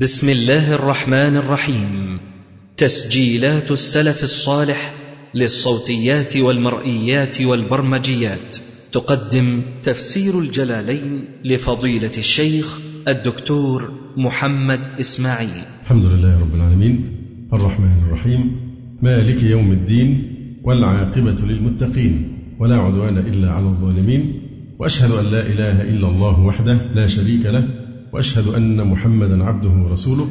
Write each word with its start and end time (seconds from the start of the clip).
بسم 0.00 0.28
الله 0.28 0.74
الرحمن 0.74 1.36
الرحيم. 1.36 2.18
تسجيلات 2.76 3.70
السلف 3.70 4.22
الصالح 4.22 4.92
للصوتيات 5.34 6.36
والمرئيات 6.36 7.40
والبرمجيات. 7.40 8.56
تقدم 8.92 9.60
تفسير 9.84 10.38
الجلالين 10.38 11.24
لفضيلة 11.44 12.10
الشيخ 12.18 12.78
الدكتور 13.08 13.92
محمد 14.16 14.80
إسماعيل. 15.00 15.62
الحمد 15.82 16.04
لله 16.04 16.40
رب 16.40 16.54
العالمين. 16.54 17.04
الرحمن 17.52 17.92
الرحيم. 18.06 18.60
مالك 19.02 19.42
يوم 19.42 19.72
الدين 19.72 20.34
والعاقبة 20.64 21.46
للمتقين. 21.46 22.38
ولا 22.58 22.76
عدوان 22.76 23.18
إلا 23.18 23.52
على 23.52 23.66
الظالمين. 23.66 24.32
وأشهد 24.78 25.10
أن 25.10 25.24
لا 25.24 25.40
إله 25.40 25.82
إلا 25.82 26.08
الله 26.08 26.40
وحده 26.40 26.78
لا 26.94 27.06
شريك 27.06 27.46
له 27.46 27.81
وأشهد 28.12 28.48
أن 28.48 28.86
محمدا 28.86 29.44
عبده 29.44 29.70
ورسوله 29.70 30.26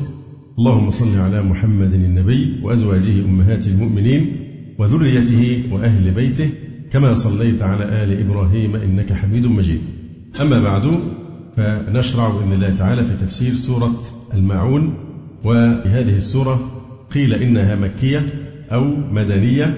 اللهم 0.60 0.90
صل 0.90 1.18
على 1.18 1.42
محمد 1.42 1.94
النبي 1.94 2.60
وأزواجه 2.64 3.26
أمهات 3.26 3.68
المؤمنين 3.68 4.36
وذريته 4.80 5.64
وأهل 5.72 6.12
بيته 6.12 6.50
كما 6.92 7.14
صليت 7.16 7.62
على 7.62 8.04
آل 8.04 8.20
إبراهيم 8.20 8.76
إنك 8.76 9.14
حميد 9.14 9.46
مجيد. 9.46 9.82
أما 10.42 10.60
بعد 10.60 11.00
فنشرع 11.58 12.30
بإذن 12.30 12.54
الله 12.54 12.76
تعالى 12.76 13.06
في 13.06 13.26
تفسير 13.26 13.54
سورة 13.54 14.02
الماعون 14.34 14.94
وهذه 15.44 16.18
السورة 16.18 16.60
قيل 17.14 17.34
إنها 17.34 17.76
مكية 17.76 18.26
أو 18.72 18.84
مدنية 19.12 19.78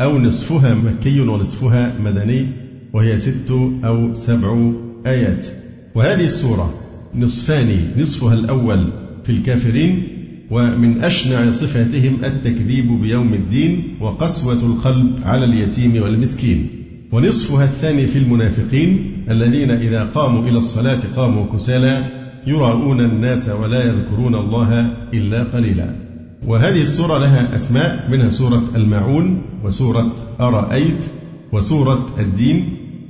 أو 0.00 0.18
نصفها 0.18 0.74
مكي 0.74 1.20
ونصفها 1.20 2.00
مدني 2.00 2.46
وهي 2.92 3.18
ست 3.18 3.50
أو 3.84 4.14
سبع 4.14 4.72
آيات. 5.06 5.46
وهذه 5.94 6.24
السورة 6.24 6.83
نصفان 7.18 7.92
نصفها 7.98 8.34
الأول 8.34 8.92
في 9.24 9.32
الكافرين 9.32 10.08
ومن 10.50 10.98
أشنع 10.98 11.52
صفاتهم 11.52 12.24
التكذيب 12.24 13.00
بيوم 13.00 13.34
الدين 13.34 13.82
وقسوة 14.00 14.66
القلب 14.66 15.10
على 15.22 15.44
اليتيم 15.44 16.02
والمسكين. 16.02 16.68
ونصفها 17.12 17.64
الثاني 17.64 18.06
في 18.06 18.18
المنافقين 18.18 19.12
الذين 19.30 19.70
إذا 19.70 20.04
قاموا 20.04 20.48
إلى 20.48 20.58
الصلاة 20.58 21.00
قاموا 21.16 21.46
كسالى 21.54 22.04
يراؤون 22.46 23.00
الناس 23.00 23.48
ولا 23.48 23.84
يذكرون 23.84 24.34
الله 24.34 24.96
إلا 25.14 25.42
قليلا. 25.42 25.94
وهذه 26.46 26.82
السورة 26.82 27.18
لها 27.18 27.54
أسماء 27.54 28.08
منها 28.10 28.28
سورة 28.28 28.62
الماعون 28.74 29.42
وسورة 29.64 30.16
أرأيت 30.40 31.04
وسورة 31.52 32.08
الدين 32.18 32.64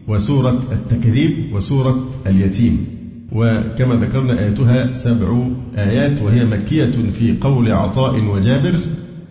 وسورة 0.08 0.62
التكذيب 0.72 1.32
وسورة 1.54 2.10
اليتيم. 2.26 2.93
وكما 3.34 3.94
ذكرنا 3.94 4.38
آياتها 4.38 4.92
سبع 4.92 5.46
آيات 5.78 6.22
وهي 6.22 6.44
مكية 6.44 7.10
في 7.12 7.36
قول 7.40 7.72
عطاء 7.72 8.24
وجابر 8.24 8.74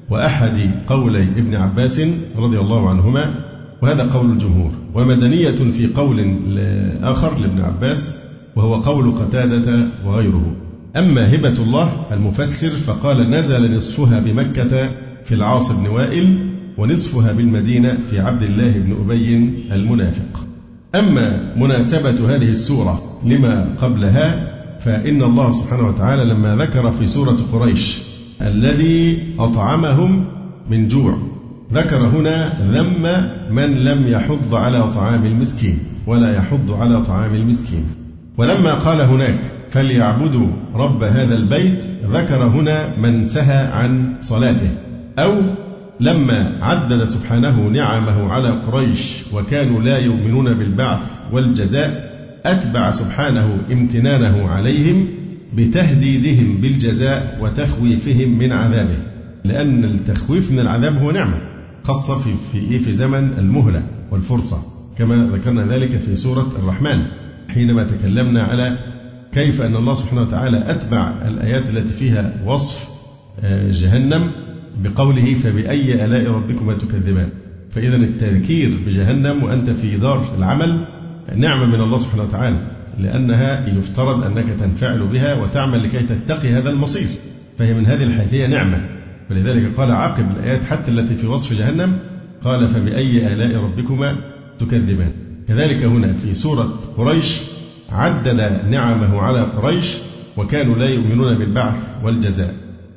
وأحد 0.10 0.72
قولي 0.88 1.24
ابن 1.24 1.56
عباس 1.56 2.02
رضي 2.38 2.60
الله 2.60 2.90
عنهما 2.90 3.36
وهذا 3.82 4.04
قول 4.04 4.32
الجمهور. 4.32 4.72
ومدنية 4.94 5.52
في 5.52 5.88
قول 5.88 6.38
آخر 7.04 7.40
لابن 7.40 7.62
عباس 7.62 8.18
وهو 8.56 8.76
قول 8.76 9.12
قتادة 9.12 9.88
وغيره. 10.06 10.56
أما 10.98 11.36
هبة 11.36 11.64
الله 11.64 12.06
المفسر 12.12 12.70
فقال 12.70 13.30
نزل 13.30 13.78
نصفها 13.78 14.20
بمكة 14.20 14.92
في 15.26 15.36
العاص 15.36 15.72
بن 15.72 15.88
وائل 15.88 16.50
ونصفها 16.78 17.32
بالمدينة 17.32 17.98
في 18.10 18.20
عبد 18.20 18.44
الله 18.44 18.72
بن 18.72 18.92
أبي 18.92 19.36
المنافق. 19.72 20.53
أما 20.96 21.54
مناسبة 21.58 22.36
هذه 22.36 22.50
السورة 22.50 23.20
لما 23.26 23.76
قبلها 23.82 24.54
فإن 24.80 25.22
الله 25.22 25.52
سبحانه 25.52 25.88
وتعالى 25.88 26.26
لما 26.26 26.56
ذكر 26.56 26.92
في 26.92 27.08
سورة 27.08 27.38
قريش 27.54 28.02
الذي 28.42 29.24
أطعمهم 29.40 30.26
من 30.70 30.88
جوع 30.88 31.18
ذكر 31.74 31.98
هنا 31.98 32.54
ذم 32.72 33.04
من 33.56 33.76
لم 33.76 34.08
يحض 34.08 34.56
على 34.56 34.88
طعام 34.90 35.26
المسكين 35.26 35.80
ولا 36.08 36.36
يحض 36.36 36.72
على 36.72 37.02
طعام 37.02 37.36
المسكين. 37.36 37.86
ولما 38.38 38.74
قال 38.74 39.02
هناك 39.02 39.40
فليعبدوا 39.72 40.48
رب 40.76 41.04
هذا 41.04 41.36
البيت 41.36 41.84
ذكر 42.12 42.44
هنا 42.44 42.98
من 42.98 43.26
سهى 43.26 43.68
عن 43.68 44.16
صلاته 44.20 44.70
أو 45.20 45.34
لما 46.00 46.58
عدد 46.62 47.06
سبحانه 47.06 47.62
نعمه 47.62 48.32
على 48.32 48.50
قريش 48.50 49.24
وكانوا 49.34 49.82
لا 49.82 49.98
يؤمنون 49.98 50.54
بالبعث 50.54 51.20
والجزاء 51.32 52.14
أتبع 52.46 52.92
سبحانه 52.92 53.60
امتنانه 53.72 54.50
عليهم 54.50 55.08
بتهديدهم 55.54 56.58
بالجزاء 56.58 57.40
وتخويفهم 57.42 58.38
من 58.38 58.52
عذابه. 58.52 58.98
لأن 59.44 59.84
التخويف 59.84 60.52
من 60.52 60.60
العذاب 60.60 60.98
هو 60.98 61.12
نعمة 61.12 61.38
خاصة 61.84 62.20
في 62.20 62.30
في 62.52 62.58
إيه؟ 62.58 62.80
في 62.80 62.94
زمن 62.94 63.34
المهلة 63.38 63.84
والفرصة 64.12 64.58
كما 64.98 65.30
ذكرنا 65.34 65.66
ذلك 65.66 65.98
في 65.98 66.16
سورة 66.16 66.52
الرحمن 66.60 67.06
حينما 67.50 67.84
تكلمنا 67.84 68.44
على 68.44 68.78
كيف 69.34 69.62
أن 69.62 69.76
الله 69.76 69.94
سبحانه 69.94 70.22
وتعالى 70.22 70.72
أتبع 70.72 71.28
الآيات 71.28 71.70
التي 71.70 71.94
فيها 71.94 72.34
وصف 72.46 72.90
آه، 73.44 73.72
جهنم. 73.72 74.32
بقوله 74.78 75.34
فبأي 75.34 76.06
آلاء 76.06 76.32
ربكما 76.32 76.74
تكذبان؟ 76.74 77.30
فإذا 77.72 77.96
التذكير 77.96 78.72
بجهنم 78.86 79.44
وأنت 79.44 79.70
في 79.70 79.98
دار 79.98 80.36
العمل 80.38 80.86
نعمة 81.36 81.66
من 81.66 81.82
الله 81.82 81.98
سبحانه 81.98 82.24
وتعالى 82.24 82.58
لأنها 83.00 83.68
يفترض 83.68 84.24
أنك 84.24 84.60
تنفعل 84.60 85.08
بها 85.08 85.34
وتعمل 85.34 85.84
لكي 85.84 86.00
تتقي 86.00 86.50
هذا 86.50 86.70
المصير 86.70 87.08
فهي 87.60 87.74
من 87.74 87.86
هذه 87.86 88.04
الحيثية 88.04 88.48
نعمة. 88.48 88.90
فلذلك 89.30 89.76
قال 89.78 89.92
عقب 89.92 90.32
الآيات 90.32 90.64
حتى 90.64 90.92
التي 90.92 91.16
في 91.16 91.28
وصف 91.28 91.54
جهنم 91.54 91.98
قال 92.44 92.68
فبأي 92.68 93.34
آلاء 93.34 93.64
ربكما 93.64 94.16
تكذبان؟ 94.60 95.12
كذلك 95.48 95.84
هنا 95.84 96.14
في 96.14 96.34
سورة 96.34 96.80
قريش 96.98 97.42
عدد 97.92 98.62
نعمه 98.70 99.22
على 99.22 99.42
قريش 99.42 99.98
وكانوا 100.38 100.76
لا 100.76 100.90
يؤمنون 100.90 101.38
بالبعث 101.38 101.78
والجزاء 102.04 102.54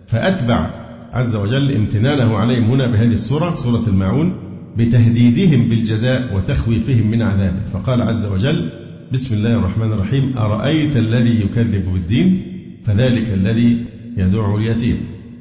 فأتبع 0.07 0.86
عز 1.13 1.37
وجل 1.37 1.75
امتنانه 1.75 2.37
عليهم 2.37 2.65
هنا 2.65 2.87
بهذه 2.87 3.13
السورة 3.13 3.55
سورة 3.55 3.83
الماعون 3.89 4.33
بتهديدهم 4.77 5.69
بالجزاء 5.69 6.37
وتخويفهم 6.37 7.11
من 7.11 7.23
عذابه. 7.23 7.67
فقال 7.73 8.03
عز 8.03 8.25
وجل 8.25 8.69
بسم 9.13 9.35
الله 9.35 9.55
الرحمن 9.55 9.93
الرحيم 9.93 10.39
أرأيت 10.39 10.97
الذي 10.97 11.41
يكذب 11.41 11.93
بالدين؟ 11.93 12.43
فذلك 12.85 13.33
الذي 13.33 13.85
يدعو 14.17 14.59
اليتيم. 14.59 14.97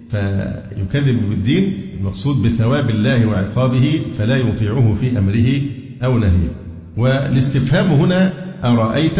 فيكذب 0.09 1.29
بالدين 1.29 1.73
المقصود 1.99 2.41
بثواب 2.41 2.89
الله 2.89 3.25
وعقابه 3.25 4.01
فلا 4.13 4.37
يطيعه 4.37 4.95
في 4.95 5.17
أمره 5.17 5.61
أو 6.03 6.19
نهيه. 6.19 6.51
والاستفهام 6.97 7.87
هنا 7.87 8.33
أرأيت 8.63 9.19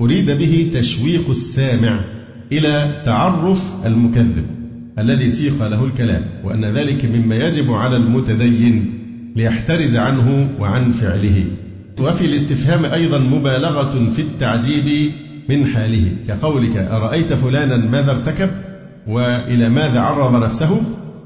أريد 0.00 0.30
به 0.30 0.70
تشويق 0.72 1.30
السامع 1.30 2.00
إلى 2.52 3.02
تعرف 3.04 3.86
المكذب. 3.86 4.57
الذي 4.98 5.30
سيق 5.30 5.68
له 5.68 5.84
الكلام 5.84 6.22
وأن 6.44 6.64
ذلك 6.64 7.04
مما 7.04 7.36
يجب 7.36 7.72
على 7.72 7.96
المتدين 7.96 8.98
ليحترز 9.36 9.96
عنه 9.96 10.48
وعن 10.60 10.92
فعله. 10.92 11.44
وفي 12.00 12.24
الاستفهام 12.24 12.84
أيضا 12.84 13.18
مبالغة 13.18 14.10
في 14.16 14.22
التعجيب 14.22 15.12
من 15.48 15.66
حاله 15.66 16.04
كقولك 16.28 16.76
أرأيت 16.76 17.32
فلانا 17.32 17.76
ماذا 17.76 18.10
ارتكب؟ 18.10 18.50
وإلى 19.06 19.68
ماذا 19.68 20.00
عرض 20.00 20.42
نفسه؟ 20.44 20.80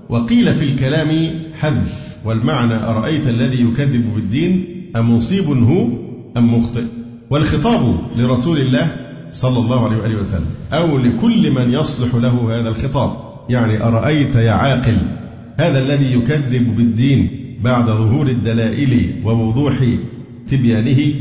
وقيل 0.08 0.54
في 0.54 0.64
الكلام 0.64 1.30
حذف. 1.58 2.16
والمعنى 2.24 2.74
أرأيت 2.74 3.26
الذي 3.26 3.62
يكذب 3.62 4.14
بالدين؟ 4.14 4.64
أمصيب 4.96 5.44
هو 5.44 5.86
أم 6.36 6.54
مخطئ؟ 6.54 6.84
والخطاب 7.30 7.96
لرسول 8.16 8.58
الله 8.58 8.96
صلى 9.30 9.58
الله 9.58 9.84
عليه 9.86 9.96
وآله 9.96 10.16
وسلم 10.16 10.50
أو 10.72 10.98
لكل 10.98 11.50
من 11.50 11.72
يصلح 11.72 12.14
له 12.14 12.60
هذا 12.60 12.68
الخطاب. 12.68 13.31
يعني 13.48 13.82
أرأيت 13.82 14.34
يا 14.34 14.50
عاقل 14.52 14.96
هذا 15.56 15.78
الذي 15.78 16.14
يكذب 16.14 16.76
بالدين 16.76 17.28
بعد 17.64 17.86
ظهور 17.86 18.26
الدلائل 18.28 19.12
ووضوح 19.24 19.74
تبيانه 20.48 21.14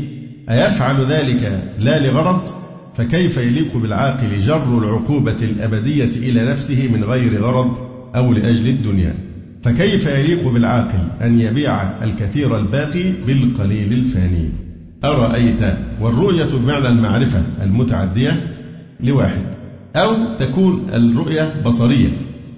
أيفعل 0.50 1.04
ذلك 1.04 1.62
لا 1.78 2.06
لغرض؟ 2.06 2.48
فكيف 2.94 3.36
يليق 3.36 3.76
بالعاقل 3.76 4.38
جر 4.38 4.78
العقوبة 4.78 5.36
الأبدية 5.42 6.10
إلى 6.16 6.44
نفسه 6.44 6.88
من 6.94 7.04
غير 7.04 7.42
غرض 7.42 7.78
أو 8.16 8.32
لأجل 8.32 8.68
الدنيا؟ 8.68 9.14
فكيف 9.62 10.06
يليق 10.06 10.48
بالعاقل 10.48 10.98
أن 11.20 11.40
يبيع 11.40 11.82
الكثير 12.04 12.58
الباقي 12.58 13.12
بالقليل 13.26 13.92
الفاني؟ 13.92 14.48
أرأيت 15.04 15.60
والرؤية 16.00 16.48
بمعنى 16.54 16.88
المعرفة 16.88 17.42
المتعدية 17.62 18.56
لواحد. 19.00 19.61
أو 19.96 20.14
تكون 20.38 20.86
الرؤية 20.92 21.62
بصرية. 21.66 22.08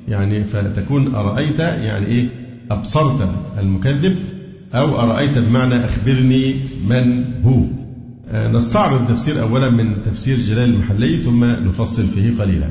يعني 0.08 0.44
فتكون 0.44 1.14
أرأيت 1.14 1.58
يعني 1.58 2.06
إيه؟ 2.06 2.28
أبصرت 2.70 3.28
المكذب 3.58 4.16
أو 4.74 5.00
أرأيت 5.00 5.38
بمعنى 5.38 5.84
أخبرني 5.84 6.54
من 6.88 7.24
هو. 7.44 7.62
آه، 8.30 8.50
نستعرض 8.50 9.00
التفسير 9.00 9.42
أولا 9.42 9.70
من 9.70 9.96
تفسير 10.04 10.36
جلال 10.36 10.74
المحلي 10.74 11.16
ثم 11.16 11.44
نفصل 11.44 12.02
فيه 12.02 12.42
قليلا. 12.42 12.70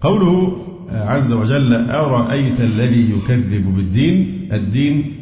قوله 0.00 0.56
عز 0.90 1.32
وجل 1.32 1.74
أرأيت 1.74 2.60
الذي 2.60 3.10
يكذب 3.10 3.74
بالدين؟ 3.76 4.48
الدين 4.52 5.12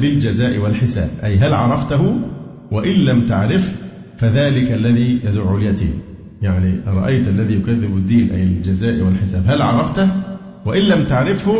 بالجزاء 0.00 0.58
والحساب 0.58 1.08
أي 1.24 1.38
هل 1.38 1.54
عرفته؟ 1.54 2.16
وإن 2.72 2.92
لم 2.92 3.26
تعرف 3.26 3.76
فذلك 4.18 4.72
الذي 4.72 5.20
يدعو 5.24 5.58
اليتيم. 5.58 6.13
يعني 6.42 6.74
أرأيت 6.86 7.28
الذي 7.28 7.54
يكذب 7.54 7.96
الدين 7.96 8.30
أي 8.30 8.42
الجزاء 8.42 9.02
والحساب؟ 9.02 9.42
هل 9.46 9.62
عرفته؟ 9.62 10.08
وإن 10.66 10.82
لم 10.82 11.04
تعرفه 11.04 11.56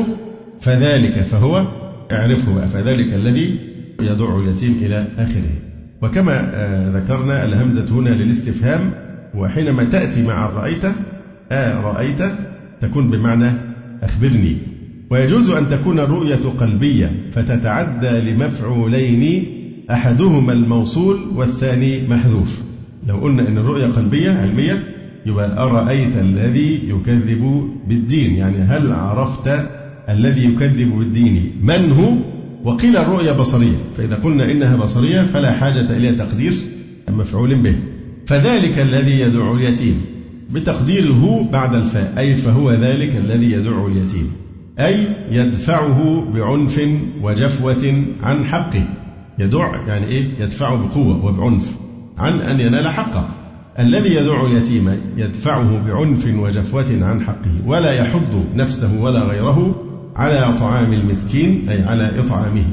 فذلك 0.61 1.13
فهو 1.13 1.67
اعرفه 2.13 2.67
فذلك 2.67 3.15
الذي 3.15 3.59
يدعو 4.01 4.41
اليتيم 4.41 4.79
إلى 4.83 5.07
آخره. 5.19 5.51
وكما 6.03 6.51
آه، 6.55 6.99
ذكرنا 6.99 7.45
الهمزة 7.45 7.87
هنا 7.91 8.11
للاستفهام 8.11 8.91
وحينما 9.35 9.85
تأتي 9.85 10.23
مع 10.23 10.47
آه 11.53 11.81
رأيت 11.81 12.23
تكون 12.81 13.11
بمعنى 13.11 13.53
أخبرني. 14.03 14.57
ويجوز 15.11 15.51
أن 15.51 15.69
تكون 15.69 15.99
الرؤية 15.99 16.41
قلبية 16.59 17.11
فتتعدى 17.33 18.31
لمفعولين 18.31 19.45
أحدهما 19.91 20.53
الموصول 20.53 21.19
والثاني 21.35 22.09
محذوف. 22.09 22.61
لو 23.07 23.17
قلنا 23.17 23.49
أن 23.49 23.59
الرؤية 23.59 23.87
قلبية 23.87 24.31
علمية 24.31 24.85
يبقى 25.27 25.63
أرأيت 25.63 26.17
الذي 26.17 26.89
يكذب 26.89 27.71
بالدين؟ 27.89 28.35
يعني 28.35 28.57
هل 28.57 28.93
عرفت 28.93 29.51
الذي 30.09 30.45
يكذب 30.45 30.99
بالدين؟ 30.99 31.53
من 31.63 31.93
هو؟ 31.93 32.13
وقيل 32.71 32.97
الرؤية 32.97 33.33
بصرية. 33.33 33.77
فإذا 33.97 34.15
قلنا 34.15 34.51
إنها 34.51 34.77
بصرية 34.77 35.23
فلا 35.23 35.53
حاجة 35.53 35.97
إلى 35.97 36.13
تقدير 36.13 36.55
مفعول 37.09 37.55
به. 37.55 37.77
فذلك 38.27 38.79
الذي 38.79 39.21
يدعو 39.21 39.57
اليتيم. 39.57 40.01
بتقدير 40.53 41.13
هو 41.13 41.43
بعد 41.43 41.75
الفاء 41.75 42.15
أي 42.19 42.35
فهو 42.35 42.73
ذلك 42.73 43.17
الذي 43.17 43.53
يدعو 43.53 43.89
اليتيم. 43.89 44.33
أي 44.79 45.07
يدفعه 45.31 46.31
بعنف 46.35 46.89
وجفوة 47.23 48.05
عن 48.23 48.45
حقه. 48.45 48.85
يدع 49.39 49.87
يعني 49.87 50.07
إيه؟ 50.07 50.25
يدفعه 50.41 50.77
بقوة 50.77 51.25
وبعنف. 51.25 51.77
عن 52.19 52.41
أن 52.41 52.61
ينال 52.61 52.89
حقه. 52.89 53.29
الذي 53.79 54.15
يدع 54.15 54.47
اليتيم 54.47 55.01
يدفعه 55.17 55.79
بعنف 55.87 56.35
وجفوة 56.37 57.05
عن 57.05 57.21
حقه 57.21 57.67
ولا 57.67 57.93
يحض 57.93 58.45
نفسه 58.55 59.03
ولا 59.03 59.21
غيره 59.21 59.75
على 60.17 60.55
طعام 60.59 60.93
المسكين 60.93 61.69
أي 61.69 61.83
على 61.83 62.21
إطعامه. 62.21 62.67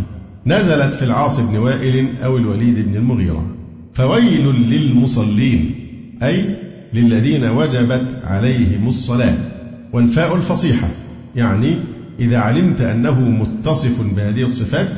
نزلت 0.47 0.93
في 0.93 1.05
العاص 1.05 1.39
بن 1.39 1.57
وائل 1.57 2.07
أو 2.23 2.37
الوليد 2.37 2.87
بن 2.87 2.95
المغيرة. 2.95 3.45
فويل 3.93 4.47
للمصلين 4.47 5.75
أي 6.23 6.55
للذين 6.93 7.43
وجبت 7.43 8.21
عليهم 8.23 8.87
الصلاة. 8.87 9.35
والفاء 9.93 10.35
الفصيحة 10.35 10.87
يعني 11.35 11.77
إذا 12.19 12.37
علمت 12.37 12.81
أنه 12.81 13.19
متصف 13.19 14.15
بهذه 14.15 14.43
الصفات 14.43 14.91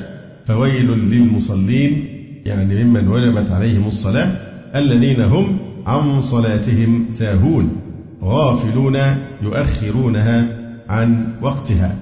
فويل 0.46 0.92
للمصلين 0.92 2.13
يعني 2.46 2.84
ممن 2.84 3.08
وجبت 3.08 3.52
عليهم 3.52 3.88
الصلاة 3.88 4.28
الذين 4.76 5.22
هم 5.22 5.58
عن 5.86 6.22
صلاتهم 6.22 7.06
ساهون 7.10 7.70
غافلون 8.24 8.98
يؤخرونها 9.42 10.48
عن 10.90 11.28
وقتها. 11.42 11.96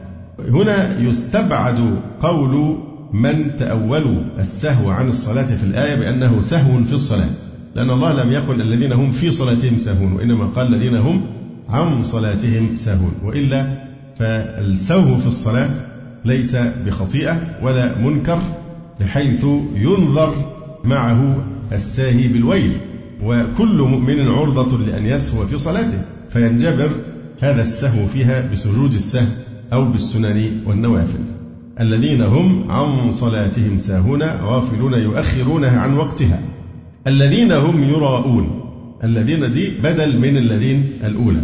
هنا 0.50 1.00
يستبعد 1.00 2.00
قول 2.22 2.78
من 3.14 3.56
تأولوا 3.58 4.22
السهو 4.40 4.90
عن 4.90 5.08
الصلاة 5.08 5.56
في 5.56 5.64
الآية 5.64 5.96
بأنه 5.96 6.42
سهو 6.42 6.84
في 6.84 6.94
الصلاة 6.94 7.30
لأن 7.76 7.90
الله 7.90 8.24
لم 8.24 8.32
يقل 8.32 8.62
الذين 8.62 8.94
هم 8.94 9.12
في 9.12 9.32
صلاتهم 9.32 9.78
ساهون 9.78 10.14
وإنما 10.14 10.46
قال 10.46 10.74
الذين 10.74 10.96
هم 10.96 11.22
عن 11.70 12.04
صلاتهم 12.04 12.76
ساهون 12.76 13.14
وإلا 13.24 13.78
فالسهو 14.16 15.18
في 15.18 15.28
الصلاة 15.28 15.70
ليس 16.26 16.56
بخطيئة 16.56 17.38
ولا 17.64 17.98
منكر 17.98 18.40
بحيث 19.02 19.46
ينظر 19.76 20.34
معه 20.84 21.46
الساهي 21.72 22.28
بالويل 22.28 22.72
وكل 23.24 23.82
مؤمن 23.82 24.28
عرضة 24.28 24.78
لأن 24.78 25.06
يسهو 25.06 25.46
في 25.46 25.58
صلاته 25.58 26.02
فينجبر 26.30 26.90
هذا 27.40 27.62
السهو 27.62 28.08
فيها 28.08 28.52
بسجود 28.52 28.94
السهو 28.94 29.28
أو 29.74 29.92
بالسنن 29.92 30.62
والنوافل. 30.66 31.20
الذين 31.80 32.22
هم 32.22 32.72
عن 32.72 33.12
صلاتهم 33.12 33.80
ساهون 33.80 34.24
غافلون 34.24 34.94
يؤخرونها 34.94 35.80
عن 35.80 35.98
وقتها. 35.98 36.40
الذين 37.08 37.52
هم 37.52 37.84
يراءون 37.84 38.62
الذين 39.04 39.52
دي 39.52 39.70
بدل 39.84 40.20
من 40.20 40.38
الذين 40.38 40.90
الأولى. 41.04 41.42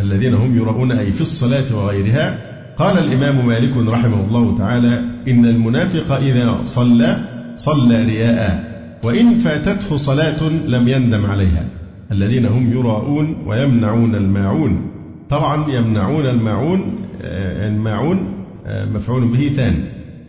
الذين 0.00 0.34
هم 0.34 0.56
يراءون 0.56 0.92
أي 0.92 1.12
في 1.12 1.20
الصلاة 1.20 1.76
وغيرها 1.76 2.54
قال 2.76 2.98
الإمام 2.98 3.46
مالك 3.46 3.76
رحمه 3.76 4.26
الله 4.26 4.58
تعالى 4.58 5.13
إن 5.28 5.44
المنافق 5.46 6.12
إذا 6.12 6.60
صلى 6.64 7.16
صلى 7.56 8.04
رياء 8.04 8.74
وإن 9.02 9.34
فاتته 9.34 9.96
صلاة 9.96 10.48
لم 10.66 10.88
يندم 10.88 11.26
عليها. 11.26 11.64
الذين 12.12 12.46
هم 12.46 12.72
يراءون 12.72 13.36
ويمنعون 13.46 14.14
الماعون. 14.14 14.90
طبعا 15.28 15.70
يمنعون 15.70 16.26
الماعون 16.26 16.80
آه، 17.22 17.68
الماعون 17.68 18.34
آه، 18.66 18.84
مفعول 18.84 19.28
به 19.28 19.48
ثاني 19.48 19.78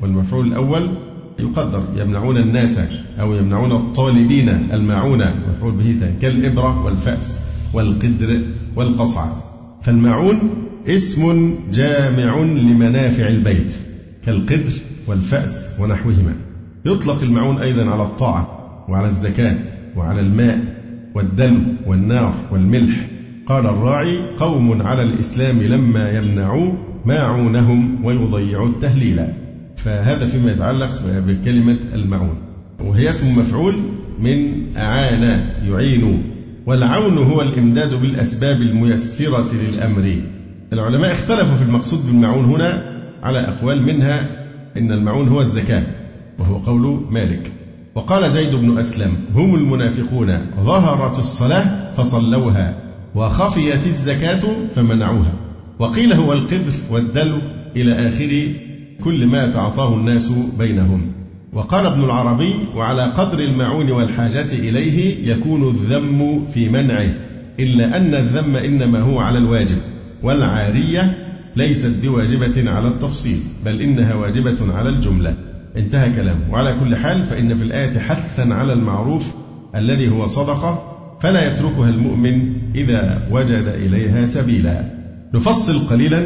والمفعول 0.01 0.47
الأول 0.47 0.89
يقدر 1.39 1.83
يمنعون 1.97 2.38
الناس 2.38 2.80
أو 3.19 3.33
يمنعون 3.33 3.71
الطالبين 3.71 4.50
الماعون 4.50 5.24
مفعول 5.56 5.71
به 5.71 5.95
ثاني 6.00 6.13
كالإبرة 6.21 6.86
والفأس 6.86 7.39
والقدر 7.74 8.42
والقصع 8.75 9.25
فالماعون 9.83 10.38
اسم 10.88 11.56
جامع 11.74 12.39
لمنافع 12.39 13.27
البيت. 13.27 13.75
كالقدر 14.25 14.72
والفأس 15.07 15.80
ونحوهما. 15.80 16.33
يطلق 16.86 17.22
المعون 17.22 17.57
أيضا 17.57 17.89
على 17.89 18.04
الطاعة 18.04 18.48
وعلى 18.89 19.07
الزكاة 19.07 19.56
وعلى 19.95 20.22
الماء 20.22 20.60
والدلو 21.16 21.60
والنار 21.88 22.33
والملح. 22.51 23.07
قال 23.48 23.66
الراعي 23.66 24.18
قوم 24.39 24.81
على 24.81 25.01
الإسلام 25.01 25.62
لما 25.62 26.12
يمنعوا 26.12 26.74
ماعونهم 27.06 28.06
ويضيعوا 28.06 28.69
التهليل. 28.69 29.22
فهذا 29.77 30.25
فيما 30.25 30.51
يتعلق 30.51 30.92
بكلمة 31.28 31.78
المعون. 31.94 32.38
وهي 32.80 33.10
اسم 33.10 33.39
مفعول 33.39 33.75
من 34.19 34.63
أعان 34.78 35.50
يعين. 35.63 36.24
والعون 36.66 37.18
هو 37.18 37.42
الإمداد 37.42 37.94
بالأسباب 37.94 38.62
الميسرة 38.62 39.54
للأمر. 39.54 40.21
العلماء 40.74 41.12
اختلفوا 41.12 41.56
في 41.56 41.63
المقصود 41.63 42.06
بالمعون 42.06 42.45
هنا 42.45 42.94
على 43.25 43.39
أقوال 43.39 43.83
منها 43.83 44.29
إن 44.77 44.91
المعون 44.91 45.27
هو 45.27 45.41
الزكاة 45.41 45.83
وهو 46.39 46.57
قول 46.57 47.05
مالك. 47.09 47.51
وقال 47.95 48.29
زيد 48.29 48.55
بن 48.55 48.77
أسلم 48.77 49.11
هم 49.35 49.55
المنافقون 49.55 50.37
ظهرت 50.63 51.19
الصلاة 51.19 51.94
فصلوها 51.94 52.73
وخفيت 53.15 53.87
الزكاة 53.87 54.41
فمنعوها. 54.75 55.33
وقيل 55.79 56.13
هو 56.13 56.33
القدر 56.33 56.73
والدلو 56.91 57.41
إلى 57.75 58.07
آخر 58.07 58.53
كل 59.03 59.25
ما 59.27 59.51
تعطاه 59.51 59.94
الناس 59.94 60.31
بينهم. 60.57 61.11
وقال 61.53 61.85
ابن 61.85 62.03
العربي 62.03 62.53
وعلى 62.75 63.03
قدر 63.03 63.39
المعون 63.39 63.91
والحاجة 63.91 64.53
إليه 64.53 65.29
يكون 65.31 65.69
الذم 65.69 66.45
في 66.53 66.69
منعه 66.69 67.13
إلا 67.59 67.97
أن 67.97 68.15
الذم 68.15 68.55
إنما 68.55 68.99
هو 68.99 69.19
على 69.19 69.37
الواجب 69.37 69.77
والعارية 70.23 71.17
ليست 71.56 71.95
بواجبة 72.02 72.71
على 72.71 72.88
التفصيل 72.88 73.40
بل 73.66 73.81
إنها 73.81 74.14
واجبة 74.14 74.74
على 74.74 74.90
الجملة. 74.90 75.35
انتهى 75.78 76.12
كلامه 76.12 76.52
وعلى 76.52 76.76
كل 76.80 76.95
حال 76.95 77.24
فإن 77.24 77.56
في 77.57 77.64
الآية 77.64 78.00
حثا 78.00 78.42
على 78.42 78.74
المعروف 78.74 79.33
الذي 79.76 80.09
هو 80.09 80.26
صدقة 80.26 80.92
فلا 81.19 81.54
يتركها 81.54 81.90
المؤمن 81.90 82.54
إذا 82.76 83.28
وجد 83.31 83.68
إليها 83.68 84.26
سبيلا. 84.26 84.81
نفصل 85.33 85.80
قليلا 85.80 86.24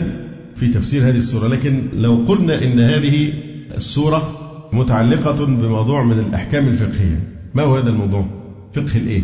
في 0.56 0.68
تفسير 0.68 1.10
هذه 1.10 1.18
السورة 1.18 1.48
لكن 1.48 1.82
لو 1.94 2.26
قلنا 2.28 2.64
إن 2.64 2.80
هذه 2.80 3.34
السورة 3.76 4.36
متعلقة 4.74 5.46
بموضوع 5.46 6.04
من 6.04 6.20
الأحكام 6.20 6.68
الفقهية 6.68 7.20
ما 7.54 7.64
هو 7.64 7.76
هذا 7.76 7.90
الموضوع؟ 7.90 8.26
فقه 8.74 8.98
الإيه؟ 8.98 9.22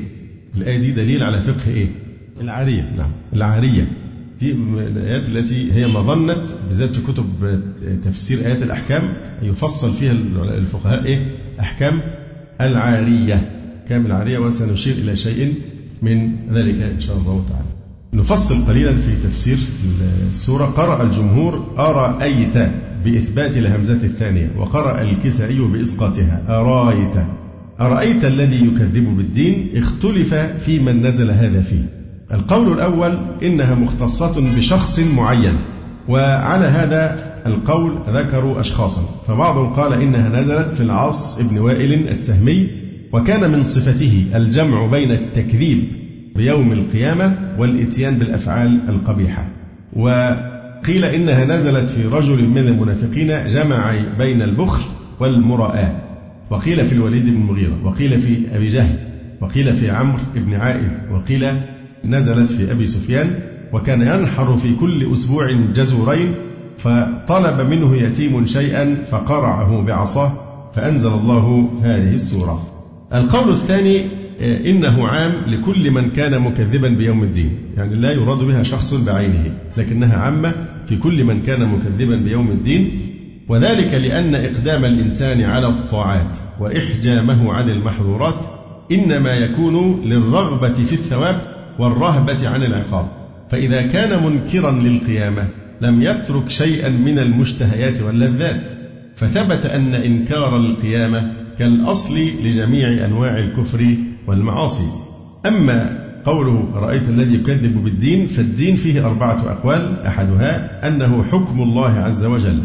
الآية 0.58 0.78
دي 0.78 0.92
دليل 0.92 1.24
على 1.24 1.40
فقه 1.40 1.72
إيه؟ 1.72 1.88
العارية. 2.42 2.92
نعم 2.98 3.12
العارية. 3.34 3.88
دي 4.40 4.52
الآيات 4.52 5.30
التي 5.30 5.74
هي 5.74 5.88
مظنة 5.88 6.46
بالذات 6.70 6.98
كتب 6.98 7.62
تفسير 8.02 8.40
آيات 8.40 8.64
الأحكام 8.64 9.04
يفصل 9.44 9.92
فيها 9.92 10.12
الفقهاء 10.58 11.06
إيه؟ 11.06 11.20
أحكام 11.60 12.02
العارية. 12.62 13.52
كام 13.90 14.06
العارية 14.06 14.38
وسنشير 14.38 14.94
إلى 14.94 15.16
شيء 15.16 15.54
من 16.02 16.32
ذلك 16.54 16.82
إن 16.82 17.00
شاء 17.00 17.18
الله 17.18 17.46
تعالى. 17.50 17.68
نفصل 18.14 18.66
قليلا 18.68 18.92
في 18.94 19.16
تفسير 19.24 19.58
السورة. 20.32 20.66
قرأ 20.66 21.04
الجمهور 21.04 21.74
أرأيت 21.78 22.58
بإثبات 23.06 23.58
الهمزة 23.58 23.94
الثانية 23.94 24.52
وقرأ 24.58 25.02
الكسائي 25.02 25.60
بإسقاطها. 25.60 26.44
أرأيت 26.50 27.16
أرأيت 27.82 28.26
الذي 28.26 28.66
يكذب 28.68 29.18
بالدين؟ 29.18 29.70
اختلف 29.76 30.34
في 30.34 30.80
من 30.80 31.06
نزل 31.06 31.32
هذا 31.32 31.62
فيه. 31.62 31.95
القول 32.34 32.74
الأول 32.74 33.18
إنها 33.44 33.76
مختصة 33.76 34.56
بشخص 34.56 35.00
معين 35.00 35.54
وعلى 36.08 36.66
هذا 36.66 37.20
القول 37.46 38.00
ذكروا 38.10 38.60
أشخاصا. 38.60 39.02
فبعضهم 39.28 39.74
قال 39.74 40.02
إنها 40.02 40.30
نزلت 40.30 40.74
في 40.76 40.82
العاص 40.82 41.40
ابن 41.40 41.58
وائل 41.58 42.08
السهمي 42.08 42.68
وكان 43.14 43.52
من 43.52 43.64
صفته 43.64 44.26
الجمع 44.36 44.86
بين 44.86 45.12
التكذيب 45.12 45.84
بيوم 46.36 46.72
القيامة 46.72 47.56
والإتيان 47.58 48.16
بالأفعال 48.16 48.80
القبيحة. 48.90 49.48
وقيل 49.94 51.06
إنها 51.06 51.46
نزلت 51.46 51.90
في 51.90 52.06
رجل 52.06 52.48
من 52.48 52.68
المنافقين 52.68 53.48
جمع 53.48 53.96
بين 54.18 54.42
البخل 54.42 54.84
والمراءة. 55.20 56.02
وقيل 56.50 56.86
في 56.86 56.94
الوليد 56.94 57.26
بن 57.26 57.36
المغيرة 57.36 57.80
وقيل 57.84 58.20
في 58.20 58.38
أبي 58.54 58.70
جهل 58.70 59.00
وقيل 59.42 59.76
في 59.76 59.90
عمرو 59.90 60.20
بن 60.36 60.54
عائذ 60.54 60.90
وقيل 61.12 61.46
نزلت 62.10 62.52
في 62.52 62.72
أبي 62.72 62.88
سفيان 62.88 63.40
وكان 63.74 64.02
ينحر 64.02 64.58
في 64.58 64.76
كل 64.76 65.14
أسبوع 65.14 65.52
جزورين 65.76 66.36
فطلب 66.78 67.70
منه 67.70 67.96
يتيم 67.96 68.46
شيئا 68.46 68.98
فقرعه 69.12 69.82
بعصاه 69.82 70.32
فأنزل 70.76 71.14
الله 71.14 71.72
هذه 71.84 72.14
السورة. 72.14 72.68
القول 73.14 73.50
الثاني 73.50 74.06
آه، 74.42 74.70
إنه 74.70 75.08
عام 75.08 75.32
لكل 75.48 75.92
من 75.92 76.10
كان 76.10 76.42
مكذبا 76.42 76.88
بيوم 76.88 77.24
الدين 77.24 77.58
يعني 77.78 77.96
لا 77.96 78.12
يراد 78.12 78.38
بها 78.38 78.64
شخص 78.64 78.94
بعينه 78.94 79.52
لكنها 79.78 80.18
عامة 80.18 80.54
في 80.86 80.98
كل 80.98 81.24
من 81.24 81.42
كان 81.42 81.66
مكذبا 81.68 82.16
بيوم 82.16 82.52
الدين 82.52 83.12
وذلك 83.50 83.94
لأن 83.94 84.36
إقدام 84.36 84.86
الإنسان 84.86 85.42
على 85.42 85.68
الطاعات 85.68 86.38
وإحجامه 86.60 87.54
عن 87.54 87.70
المحظورات 87.70 88.46
إنما 88.92 89.36
يكون 89.36 90.02
للرغبة 90.04 90.74
في 90.74 90.94
الثواب 90.94 91.55
والرهبة 91.80 92.50
عن 92.50 92.64
العقاب. 92.64 93.08
فإذا 93.50 93.82
كان 93.82 94.24
منكرا 94.24 94.72
للقيامة 94.72 95.48
لم 95.82 96.02
يترك 96.02 96.50
شيئا 96.50 96.90
من 96.90 97.20
المشتهيات 97.20 98.02
واللذات. 98.02 98.68
فثبت 99.16 99.66
أن 99.66 99.96
إنكار 99.96 100.58
القيامة 100.58 101.32
كالأصل 101.60 102.18
لجميع 102.44 103.06
أنواع 103.06 103.38
الكفر 103.38 103.96
والمعاصي. 104.28 104.92
أما 105.46 106.06
قوله 106.26 106.72
رأيت 106.74 107.10
الذي 107.10 107.36
يكذب 107.36 107.84
بالدين 107.84 108.28
فالدين 108.28 108.76
فيه 108.76 109.06
أربعة 109.06 109.52
أقوال. 109.52 109.96
أحدها 110.08 110.88
أنه 110.88 111.24
حكم 111.24 111.62
الله 111.62 111.92
عز 111.92 112.26
وجل. 112.26 112.64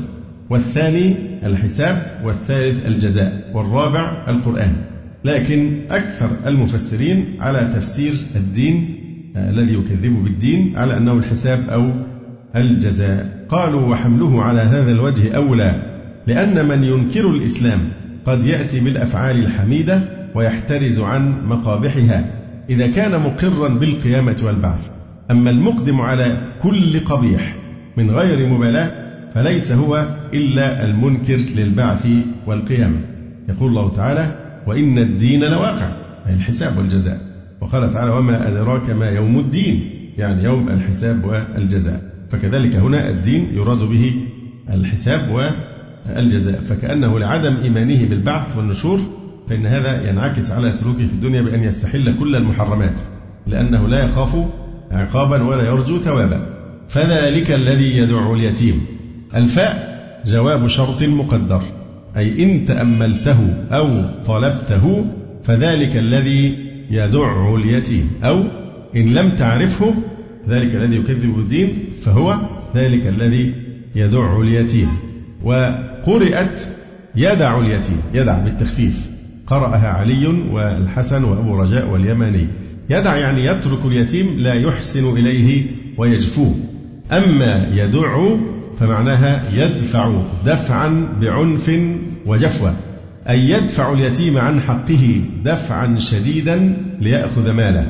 والثاني 0.51 1.17
الحساب 1.47 2.21
والثالث 2.25 2.87
الجزاء 2.87 3.51
والرابع 3.55 4.25
القرآن. 4.29 4.77
لكن 5.25 5.81
أكثر 5.91 6.31
المفسرين 6.47 7.25
على 7.41 7.73
تفسير 7.75 8.13
الدين 8.37 9.00
الذي 9.37 9.75
يكذب 9.75 10.25
بالدين 10.25 10.73
على 10.77 10.97
أنه 10.97 11.13
الحساب 11.13 11.69
أو 11.69 11.91
الجزاء. 12.57 13.47
قالوا 13.49 13.81
وحمله 13.81 14.43
على 14.43 14.61
هذا 14.61 14.93
الوجه 14.93 15.37
أولى 15.37 15.83
لأن 16.27 16.69
من 16.69 16.85
ينكر 16.85 17.31
الإسلام 17.31 17.79
قد 18.27 18.45
يأتي 18.45 18.81
بالأفعال 18.81 19.45
الحميدة 19.45 20.03
ويحترز 20.35 21.01
عن 21.01 21.35
مقابحها 21.47 22.25
إذا 22.71 22.87
كان 22.87 23.21
مقرا 23.21 23.69
بالقيامة 23.69 24.37
والبعث. 24.43 24.91
أما 25.31 25.51
المقدم 25.51 26.01
على 26.01 26.37
كل 26.63 27.01
قبيح 27.01 27.57
من 27.97 28.11
غير 28.11 28.49
مبالاة 28.49 28.91
فليس 29.35 29.73
هو 29.73 30.17
إلا 30.35 30.85
المنكر 30.85 31.39
للبعث 31.57 32.09
والقيامة 32.47 32.99
يقول 33.49 33.69
الله 33.69 33.95
تعالى 33.95 34.35
وإن 34.67 34.99
الدين 34.99 35.45
لواقع 35.45 35.93
أي 36.27 36.35
الحساب 36.35 36.79
والجزاء. 36.79 37.30
وقال 37.61 37.93
تعالى 37.93 38.11
وما 38.11 38.49
أدراك 38.49 38.91
ما 38.91 39.11
يوم 39.11 39.39
الدين 39.39 39.91
يعني 40.19 40.45
يوم 40.45 40.69
الحساب 40.69 41.25
والجزاء. 41.25 42.03
فكذلك 42.31 42.75
هنا 42.75 43.11
الدين 43.11 43.49
يراد 43.55 43.79
به 43.79 44.15
الحساب 44.71 45.21
والجزاء. 45.31 46.61
فكأنه 46.61 47.19
لعدم 47.19 47.57
إيمانه 47.63 48.09
بالبعث 48.09 48.57
والنشور 48.57 49.01
فإن 49.49 49.67
هذا 49.67 50.11
ينعكس 50.11 50.51
على 50.51 50.73
سلوكه 50.73 51.07
في 51.07 51.13
الدنيا 51.13 51.43
بأن 51.43 51.65
يستحل 51.65 52.19
كل 52.19 52.37
المحرمات 52.37 53.01
لأنه 53.47 53.89
لا 53.89 54.05
يخاف 54.05 54.37
عقابا 54.91 55.43
ولا 55.43 55.63
يرجو 55.63 55.99
ثوابا. 55.99 56.47
فذلك 56.89 57.51
الذي 57.51 57.97
يدع 57.97 58.33
اليتيم. 58.33 58.81
الفاء 59.35 59.91
جواب 60.27 60.67
شرط 60.67 61.03
مقدر 61.03 61.63
أي 62.17 62.45
إن 62.45 62.65
تأملته 62.65 63.55
أو 63.73 63.89
طلبته 64.27 65.05
فذلك 65.45 65.97
الذي 65.97 66.70
يدع 66.91 67.55
اليتيم 67.55 68.11
أو 68.25 68.45
إن 68.97 69.15
لم 69.15 69.29
تعرفه 69.29 69.95
ذلك 70.49 70.75
الذي 70.75 70.97
يكذب 70.97 71.37
بالدين 71.37 71.79
فهو 72.03 72.39
ذلك 72.75 73.07
الذي 73.07 73.55
يدع 73.95 74.41
اليتيم. 74.41 74.89
وقرئت 75.45 76.61
يدع 77.17 77.61
اليتيم 77.61 78.03
يدع 78.15 78.39
بالتخفيف. 78.39 79.11
قرأها 79.47 79.89
علي 79.89 80.27
والحسن 80.27 81.25
وأبو 81.25 81.57
رجاء 81.63 81.91
واليماني. 81.91 82.47
يدع 82.91 83.17
يعني 83.17 83.45
يترك 83.45 83.79
اليتيم 83.85 84.39
لا 84.39 84.55
يحسن 84.55 85.17
إليه 85.17 85.67
ويجفوه. 85.99 86.55
أما 87.13 87.69
يدع 87.75 88.37
فمعناها 88.79 89.45
يدفع 89.55 90.23
دفعا 90.47 91.09
بعنف 91.21 91.71
وجفوة. 92.27 92.75
أي 93.29 93.51
يدفع 93.51 93.93
اليتيم 93.93 94.39
عن 94.39 94.61
حقه 94.61 95.23
دفعا 95.45 95.99
شديدا 95.99 96.77
ليأخذ 97.01 97.51
ماله. 97.51 97.87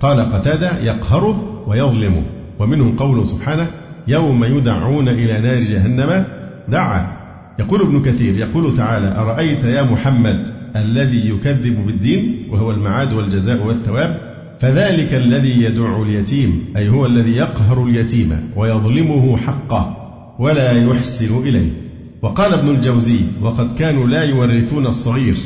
قال 0.00 0.20
قتادة 0.32 0.78
يقهره 0.78 1.64
ويظلمه. 1.66 2.22
ومنه 2.58 2.94
قوله 2.98 3.24
سبحانه 3.24 3.70
يوم 4.08 4.44
يدعون 4.44 5.08
إلى 5.08 5.40
نار 5.40 5.60
جهنم 5.60 6.26
دعا 6.68 7.16
يقول 7.58 7.80
ابن 7.80 8.02
كثير 8.02 8.38
يقول 8.38 8.76
تعالى 8.76 9.18
أرأيت 9.18 9.64
يا 9.64 9.82
محمد 9.82 10.50
الذي 10.76 11.28
يكذب 11.28 11.86
بالدين 11.86 12.48
وهو 12.50 12.70
المعاد 12.70 13.12
والجزاء 13.12 13.66
والثواب؟ 13.66 14.34
فذلك 14.60 15.14
الذي 15.14 15.62
يدع 15.62 16.02
اليتيم 16.02 16.64
أي 16.76 16.88
هو 16.88 17.06
الذي 17.06 17.36
يقهر 17.36 17.84
اليتيم 17.84 18.50
ويظلمه 18.56 19.36
حقه 19.36 19.96
ولا 20.38 20.72
يحسن 20.72 21.38
إليه. 21.38 21.83
وقال 22.24 22.52
ابن 22.52 22.68
الجوزي 22.68 23.20
وقد 23.42 23.76
كانوا 23.78 24.06
لا 24.06 24.22
يورثون 24.22 24.86
الصغير 24.86 25.36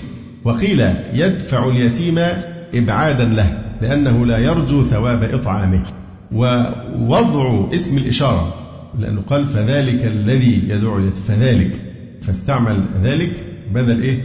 وقيل 0.45 0.81
يدفع 1.15 1.69
اليتيم 1.69 2.19
إبعادا 2.75 3.25
له 3.25 3.63
لأنه 3.83 4.27
لا 4.27 4.39
يرجو 4.39 4.83
ثواب 4.83 5.23
إطعامه. 5.23 5.83
ووضع 6.33 7.75
اسم 7.75 7.99
الإشارة 7.99 8.55
لأنه 8.99 9.21
قال 9.21 9.47
فذلك 9.47 10.05
الذي 10.05 10.63
يدعو 10.69 10.99
اليتيم 10.99 11.25
فذلك 11.25 11.81
فاستعمل 12.23 12.81
ذلك 13.03 13.33
بدل 13.75 14.03
إيه؟ 14.03 14.19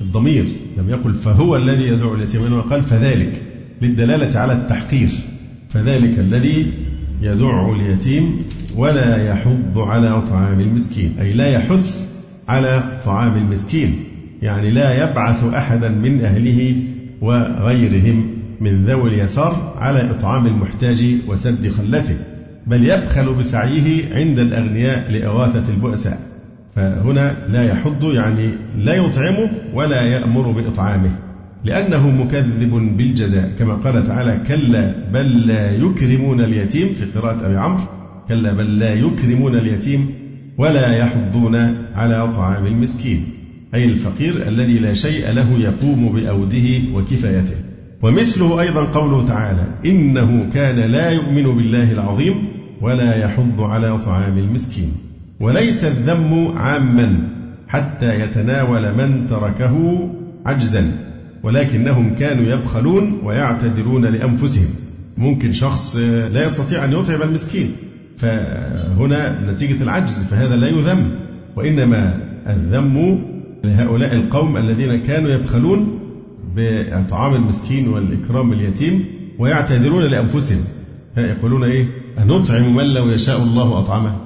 الضمير. 0.00 0.44
لم 0.78 0.90
يقل 0.90 1.14
فهو 1.14 1.56
الذي 1.56 1.84
يدعو 1.84 2.14
اليتيم 2.14 2.44
إنما 2.44 2.60
قال 2.60 2.82
فذلك 2.82 3.42
للدلالة 3.82 4.38
على 4.38 4.52
التحقير. 4.52 5.10
فذلك 5.70 6.18
الذي 6.18 6.72
يدع 7.20 7.72
اليتيم 7.72 8.38
ولا 8.76 9.30
يحض 9.32 9.78
على 9.78 10.22
طعام 10.22 10.60
المسكين. 10.60 11.14
أي 11.20 11.32
لا 11.32 11.46
يحث 11.46 12.08
على 12.48 13.00
طعام 13.04 13.36
المسكين. 13.36 14.04
يعني 14.42 14.70
لا 14.70 15.10
يبعث 15.10 15.44
أحدا 15.44 15.88
من 15.88 16.24
أهله 16.24 16.82
وغيرهم 17.20 18.30
من 18.60 18.84
ذوي 18.84 19.10
اليسار 19.10 19.74
على 19.78 20.10
إطعام 20.10 20.46
المحتاج 20.46 21.16
وسد 21.28 21.68
خلته 21.68 22.16
بل 22.66 22.84
يبخل 22.84 23.34
بسعيه 23.34 24.14
عند 24.14 24.38
الأغنياء 24.38 25.10
لإغاثة 25.10 25.72
البؤساء. 25.72 26.18
فهنا 26.76 27.36
لا 27.48 27.64
يحض 27.64 28.04
يعني 28.04 28.50
لا 28.78 28.94
يطعمه 28.94 29.50
ولا 29.74 30.02
يأمر 30.02 30.50
بإطعامه. 30.50 31.29
لأنه 31.64 32.10
مكذب 32.10 32.96
بالجزاء 32.96 33.52
كما 33.58 33.74
قال 33.74 34.06
تعالى 34.06 34.40
كلا 34.48 34.94
بل 35.12 35.46
لا 35.46 35.76
يكرمون 35.76 36.40
اليتيم 36.40 36.88
في 36.94 37.18
قراءة 37.18 37.46
أبي 37.46 37.56
عمرو. 37.56 37.84
كلا 38.28 38.52
بل 38.52 38.78
لا 38.78 38.94
يكرمون 38.94 39.54
اليتيم 39.54 40.10
ولا 40.58 40.96
يحضون 40.96 41.56
على 41.94 42.32
طعام 42.32 42.66
المسكين. 42.66 43.24
أي 43.74 43.84
الفقير 43.84 44.48
الذي 44.48 44.78
لا 44.78 44.94
شيء 44.94 45.30
له 45.32 45.58
يقوم 45.58 46.12
بأوده 46.12 46.68
وكفايته. 46.94 47.56
ومثله 48.02 48.60
أيضا 48.60 48.84
قوله 48.84 49.26
تعالى 49.26 49.66
إنه 49.86 50.50
كان 50.54 50.90
لا 50.90 51.10
يؤمن 51.10 51.56
بالله 51.56 51.92
العظيم 51.92 52.34
ولا 52.80 53.24
يحض 53.24 53.60
على 53.60 53.98
طعام 53.98 54.38
المسكين 54.38 54.92
وليس 55.40 55.84
الذم 55.84 56.52
عاما 56.56 57.28
حتى 57.68 58.20
يتناول 58.20 58.94
من 58.94 59.26
تركه 59.26 60.08
عجزا. 60.46 61.09
ولكنهم 61.42 62.14
كانوا 62.14 62.44
يبخلون 62.44 63.20
ويعتذرون 63.24 64.04
لأنفسهم. 64.04 64.68
ممكن 65.18 65.52
شخص 65.52 65.96
لا 66.32 66.46
يستطيع 66.46 66.84
أن 66.84 66.92
يطعم 66.92 67.22
المسكين 67.22 67.72
فهنا 68.18 69.52
نتيجة 69.52 69.82
العجز 69.82 70.22
فهذا 70.24 70.56
لا 70.56 70.68
يذم. 70.68 71.10
وإنما 71.56 72.20
الذم 72.46 73.22
لهؤلاء 73.64 74.14
القوم 74.14 74.56
الذين 74.56 74.96
كانوا 74.96 75.30
يبخلون 75.30 75.98
بإطعام 76.56 77.34
المسكين 77.34 77.88
والإكرام 77.88 78.52
اليتيم 78.52 79.04
ويعتذرون 79.38 80.04
لأنفسهم. 80.04 80.64
يقولون 81.16 81.64
إيه؟ 81.64 81.86
أنطعم 82.18 82.76
من 82.76 82.84
لو 82.84 83.10
يشاء 83.10 83.42
الله 83.42 83.78
أطعمه؟ 83.78 84.16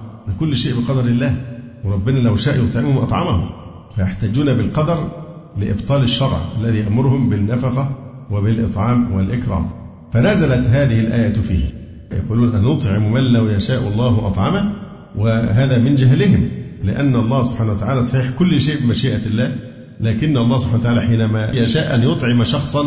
كل 0.41 0.57
شيء 0.57 0.75
بقدر 0.81 1.01
الله. 1.01 1.37
وربنا 1.85 2.19
لو 2.19 2.37
شاء 2.37 2.65
يطعمهم 2.65 2.99
أطعمهم 2.99 3.51
فيحتجون 3.97 4.55
بالقدر 4.55 5.24
لإبطال 5.57 6.03
الشرع 6.03 6.39
الذي 6.61 6.79
يأمرهم 6.79 7.31
بالنفقة 7.31 7.91
وبالإطعام 8.31 9.13
والإكرام. 9.13 9.71
فنزلت 10.13 10.67
هذه 10.67 11.01
الآية 11.01 11.33
فيه 11.33 11.65
يقولون 12.13 12.55
أنطعم 12.55 13.13
من 13.13 13.33
لو 13.33 13.49
يشاء 13.49 13.89
الله 13.89 14.27
أطعمه؟ 14.27 14.73
وهذا 15.17 15.79
من 15.79 15.95
جهلهم 15.95 16.49
لأن 16.85 17.17
الله 17.17 17.43
سبحانه 17.43 17.73
وتعالى 17.73 18.03
صحيح 18.03 18.31
كل 18.39 18.61
شيء 18.61 18.77
بمشيئة 18.81 19.27
الله 19.27 19.57
لكن 20.01 20.37
الله 20.37 20.59
سبحانه 20.59 20.81
وتعالى 20.81 21.03
حينما 21.03 21.51
يشاء 21.53 21.95
أن 21.95 22.03
يطعم 22.03 22.45
شخصا 22.45 22.85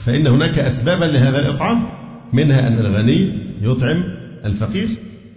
فإن 0.00 0.26
هناك 0.26 0.58
أسبابا 0.58 1.04
لهذا 1.04 1.38
الإطعام 1.38 1.82
منها 2.32 2.68
أن 2.68 2.78
الغني 2.78 3.32
يطعم 3.62 4.04
الفقير 4.44 4.88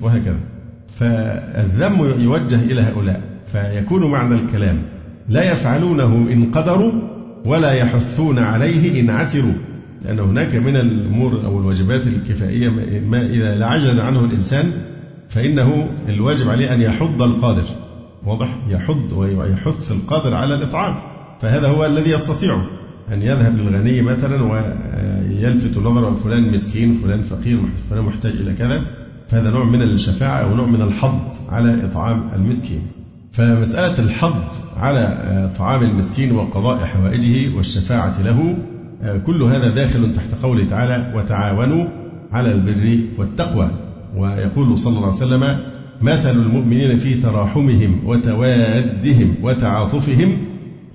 وهكذا. 0.01 0.39
فالذم 1.00 2.24
يوجه 2.24 2.63
إلى 2.63 2.82
هؤلاء 2.82 3.22
فيكون 3.46 4.12
معنى 4.12 4.36
الكلام 4.36 4.82
لا 5.29 5.51
يفعلونه 5.51 6.27
إن 6.34 6.51
قدروا 6.51 6.91
ولا 7.46 7.72
يحثون 7.74 8.39
عليه 8.39 9.01
إن 9.01 9.10
عسروا. 9.10 9.53
لأن 10.05 10.20
هناك 10.20 10.55
من 10.55 10.75
الأمور 10.75 11.46
أو 11.46 11.60
الواجبات 11.60 12.08
الكفائية 12.08 12.70
ما 13.00 13.25
إذا 13.25 13.65
عجز 13.65 14.00
عنه 14.00 14.25
الإنسان 14.25 14.72
فإنه 15.29 15.89
الواجب 16.08 16.50
عليه 16.50 16.74
أن 16.74 16.82
يحض 16.82 17.22
القادر. 17.22 17.65
واضح؟ 18.25 18.58
يحض 18.70 19.12
ويحث 19.13 19.91
القادر 19.91 20.34
على 20.34 20.55
الإطعام. 20.55 20.96
فهذا 21.39 21.67
هو 21.67 21.86
الذي 21.86 22.12
يستطيعه 22.12 22.62
أن 23.13 23.22
يذهب 23.22 23.58
للغني 23.58 24.01
مثلا 24.01 24.44
ويلفت 24.44 25.77
نظره 25.77 26.15
فلان 26.15 26.51
مسكين 26.51 26.94
فلان 27.03 27.24
فقير 27.24 27.60
فلان 27.89 28.03
محتاج 28.03 28.32
إلى 28.32 28.53
كذا. 28.53 28.82
فهذا 29.29 29.51
نوع 29.51 29.63
من 29.63 29.82
الشفاعة 29.82 30.38
أو 30.38 30.55
نوع 30.55 30.65
من 30.65 30.82
الحض 30.82 31.20
على 31.50 31.86
إطعام 31.86 32.29
المسكين. 32.36 32.82
فمسألة 33.36 34.00
الحض 34.00 34.44
على 34.77 35.51
طعام 35.58 35.84
المسكين 35.84 36.32
وقضاء 36.32 36.86
حوائجه 36.86 37.56
والشفاعة 37.58 38.22
له 38.22 38.58
كل 39.25 39.44
هذا 39.44 39.70
داخل 39.70 40.13
تحت 40.13 40.44
قوله 40.44 40.65
تعالى 40.68 41.13
وتعاونوا 41.15 41.86
على 42.32 42.51
البر 42.51 43.00
والتقوى 43.18 43.72
ويقول 44.15 44.77
صلى 44.77 44.98
الله 44.98 45.08
عليه 45.08 45.18
وسلم 45.18 45.58
مثل 46.01 46.38
المؤمنين 46.38 46.98
في 46.98 47.13
تراحمهم 47.13 48.00
وتوادهم 48.06 49.36
وتعاطفهم 49.42 50.38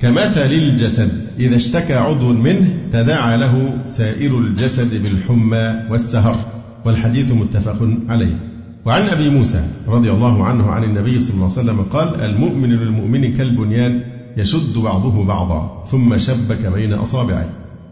كمثل 0.00 0.52
الجسد 0.52 1.10
إذا 1.38 1.56
اشتكى 1.56 1.94
عضو 1.94 2.32
منه 2.32 2.78
تداعى 2.92 3.38
له 3.38 3.78
سائر 3.86 4.38
الجسد 4.38 5.02
بالحمى 5.02 5.74
والسهر 5.90 6.36
والحديث 6.84 7.32
متفق 7.32 7.88
عليه. 8.08 8.49
وعن 8.86 9.08
أبي 9.08 9.30
موسى 9.30 9.64
رضي 9.88 10.10
الله 10.10 10.44
عنه 10.44 10.70
عن 10.70 10.84
النبي 10.84 11.20
صلى 11.20 11.34
الله 11.34 11.44
عليه 11.44 11.60
وسلم 11.60 11.82
قال 11.82 12.20
المؤمن 12.20 12.70
للمؤمن 12.70 13.36
كالبنيان 13.36 14.02
يشد 14.36 14.78
بعضه 14.78 15.24
بعضا 15.24 15.84
ثم 15.86 16.18
شبك 16.18 16.66
بين 16.66 16.92
أصابعه. 16.92 17.48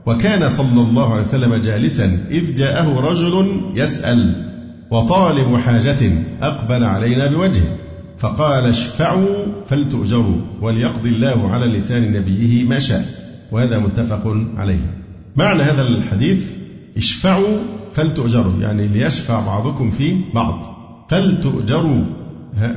وكان 0.07 0.49
صلى 0.49 0.80
الله 0.80 1.11
عليه 1.11 1.21
وسلم 1.21 1.54
جالسا 1.54 2.18
إذ 2.30 2.54
جاءه 2.54 3.00
رجل 3.00 3.61
يسأل 3.75 4.45
وطالب 4.90 5.57
حاجة 5.57 6.12
أقبل 6.42 6.85
علينا 6.85 7.26
بوجهه 7.26 7.76
فقال 8.18 8.64
اشفعوا 8.64 9.47
فلتؤجروا 9.66 10.40
وليقضي 10.61 11.09
الله 11.09 11.50
على 11.50 11.66
لسان 11.66 12.12
نبيه 12.12 12.64
ما 12.64 12.78
شاء. 12.78 13.04
وهذا 13.52 13.78
متفق 13.78 14.37
عليه. 14.57 15.00
معنى 15.37 15.62
هذا 15.62 15.83
الحديث 15.83 16.50
اشفعوا 16.97 17.59
فلتؤجروا 17.92 18.52
يعني 18.61 18.87
ليشفع 18.88 19.47
بعضكم 19.47 19.90
في 19.90 20.21
بعض. 20.35 20.77
فلتؤجروا 21.09 22.05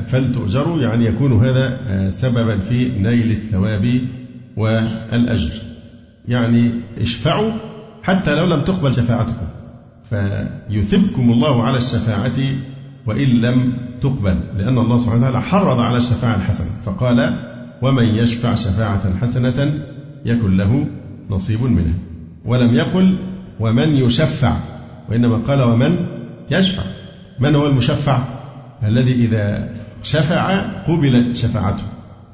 فلتؤجروا 0.05 0.81
يعني 0.81 1.05
يكون 1.05 1.45
هذا 1.45 2.09
سببا 2.09 2.59
في 2.59 2.89
نيل 2.89 3.31
الثواب 3.31 4.01
والأجر. 4.57 5.53
يعني 6.27 6.71
اشفعوا 6.97 7.51
حتى 8.03 8.35
لو 8.35 8.45
لم 8.45 8.61
تقبل 8.61 8.95
شفاعتكم. 8.95 9.47
فيثبكم 10.09 11.31
الله 11.31 11.63
على 11.63 11.77
الشفاعة 11.77 12.39
وإن 13.07 13.27
لم 13.27 13.73
تقبل 14.01 14.39
لأن 14.57 14.77
الله 14.77 14.97
سبحانه 14.97 15.19
وتعالى 15.21 15.41
حرض 15.41 15.79
على 15.79 15.97
الشفاعة 15.97 16.35
الحسنة. 16.35 16.67
فقال 16.85 17.39
ومن 17.81 18.05
يشفع 18.05 18.55
شفاعة 18.55 19.17
حسنة 19.21 19.73
يكن 20.25 20.57
له 20.57 20.87
نصيب 21.29 21.63
منها. 21.63 21.93
ولم 22.45 22.73
يقل 22.73 23.17
ومن 23.59 23.95
يشفع. 23.95 24.55
وإنما 25.09 25.37
قال 25.37 25.61
ومن 25.61 26.05
يشفع. 26.51 26.83
من 27.41 27.55
هو 27.55 27.67
المشفع؟ 27.67 28.19
الذي 28.83 29.13
إذا 29.13 29.69
شفع 30.03 30.61
قبلت 30.87 31.35
شفاعته. 31.35 31.83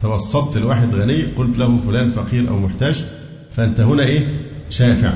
توسطت 0.01 0.57
الواحد 0.57 0.95
غني 0.95 1.23
قلت 1.23 1.57
له 1.57 1.79
فلان 1.87 2.09
فقير 2.09 2.49
أو 2.49 2.59
محتاج 2.59 3.05
فأنت 3.51 3.79
هنا 3.79 4.03
إيه؟ 4.03 4.27
شافع. 4.69 5.13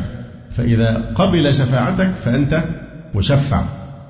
فإذا 0.51 1.11
قبل 1.15 1.53
شفاعتك 1.53 2.15
فأنت 2.15 2.63
مشفع. 3.15 3.61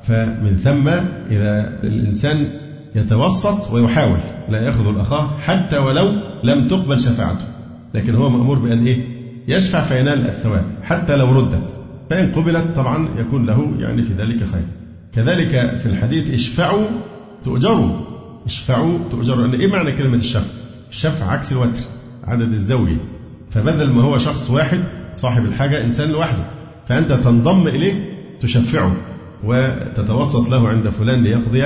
فمن 0.03 0.57
ثم 0.57 0.87
إذا 1.31 1.79
الإنسان 1.83 2.47
يتوسط 2.95 3.71
ويحاول 3.71 4.19
لا 4.49 4.67
يخذل 4.67 4.99
أخاه 4.99 5.39
حتى 5.39 5.77
ولو 5.77 6.13
لم 6.43 6.67
تقبل 6.67 7.01
شفاعته. 7.01 7.45
لكن 7.93 8.15
هو 8.15 8.29
مأمور 8.29 8.59
بأن 8.59 8.85
إيه؟ 8.85 9.03
يشفع 9.47 9.81
فينال 9.81 10.25
الثواب 10.25 10.65
حتى 10.83 11.15
لو 11.15 11.31
ردت. 11.31 11.77
فإن 12.09 12.31
قبلت 12.31 12.65
طبعا 12.75 13.07
يكون 13.17 13.45
له 13.45 13.71
يعني 13.79 14.03
في 14.05 14.13
ذلك 14.13 14.43
خير. 14.43 14.65
كذلك 15.15 15.77
في 15.79 15.85
الحديث 15.85 16.33
اشفعوا 16.33 16.85
تؤجروا. 17.45 17.91
اشفعوا 18.45 18.97
تؤجروا 19.11 19.45
يعني 19.45 19.59
إيه 19.59 19.67
معنى 19.67 19.91
كلمة 19.91 20.15
الشفع؟ 20.15 20.51
الشفع 20.89 21.31
عكس 21.31 21.51
الوتر 21.51 21.81
عدد 22.23 22.53
الزوجي 22.53 22.97
فبدل 23.51 23.89
ما 23.89 24.01
هو 24.01 24.17
شخص 24.17 24.49
واحد 24.49 24.79
صاحب 25.15 25.45
الحاجة 25.45 25.83
إنسان 25.83 26.09
لوحده. 26.09 26.43
فأنت 26.87 27.11
تنضم 27.13 27.67
إليه 27.67 28.09
تشفعه 28.39 28.95
وتتوسط 29.43 30.49
له 30.49 30.67
عند 30.69 30.89
فلان 30.89 31.23
ليقضي 31.23 31.63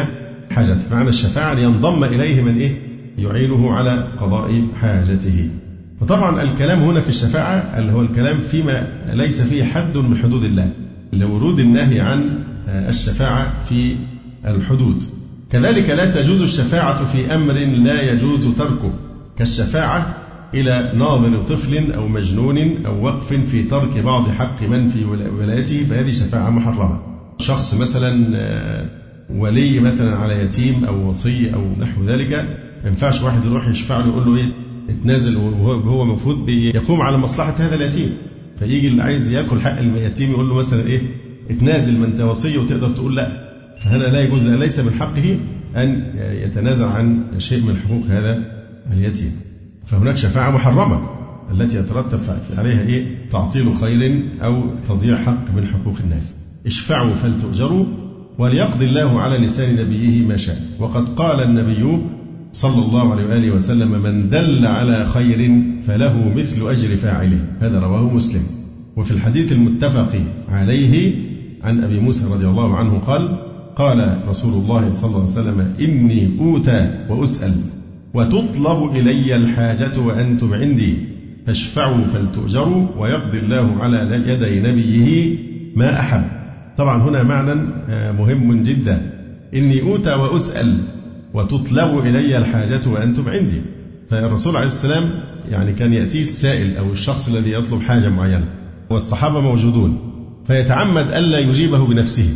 حاجته 0.52 0.78
فمعنى 0.78 1.10
الشفاعة 1.10 1.54
لينضم 1.54 2.04
إليه 2.04 2.42
من 2.42 2.58
إيه؟ 2.58 2.82
يعينه 3.18 3.74
على 3.74 4.08
قضاء 4.22 4.68
حاجته. 4.82 5.50
وطبعا 6.02 6.42
الكلام 6.44 6.80
هنا 6.80 7.00
في 7.00 7.10
الشفاعة 7.10 7.56
اللي 7.80 7.92
هو 7.92 8.02
الكلام 8.02 8.42
فيما 8.42 8.88
ليس 9.14 9.42
فيه 9.42 9.64
حد 9.64 9.98
من 9.98 10.18
حدود 10.18 10.44
الله 10.44 10.70
لورود 11.14 11.60
النهي 11.60 12.00
عن 12.00 12.44
الشفاعة 12.68 13.64
في 13.64 13.96
الحدود. 14.46 15.04
كذلك 15.52 15.90
لا 15.90 16.12
تجوز 16.12 16.42
الشفاعة 16.42 17.06
في 17.06 17.36
أمر 17.36 17.54
لا 17.54 18.12
يجوز 18.12 18.48
تركه 18.48 18.94
كالشفاعة 19.38 20.18
إلى 20.54 20.92
ناظر 20.96 21.44
طفل 21.44 21.92
أو 21.92 22.08
مجنون 22.08 22.86
أو 22.86 23.04
وقف 23.06 23.34
في 23.34 23.64
ترك 23.64 23.98
بعض 23.98 24.30
حق 24.30 24.64
من 24.64 24.90
في 24.90 25.06
ولايته 25.40 25.84
فهذه 25.84 26.12
شفاعة 26.12 26.50
محرمة. 26.50 27.00
شخص 27.40 27.74
مثلا 27.74 28.36
ولي 29.30 29.80
مثلا 29.80 30.16
على 30.18 30.42
يتيم 30.42 30.86
أو 30.86 31.10
وصي 31.10 31.54
أو 31.54 31.62
نحو 31.80 32.04
ذلك 32.04 32.32
ما 32.84 32.90
ينفعش 32.90 33.22
واحد 33.22 33.46
يروح 33.46 33.68
يشفع 33.68 33.98
له 34.00 34.08
يقول 34.08 34.26
له 34.26 34.38
إيه 34.38 34.52
اتنازل 34.90 35.36
وهو 35.38 36.04
المفروض 36.04 36.50
يقوم 36.50 37.02
على 37.02 37.18
مصلحة 37.18 37.54
هذا 37.58 37.76
اليتيم. 37.76 38.10
فيجي 38.60 38.88
اللي 38.88 39.04
عايز 39.04 39.32
يأكل 39.32 39.62
حق 39.62 39.78
اليتيم 39.78 40.32
يقول 40.32 40.50
له 40.50 40.56
مثلا 40.56 40.88
إيه 40.88 41.02
اتنازل 41.50 41.98
ما 41.98 42.06
انت 42.06 42.22
وصي 42.22 42.58
وتقدر 42.58 42.90
تقول 42.90 43.16
لا. 43.16 43.46
فهذا 43.80 44.12
لا 44.12 44.24
يجوز 44.24 44.44
ليس 44.44 44.80
من 44.80 44.92
حقه 44.92 45.38
أن 45.76 46.04
يتنازل 46.18 46.84
عن 46.84 47.24
شيء 47.38 47.64
من 47.64 47.78
حقوق 47.78 48.06
هذا 48.06 48.64
اليتيم. 48.92 49.32
فهناك 49.86 50.18
شفاعة 50.18 50.52
محرمة 50.52 51.02
التي 51.52 51.78
يترتب 51.78 52.20
عليها 52.58 52.82
إيه؟ 52.82 53.30
تعطيل 53.32 53.76
خير 53.76 54.24
أو 54.44 54.64
تضييع 54.88 55.18
حق 55.18 55.56
من 55.56 55.68
حقوق 55.68 55.96
الناس. 56.04 56.36
اشفعوا 56.66 57.14
فلتؤجروا 57.14 57.86
وليقضي 58.38 58.86
الله 58.86 59.20
على 59.20 59.46
لسان 59.46 59.76
نبيه 59.76 60.26
ما 60.26 60.38
شاء. 60.38 60.62
وقد 60.80 61.10
قال 61.10 61.44
النبي 61.44 61.98
صلى 62.52 62.86
الله 62.86 63.12
عليه 63.12 63.26
وآله 63.26 63.52
وسلم 63.52 64.02
من 64.04 64.30
دل 64.30 64.66
على 64.66 65.06
خير 65.06 65.62
فله 65.88 66.34
مثل 66.36 66.70
أجر 66.70 66.98
فاعله. 66.98 67.46
هذا 67.60 67.80
رواه 67.80 68.14
مسلم. 68.14 68.42
وفي 68.96 69.12
الحديث 69.12 69.52
المتفق 69.52 70.22
عليه 70.50 71.14
عن 71.64 71.84
أبي 71.84 72.00
موسى 72.00 72.26
رضي 72.26 72.48
الله 72.48 72.76
عنه 72.76 73.00
قال 73.00 73.38
قال 73.76 74.20
رسول 74.28 74.54
الله 74.54 74.92
صلى 74.92 75.10
الله 75.10 75.22
عليه 75.22 75.32
وسلم 75.32 75.74
إني 75.80 76.40
أوتى 76.40 77.06
وأسأل 77.10 77.54
وتطلب 78.14 78.96
إلي 78.96 79.36
الحاجة 79.36 80.00
وأنتم 80.00 80.54
عندي 80.54 80.98
فاشفعوا 81.48 82.06
فلتؤجروا 82.06 82.88
ويقضي 82.98 83.40
الله 83.40 83.76
على 83.80 84.24
يدي 84.28 84.60
نبيه 84.60 85.38
ما 85.76 86.00
أحب. 86.00 86.24
طبعا 86.78 87.02
هنا 87.02 87.24
معنى 87.24 87.54
مهم 88.18 88.64
جدا. 88.64 89.12
إني 89.56 89.82
أوتى 89.82 90.14
وأسأل 90.14 90.78
وتطلب 91.34 92.00
إلي 92.00 92.38
الحاجة 92.38 92.82
وأنتم 92.88 93.30
عندي. 93.30 93.62
فالرسول 94.10 94.56
عليه 94.56 94.68
السلام 94.68 95.04
يعني 95.50 95.74
كان 95.74 95.94
يأتيه 95.94 96.22
السائل 96.22 96.78
أو 96.78 96.92
الشخص 96.92 97.30
الذي 97.30 97.52
يطلب 97.52 97.82
حاجة 97.82 98.10
معينة 98.10 98.50
والصحابة 98.90 99.42
موجودون. 99.42 100.15
فيتعمد 100.48 101.08
ألا 101.12 101.40
يجيبه 101.40 101.88
بنفسه. 101.88 102.30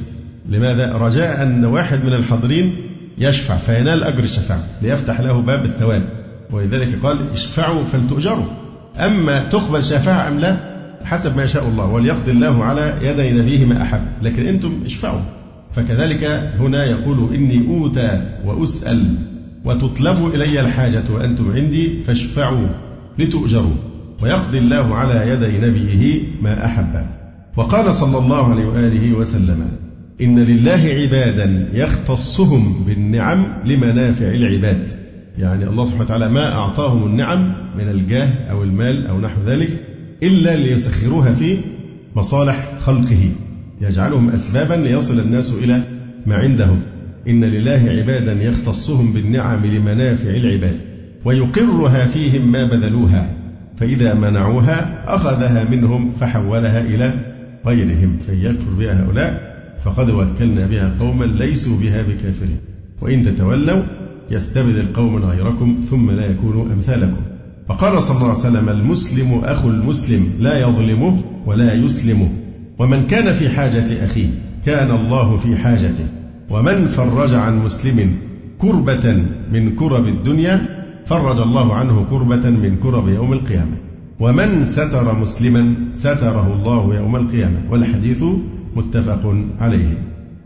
لماذا؟ 0.50 0.94
رجاء 0.94 1.44
أن 1.44 1.66
واحد 1.66 2.06
من 2.06 2.14
الحاضرين 2.14 2.76
يشفع 3.18 3.56
فينال 3.56 4.04
أجر 4.04 4.24
الشفاعة 4.24 4.64
ليفتح 4.82 5.20
له 5.20 5.42
باب 5.42 5.66
الثواب. 5.66 6.04
ولذلك 6.52 7.00
قال 7.04 7.32
اشفعوا 7.32 7.84
فلتؤجروا. 7.84 8.46
أما 8.98 9.44
تقبل 9.44 9.84
شفاعة 9.84 10.28
أم 10.28 10.40
لا؟ 10.40 10.58
حسب 11.04 11.38
ما 11.38 11.44
يشاء 11.44 11.68
الله 11.68 11.86
وليقضي 11.86 12.32
الله 12.32 12.64
على 12.64 12.98
يدي 13.02 13.32
نبيه 13.32 13.66
ما 13.66 13.82
أحب. 13.82 14.02
لكن 14.22 14.48
أنتم 14.48 14.80
اشفعوا. 14.86 15.22
فكذلك 15.76 16.24
هنا 16.60 16.86
يقول 16.86 17.34
إني 17.36 17.68
أوتى 17.68 18.22
وأسأل 18.46 19.16
وتطلب 19.66 20.36
إلي 20.36 20.60
الحاجة 20.60 21.04
وأنتم 21.10 21.52
عندي 21.52 22.04
فاشفعوا 22.04 22.68
لتؤجروا. 23.20 23.76
ويقضي 24.22 24.58
الله 24.58 24.96
على 24.96 25.30
يدي 25.30 25.68
نبيه 25.68 26.22
ما 26.42 26.66
أحب. 26.66 27.19
وقال 27.60 27.96
صلى 27.96 28.18
الله 28.18 28.52
عليه 28.52 28.66
وآله 28.66 29.14
وسلم 29.14 29.68
إن 30.22 30.40
لله 30.40 30.90
عبادا 31.02 31.70
يختصهم 31.74 32.84
بالنعم 32.88 33.46
لمنافع 33.66 34.28
العباد. 34.28 34.92
يعني 35.38 35.68
الله 35.68 35.86
سبحانه 35.86 36.04
وتعالى 36.04 36.30
ما 36.30 36.54
أعطاهم 36.54 37.04
النعم 37.06 37.54
من 37.78 37.90
الجاه 37.90 38.30
أو 38.52 38.64
المال 38.64 39.08
أو 39.08 39.20
نحو 39.22 39.42
ذلك 39.46 39.70
إلا 40.24 40.56
ليسخروها 40.56 41.34
في 41.34 41.58
مصالح 42.16 42.80
خلقه 42.80 43.32
يجعلهم 43.82 44.30
أسبابا 44.30 44.74
ليصل 44.74 45.20
الناس 45.20 45.54
إلى 45.64 45.82
ما 46.26 46.36
عندهم. 46.36 46.82
إن 47.28 47.44
لله 47.44 47.90
عبادا 47.90 48.44
يختصهم 48.44 49.14
بالنعم 49.14 49.66
لمنافع 49.66 50.30
العباد 50.30 50.80
ويقرها 51.26 52.06
فيهم 52.06 52.52
ما 52.52 52.64
بذلوها 52.64 53.30
فإذا 53.78 54.14
منعوها 54.14 55.04
أخذها 55.16 55.70
منهم 55.70 56.14
فحولها 56.14 56.82
إلى 56.82 57.29
غيرهم 57.66 58.18
فإن 58.28 58.38
يكفر 58.38 58.72
بها 58.80 59.04
هؤلاء 59.04 59.50
فقد 59.84 60.10
وكلنا 60.10 60.68
بها 60.68 60.96
قوما 61.00 61.26
ليسوا 61.26 61.80
بها 61.82 62.02
بكافرين. 62.02 62.58
وإن 63.02 63.24
تتولوا 63.24 63.84
يستبدل 64.32 64.86
قوما 64.94 65.20
غيركم 65.26 65.82
ثم 65.84 66.12
لا 66.12 66.26
يكونوا 66.26 66.66
أمثالكم. 66.66 67.22
فقال 67.70 68.04
صلى 68.04 68.16
الله 68.18 68.30
عليه 68.30 68.40
وسلم 68.40 68.70
المسلم 68.70 69.42
أخو 69.44 69.70
المسلم 69.70 70.34
لا 70.40 70.62
يظلمه 70.62 71.22
ولا 71.46 71.74
يسلمه. 71.74 72.30
ومن 72.80 73.08
كان 73.08 73.34
في 73.34 73.50
حاجة 73.50 74.06
أخيه 74.06 74.28
كان 74.66 74.92
الله 74.96 75.38
في 75.38 75.58
حاجته. 75.58 76.06
ومن 76.50 76.88
فرج 76.88 77.34
عن 77.34 77.60
مسلم 77.66 78.14
كربة 78.60 79.24
من 79.52 79.76
كرب 79.76 80.08
الدنيا 80.08 80.86
فرج 81.06 81.40
الله 81.40 81.74
عنه 81.74 82.06
كربة 82.10 82.50
من 82.50 82.78
كرب 82.84 83.08
يوم 83.08 83.34
القيامة. 83.34 83.89
ومن 84.20 84.66
ستر 84.66 85.20
مسلما 85.20 85.76
ستره 85.94 86.54
الله 86.54 86.96
يوم 86.96 87.16
القيامة 87.16 87.60
والحديث 87.72 88.24
متفق 88.76 89.36
عليه. 89.60 89.98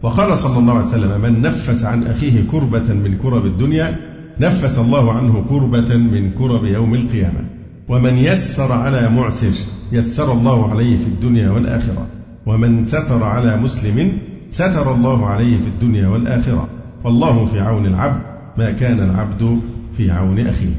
وقال 0.03 0.37
صلى 0.37 0.59
الله 0.59 0.73
عليه 0.73 0.85
وسلم 0.85 1.21
من 1.21 1.41
نفس 1.41 1.83
عن 1.85 2.03
أخيه 2.03 2.43
كربة 2.51 2.93
من 2.93 3.17
كرب 3.23 3.45
الدنيا 3.45 3.99
نفس 4.39 4.79
الله 4.79 5.13
عنه 5.13 5.45
كربة 5.49 5.97
من 5.97 6.31
كرب 6.31 6.65
يوم 6.65 6.93
القيامة. 6.93 7.45
ومن 7.89 8.17
يسر 8.17 8.71
على 8.71 9.09
معسر 9.09 9.53
يسر 9.91 10.31
الله 10.31 10.69
عليه 10.69 10.97
في 10.97 11.07
الدنيا 11.07 11.49
والآخرة. 11.49 12.07
ومن 12.45 12.83
ستر 12.83 13.23
على 13.23 13.57
مسلم 13.57 14.11
ستر 14.51 14.95
الله 14.95 15.25
عليه 15.25 15.57
في 15.57 15.67
الدنيا 15.67 16.07
والآخرة. 16.07 16.67
والله 17.03 17.45
في 17.45 17.59
عون 17.59 17.85
العبد 17.85 18.21
ما 18.57 18.71
كان 18.71 18.99
العبد 18.99 19.59
في 19.97 20.11
عون 20.11 20.39
أخيه. 20.39 20.75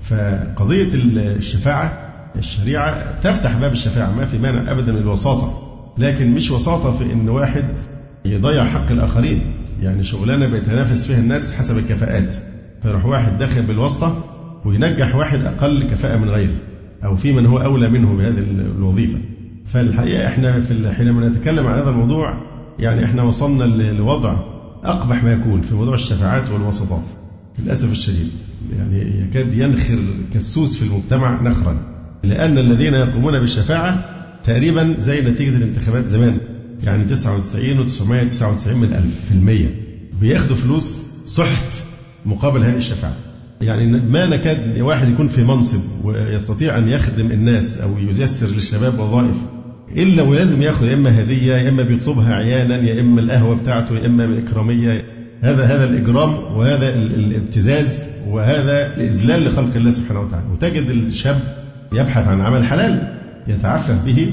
فقضية 0.00 0.88
الشفاعة 0.94 2.07
الشريعة 2.36 3.20
تفتح 3.20 3.58
باب 3.58 3.72
الشفاعة 3.72 4.14
ما 4.14 4.24
في 4.24 4.38
مانع 4.38 4.72
أبدا 4.72 4.92
من 4.92 4.98
الوساطة 4.98 5.68
لكن 5.98 6.34
مش 6.34 6.50
وساطة 6.50 6.92
في 6.92 7.12
إن 7.12 7.28
واحد 7.28 7.64
يضيع 8.24 8.64
حق 8.64 8.90
الآخرين. 8.90 9.52
يعني 9.82 10.04
شغلانة 10.04 10.46
بيتنافس 10.46 11.06
فيها 11.06 11.18
الناس 11.18 11.52
حسب 11.52 11.78
الكفاءات. 11.78 12.34
فيروح 12.82 13.04
واحد 13.04 13.38
داخل 13.38 13.62
بالواسطة 13.62 14.24
وينجح 14.64 15.14
واحد 15.14 15.40
أقل 15.40 15.82
كفاءة 15.90 16.16
من 16.16 16.30
غيره 16.30 16.56
أو 17.04 17.16
في 17.16 17.32
من 17.32 17.46
هو 17.46 17.58
أولى 17.58 17.88
منه 17.88 18.16
بهذه 18.16 18.38
الوظيفة. 18.38 19.18
فالحقيقة 19.66 20.26
إحنا 20.26 20.60
في 20.60 20.92
حينما 20.92 21.28
نتكلم 21.28 21.66
عن 21.66 21.78
هذا 21.78 21.90
الموضوع 21.90 22.34
يعني 22.78 23.04
إحنا 23.04 23.22
وصلنا 23.22 23.64
لوضع 23.92 24.36
أقبح 24.84 25.24
ما 25.24 25.32
يكون 25.32 25.62
في 25.62 25.74
موضوع 25.74 25.94
الشفاعات 25.94 26.50
والوسطات 26.50 27.04
للأسف 27.58 27.90
الشديد. 27.90 28.30
يعني 28.76 29.20
يكاد 29.20 29.54
ينخر 29.54 29.98
كالسوس 30.32 30.78
في 30.78 30.90
المجتمع 30.90 31.42
نخرا. 31.42 31.97
لأن 32.24 32.58
الذين 32.58 32.94
يقومون 32.94 33.40
بالشفاعة 33.40 34.04
تقريبا 34.44 34.94
زي 34.98 35.20
نتيجة 35.20 35.56
الانتخابات 35.56 36.06
زمان. 36.06 36.38
يعني 36.82 37.04
99 37.04 37.88
و999 37.88 38.68
من 38.68 38.92
ألف 38.92 39.24
في 39.28 39.34
المية. 39.34 39.74
بياخدوا 40.20 40.56
فلوس 40.56 41.02
سحت 41.26 41.82
مقابل 42.26 42.62
هذه 42.62 42.76
الشفاعة. 42.76 43.16
يعني 43.60 43.86
ما 43.86 44.26
نكاد 44.26 44.80
واحد 44.80 45.08
يكون 45.08 45.28
في 45.28 45.44
منصب 45.44 45.80
ويستطيع 46.04 46.78
أن 46.78 46.88
يخدم 46.88 47.30
الناس 47.30 47.78
أو 47.78 47.98
ييسر 47.98 48.46
للشباب 48.46 48.98
وظائف 48.98 49.36
إلا 49.96 50.22
ولازم 50.22 50.62
ياخذ 50.62 50.86
يا 50.86 50.94
إما 50.94 51.22
هدية 51.22 51.54
يا 51.54 51.68
إما 51.68 51.82
بيطلبها 51.82 52.34
عيانا 52.34 52.76
يا 52.76 53.00
إما 53.00 53.20
القهوة 53.20 53.54
بتاعته 53.54 53.96
يا 53.96 54.06
إما 54.06 54.38
إكرامية. 54.38 55.04
هذا 55.40 55.64
هذا 55.64 55.84
الإجرام 55.84 56.56
وهذا 56.56 56.94
الابتزاز 56.94 58.04
وهذا 58.28 58.96
الإذلال 58.96 59.44
لخلق 59.44 59.76
الله 59.76 59.90
سبحانه 59.90 60.20
وتعالى. 60.20 60.46
وتجد 60.52 60.90
الشاب 60.90 61.40
يبحث 61.92 62.28
عن 62.28 62.40
عمل 62.40 62.64
حلال 62.64 63.18
يتعفف 63.46 64.04
به 64.04 64.30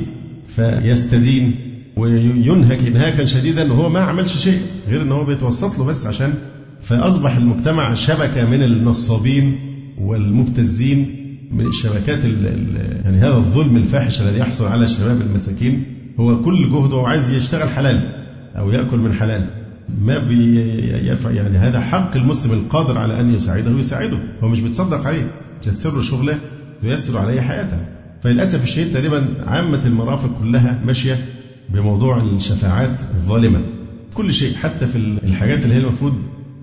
فيستدين 0.55 1.55
وينهك 1.97 2.87
إنهاكا 2.87 3.25
شديدا 3.25 3.73
وهو 3.73 3.89
ما 3.89 3.99
عملش 3.99 4.37
شيء 4.37 4.59
غير 4.89 5.01
ان 5.01 5.11
هو 5.11 5.25
بيتوسط 5.25 5.79
له 5.79 5.85
بس 5.85 6.05
عشان 6.05 6.33
فأصبح 6.81 7.35
المجتمع 7.35 7.93
شبكة 7.93 8.49
من 8.49 8.63
النصابين 8.63 9.59
والمبتزين 10.01 11.25
من 11.51 11.65
الشبكات 11.65 12.25
ال 12.25 12.47
ال 12.47 13.01
يعني 13.05 13.17
هذا 13.17 13.35
الظلم 13.35 13.77
الفاحش 13.77 14.21
الذي 14.21 14.39
يحصل 14.39 14.67
على 14.67 14.83
الشباب 14.83 15.21
المساكين. 15.21 15.83
هو 16.19 16.41
كل 16.41 16.71
جهده 16.71 17.07
عايز 17.07 17.33
يشتغل 17.33 17.69
حلال 17.69 18.09
أو 18.57 18.71
يأكل 18.71 18.97
من 18.97 19.13
حلال. 19.13 19.45
ما 20.01 20.17
بيفعل 20.17 21.35
يعني 21.35 21.57
هذا 21.57 21.79
حق 21.79 22.17
المسلم 22.17 22.53
القادر 22.53 22.97
على 22.97 23.19
أن 23.19 23.33
يساعده 23.33 23.71
يساعده. 23.71 24.17
هو 24.43 24.47
مش 24.47 24.61
بيتصدق 24.61 25.07
عليه 25.07 25.31
يسر 25.67 25.95
له 25.95 26.01
شغلة 26.01 26.37
ويسر 26.83 27.17
عليه 27.17 27.41
حياته 27.41 27.77
فللأسف 28.21 28.63
الشديد 28.63 28.93
تقريبا 28.93 29.27
عامة 29.47 29.85
المرافق 29.85 30.39
كلها 30.39 30.79
ماشية 30.85 31.25
بموضوع 31.69 32.23
الشفاعات 32.23 33.01
الظالمة. 33.15 33.61
كل 34.13 34.33
شيء 34.33 34.55
حتى 34.55 34.87
في 34.87 34.95
الحاجات 35.23 35.63
اللي 35.63 35.75
هي 35.75 35.79
المفروض 35.79 36.13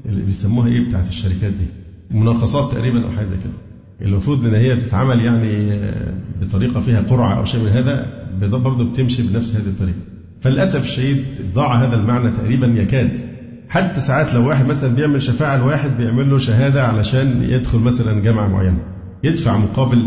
اللي 0.07 0.23
بيسموها 0.23 0.69
إيه 0.69 0.89
بتاعت 0.89 1.09
الشركات 1.09 1.53
دي. 1.53 1.67
مناقصات 2.11 2.73
تقريبا 2.73 3.05
أو 3.05 3.11
حاجة 3.11 3.25
زي 3.27 3.37
كده. 3.37 3.53
المفروض 4.09 4.47
إن 4.47 4.55
هي 4.55 4.75
بتتعمل 4.75 5.25
يعني 5.25 5.81
بطريقة 6.43 6.81
فيها 6.81 7.01
قرعة 7.01 7.39
أو 7.39 7.45
شيء 7.45 7.61
من 7.61 7.69
هذا 7.69 8.07
برضه 8.41 8.85
بتمشي 8.85 9.23
بنفس 9.23 9.57
هذه 9.57 9.67
الطريقة. 9.67 9.99
فللأسف 10.41 10.85
الشديد 10.85 11.25
ضاع 11.55 11.85
هذا 11.85 11.95
المعنى 11.97 12.31
تقريبا 12.31 12.67
يكاد. 12.67 13.21
حتى 13.69 14.01
ساعات 14.01 14.35
لو 14.35 14.49
واحد 14.49 14.67
مثلا 14.67 14.95
بيعمل 14.95 15.23
شفاعة 15.23 15.57
لواحد 15.57 15.97
بيعمل 15.97 16.31
له 16.31 16.39
شهادة 16.39 16.87
علشان 16.87 17.43
يدخل 17.49 17.79
مثلا 17.79 18.21
جامعة 18.21 18.49
معينة. 18.49 18.79
يدفع 19.25 19.57
مقابل 19.57 20.03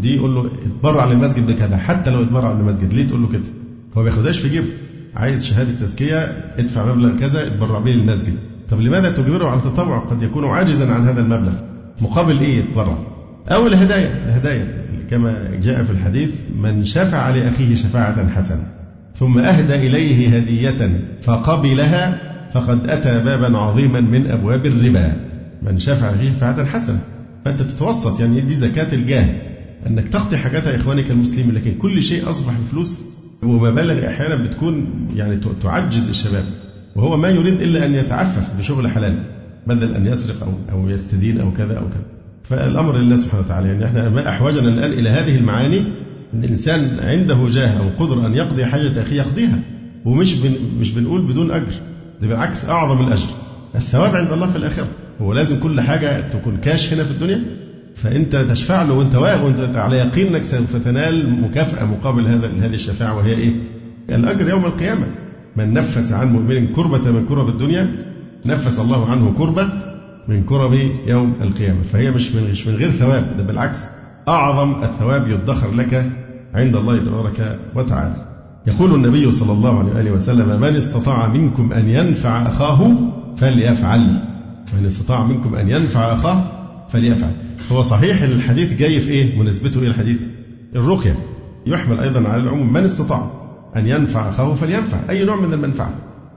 دي 0.00 0.16
يقول 0.16 0.34
له 0.34 0.50
اتبرع 0.66 1.04
للمسجد 1.04 1.46
بكذا 1.46 1.76
حتى 1.76 2.10
لو 2.10 2.22
اتبرع 2.22 2.52
للمسجد 2.52 2.92
ليه 2.92 3.08
تقول 3.08 3.22
له 3.22 3.28
كده؟ 3.28 3.42
هو 3.96 4.02
ما 4.02 4.02
بياخدهاش 4.02 4.38
في 4.38 4.48
جيبه. 4.48 4.66
عايز 5.16 5.46
شهادة 5.46 5.70
تزكية 5.80 6.18
ادفع 6.58 6.94
مبلغ 6.94 7.18
كذا 7.18 7.46
اتبرع 7.46 7.78
به 7.78 7.90
للمسجد. 7.90 8.34
طب 8.70 8.80
لماذا 8.80 9.12
تجبره 9.12 9.48
على 9.48 9.58
التطوع؟ 9.58 9.98
قد 9.98 10.22
يكون 10.22 10.44
عاجزا 10.44 10.92
عن 10.92 11.08
هذا 11.08 11.20
المبلغ. 11.20 11.52
مقابل 12.00 12.38
إيه 12.38 12.58
يتبرع؟ 12.58 12.98
أو 13.48 13.66
الهدايا 13.66 14.28
الهدايا 14.28 14.84
كما 15.10 15.50
جاء 15.62 15.84
في 15.84 15.90
الحديث 15.90 16.40
من 16.62 16.84
شفع 16.84 17.30
لأخيه 17.30 17.74
شفاعة 17.74 18.28
حسنة 18.28 18.66
ثم 19.14 19.38
أهدى 19.38 19.74
إليه 19.74 20.36
هدية 20.36 21.00
فقبلها 21.22 22.20
فقد 22.54 22.86
أتى 22.86 23.24
بابا 23.24 23.58
عظيما 23.58 24.00
من 24.00 24.30
أبواب 24.30 24.66
الربا. 24.66 25.12
من 25.62 25.78
شفع 25.78 26.10
لأخيه 26.10 26.32
شفاعة 26.32 26.64
حسنة. 26.64 27.00
فأنت 27.44 27.62
تتوسط 27.62 28.20
يعني 28.20 28.40
دي 28.40 28.54
زكاة 28.54 28.94
الجاه 28.94 29.42
أنك 29.86 30.08
تغطي 30.08 30.36
حاجات 30.36 30.66
إخوانك 30.66 31.10
المسلمين 31.10 31.54
لكن 31.54 31.74
كل 31.74 32.02
شيء 32.02 32.30
أصبح 32.30 32.52
بفلوس 32.60 33.02
ومبالغ 33.42 34.06
أحيانا 34.08 34.44
بتكون 34.46 34.86
يعني 35.16 35.40
تعجز 35.62 36.08
الشباب 36.08 36.44
وهو 36.96 37.16
ما 37.16 37.28
يريد 37.28 37.62
إلا 37.62 37.84
أن 37.86 37.94
يتعفف 37.94 38.58
بشغل 38.58 38.88
حلال 38.90 39.26
بدل 39.66 39.94
أن 39.94 40.06
يسرق 40.06 40.42
أو 40.42 40.78
أو 40.78 40.88
يستدين 40.88 41.40
أو 41.40 41.52
كذا 41.52 41.78
أو 41.78 41.88
كذا. 41.90 42.04
فالأمر 42.44 42.98
لله 42.98 43.16
سبحانه 43.16 43.42
وتعالى 43.44 43.68
يعني 43.68 43.84
إحنا 43.84 44.08
ما 44.08 44.28
أحوجنا 44.28 44.68
الآن 44.68 44.92
إلى 44.92 45.10
هذه 45.10 45.36
المعاني 45.36 45.78
أن 46.34 46.44
الإنسان 46.44 46.98
عنده 47.00 47.48
جاه 47.48 47.68
أو 47.78 48.04
قدرة 48.04 48.26
أن 48.26 48.34
يقضي 48.34 48.64
حاجة 48.66 49.02
أخيه 49.02 49.16
يقضيها 49.16 49.58
ومش 50.04 50.34
بن 50.34 50.54
مش 50.80 50.92
بنقول 50.92 51.22
بدون 51.26 51.50
أجر 51.50 51.72
ده 52.20 52.28
بالعكس 52.28 52.64
أعظم 52.64 53.06
الأجر. 53.06 53.28
الثواب 53.74 54.16
عند 54.16 54.32
الله 54.32 54.46
في 54.46 54.56
الآخرة. 54.56 54.86
هو 55.22 55.32
لازم 55.32 55.60
كل 55.60 55.80
حاجة 55.80 56.28
تكون 56.28 56.56
كاش 56.56 56.92
هنا 56.92 57.04
في 57.04 57.10
الدنيا 57.10 57.42
فأنت 57.96 58.36
تشفع 58.36 58.82
له 58.82 58.92
وأنت 58.94 59.14
واقف 59.14 59.42
وأنت 59.42 59.76
على 59.76 59.96
يقين 59.96 60.26
أنك 60.26 60.44
سوف 60.44 60.76
تنال 60.76 61.40
مكافأة 61.40 61.84
مقابل 61.84 62.26
هذا 62.26 62.50
هذه 62.60 62.74
الشفاعة 62.74 63.16
وهي 63.16 63.32
إيه؟ 63.32 63.52
الأجر 64.10 64.48
يوم 64.48 64.64
القيامة. 64.64 65.06
من 65.56 65.72
نفس 65.72 66.12
عن 66.12 66.32
مؤمن 66.32 66.66
كربة 66.66 67.10
من 67.10 67.26
كرب 67.26 67.48
الدنيا 67.48 67.96
نفس 68.46 68.78
الله 68.78 69.10
عنه 69.10 69.34
كربة 69.38 69.68
من 70.28 70.44
كرب 70.44 70.74
يوم 71.06 71.34
القيامة. 71.42 71.82
فهي 71.82 72.10
مش 72.10 72.32
من 72.32 72.50
مش 72.50 72.66
من 72.66 72.74
غير 72.74 72.90
ثواب 72.90 73.36
ده 73.36 73.42
بالعكس 73.42 73.88
أعظم 74.28 74.82
الثواب 74.84 75.28
يدخر 75.28 75.74
لك 75.74 76.10
عند 76.54 76.76
الله 76.76 76.98
تبارك 76.98 77.58
وتعالى. 77.74 78.16
يقول 78.66 78.94
النبي 78.94 79.32
صلى 79.32 79.52
الله 79.52 79.78
عليه 79.78 79.92
وآله 79.92 80.10
وسلم 80.10 80.60
من 80.60 80.76
استطاع 80.76 81.28
منكم 81.28 81.72
أن 81.72 81.88
ينفع 81.88 82.48
أخاه 82.48 82.90
فليفعل 83.36 84.20
من 84.78 84.86
استطاع 84.86 85.24
منكم 85.24 85.54
أن 85.54 85.68
ينفع 85.68 86.14
أخاه 86.14 86.44
فليفعل. 86.88 87.30
هو 87.72 87.82
صحيح 87.82 88.22
الحديث 88.22 88.72
جاي 88.72 89.00
في 89.00 89.10
إيه؟ 89.10 89.38
مناسبته 89.38 89.80
إيه 89.82 89.88
الحديث. 89.88 90.20
الرقية 90.76 91.18
يحمل 91.66 92.00
أيضا 92.00 92.28
على 92.28 92.42
العموم 92.42 92.72
من 92.72 92.84
استطاع 92.84 93.30
أن 93.76 93.86
ينفع 93.86 94.28
أخاه 94.28 94.54
فلينفع. 94.54 94.98
أي 95.10 95.24
نوع 95.24 95.36
من 95.36 95.52
المنفعة. 95.52 95.94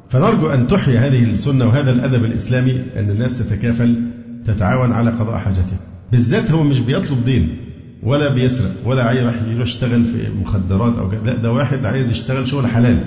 فنرجو 0.10 0.48
أن 0.50 0.68
تحيي 0.68 0.98
هذه 0.98 1.24
السنة 1.24 1.66
وهذا 1.66 1.92
الأدب 1.92 2.26
الإسلامي 2.26 2.72
أن 2.96 3.10
الناس 3.10 3.40
تتكافل 3.40 4.12
تتعاون 4.46 4.92
على 4.92 5.12
قضاء 5.12 5.38
حاجته 5.38 5.78
بالذات 6.12 6.52
هو 6.52 6.64
مش 6.64 6.80
بيطلب 6.80 7.26
دين 7.26 7.58
ولا 8.04 8.34
بيسرق 8.34 8.72
ولا 8.86 9.04
عايز 9.04 9.22
راح 9.24 9.36
يشتغل 9.48 10.06
في 10.06 10.30
مخدرات 10.42 10.98
أو 10.98 11.12
لا 11.12 11.36
ده 11.36 11.52
واحد 11.52 11.86
عايز 11.86 12.12
يشتغل 12.12 12.48
شغل 12.48 12.68
حلال 12.68 13.04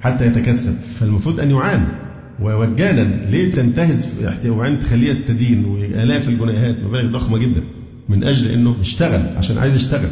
حتى 0.00 0.26
يتكسب. 0.26 0.72
فالمفروض 1.00 1.40
أن 1.40 1.50
يعان. 1.50 1.88
ووجانا 2.42 3.30
ليه 3.30 3.52
تنتهز 3.52 4.08
وعين 4.46 4.80
تخليه 4.80 5.10
يستدين 5.10 5.64
وآلاف 5.64 6.28
الجنيهات؟ 6.28 6.76
مبالغ 6.84 7.12
ضخمة 7.12 7.38
جدا. 7.38 7.62
من 8.08 8.24
أجل 8.24 8.50
أنه 8.50 8.76
يشتغل 8.80 9.20
عشان 9.36 9.58
عايز 9.58 9.76
يشتغل. 9.76 10.08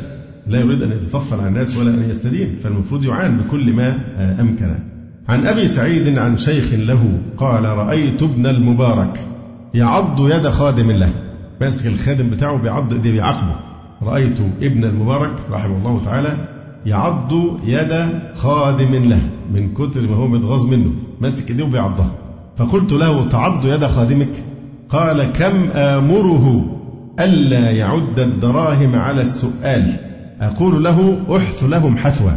لا 0.46 0.60
يريد 0.60 0.82
أن 0.82 0.92
يتطفل 0.92 1.40
على 1.40 1.48
الناس 1.48 1.76
ولا 1.76 1.90
أن 1.90 2.10
يستدين. 2.10 2.56
فالمفروض 2.62 3.04
يعان 3.04 3.38
بكل 3.38 3.72
ما 3.72 3.98
أمكن. 4.40 4.74
عن 5.28 5.46
أبي 5.46 5.68
سعيد 5.68 6.18
عن 6.18 6.38
شيخ 6.38 6.74
له 6.74 7.18
قال 7.36 7.64
رأيت 7.64 8.22
ابن 8.22 8.46
المبارك 8.46 9.20
يعض 9.74 10.30
يد 10.30 10.48
خادم 10.48 10.90
له. 10.90 11.12
ماسك 11.60 11.86
الخادم 11.86 12.30
بتاعه 12.30 12.62
بيعض 12.62 12.92
ايديه 12.92 13.12
بيعاقبه. 13.12 13.56
رأيت 14.02 14.40
ابن 14.40 14.84
المبارك 14.84 15.34
رحمه 15.50 15.78
الله 15.78 16.02
تعالى 16.02 16.48
يعض 16.86 17.32
يد 17.64 17.92
خادم 18.34 18.94
له. 18.94 19.30
من 19.52 19.74
كتر 19.74 20.02
ما 20.08 20.14
هو 20.14 20.28
متغاظ 20.28 20.64
منه. 20.64 20.92
ماسك 21.20 21.50
ايديه 21.50 21.64
وبيعضها. 21.64 22.10
فقلت 22.56 22.92
له 22.92 23.28
تعض 23.28 23.66
يد 23.66 23.84
خادمك؟ 23.86 24.28
قال 24.90 25.22
كم 25.22 25.70
آمره 25.70 26.76
ألا 27.20 27.70
يعد 27.70 28.20
الدراهم 28.20 28.96
على 28.96 29.22
السؤال. 29.22 29.92
أقول 30.40 30.84
له 30.84 31.18
أحث 31.36 31.64
لهم 31.64 31.96
حثوى 31.96 32.32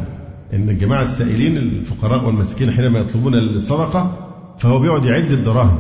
إن 0.54 0.70
الجماعة 0.70 1.02
السائلين 1.02 1.58
الفقراء 1.58 2.26
والمساكين 2.26 2.72
حينما 2.72 3.00
يطلبون 3.00 3.34
الصدقة 3.34 4.18
فهو 4.60 4.80
بيقعد 4.80 5.06
يعد 5.06 5.32
الدراهم. 5.32 5.80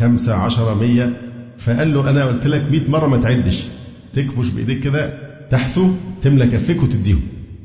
خمسة 0.00 0.34
عشرة 0.34 0.74
مية. 0.74 1.20
فقال 1.58 1.94
له 1.94 2.10
أنا 2.10 2.24
قلت 2.24 2.46
لك 2.46 2.70
مئة 2.70 2.90
مرة 2.90 3.06
ما 3.06 3.16
تعدش. 3.16 3.66
تكبش 4.12 4.48
بإيديك 4.48 4.80
كده 4.80 5.12
تحثو 5.50 5.90
تملى 6.22 6.46
كفك 6.46 6.82
وتديهم. 6.82 7.20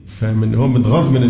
فمن 0.07 0.55
هو 0.55 0.67
متغاظ 0.67 1.09
من 1.09 1.23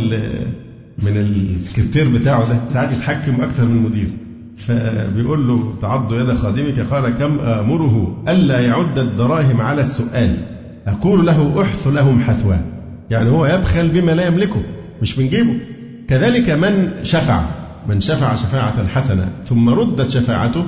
من 0.99 1.17
السكرتير 1.17 2.09
بتاعه 2.09 2.49
ده 2.49 2.69
ساعات 2.69 2.91
يتحكم 2.91 3.41
أكثر 3.41 3.65
من 3.65 3.77
المدير 3.77 4.09
فبيقول 4.57 5.47
له 5.47 5.73
تعض 5.81 6.13
يد 6.13 6.33
خادمك. 6.33 6.79
قال 6.79 7.09
كم 7.09 7.39
آمره 7.39 8.23
ألا 8.27 8.59
يعد 8.59 8.99
الدراهم 8.99 9.61
على 9.61 9.81
السؤال. 9.81 10.35
أقول 10.87 11.25
له 11.25 11.61
أحث 11.61 11.87
لهم 11.87 12.21
حثوا 12.21 12.55
يعني 13.09 13.29
هو 13.29 13.45
يبخل 13.45 13.87
بما 13.87 14.11
لا 14.11 14.27
يملكه 14.27 14.63
مش 15.01 15.19
من 15.19 15.29
جيبه. 15.29 15.57
كذلك 16.07 16.49
من 16.49 16.91
شفع 17.03 17.41
من 17.87 18.01
شفع 18.01 18.35
شفاعة 18.35 18.87
حسنة 18.87 19.29
ثم 19.45 19.69
ردت 19.69 20.09
شفاعته 20.09 20.65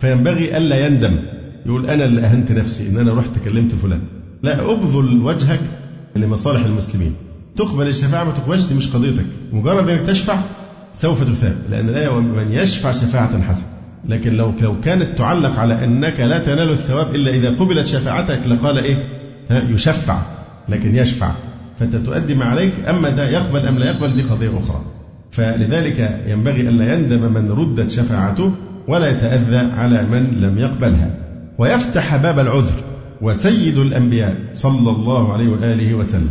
فينبغي 0.00 0.56
ألا 0.56 0.86
يندم. 0.86 1.18
يقول 1.66 1.86
أنا 1.86 2.04
اللي 2.04 2.20
أهنت 2.20 2.52
نفسي 2.52 2.88
إن 2.88 2.98
أنا 2.98 3.14
رحت 3.14 3.38
كلمت 3.38 3.74
فلان. 3.74 4.00
لا 4.42 4.72
أبذل 4.72 5.22
وجهك 5.22 5.60
لمصالح 6.16 6.64
المسلمين. 6.64 7.12
تقبل 7.56 7.88
الشفاعة 7.88 8.24
ما 8.24 8.32
تقبلش 8.32 8.64
دي 8.64 8.74
مش 8.74 8.90
قضيتك. 8.90 9.26
مجرد 9.52 9.88
أنك 9.88 10.06
تشفع 10.06 10.38
سوف 10.92 11.30
تثاب 11.30 11.56
لأن 11.70 11.88
الآية 11.88 12.20
من 12.20 12.52
يشفع 12.52 12.92
شفاعة 12.92 13.42
حسنة. 13.42 13.66
لكن 14.08 14.32
لو 14.36 14.52
لو 14.60 14.80
كانت 14.80 15.18
تعلق 15.18 15.58
على 15.58 15.84
أنك 15.84 16.20
لا 16.20 16.38
تنال 16.38 16.70
الثواب 16.70 17.14
إلا 17.14 17.30
إذا 17.30 17.50
قبلت 17.50 17.86
شفاعتك 17.86 18.40
لقال 18.46 18.78
إيه؟ 18.78 18.96
ها 19.50 19.62
يشفع. 19.70 20.18
لكن 20.68 20.96
يشفع. 20.96 21.30
فأنت 21.78 21.96
تؤدي 21.96 22.34
ما 22.34 22.44
عليك 22.44 22.72
أما 22.88 23.10
ده 23.10 23.28
يقبل 23.28 23.66
أم 23.66 23.78
لا 23.78 23.86
يقبل 23.86 24.14
دي 24.14 24.22
قضية 24.22 24.58
أخرى. 24.58 24.80
فلذلك 25.30 26.24
ينبغي 26.28 26.60
ألا 26.60 26.94
يندم 26.94 27.32
من 27.32 27.50
ردت 27.50 27.90
شفاعته 27.90 28.52
ولا 28.88 29.10
يتأذى 29.10 29.56
على 29.56 30.02
من 30.02 30.38
لم 30.40 30.58
يقبلها. 30.58 31.10
ويفتح 31.58 32.16
باب 32.16 32.38
العذر. 32.38 32.80
وسيد 33.22 33.78
الأنبياء 33.78 34.36
صلى 34.52 34.90
الله 34.90 35.32
عليه 35.32 35.48
وآله 35.48 35.94
وسلم. 35.94 36.30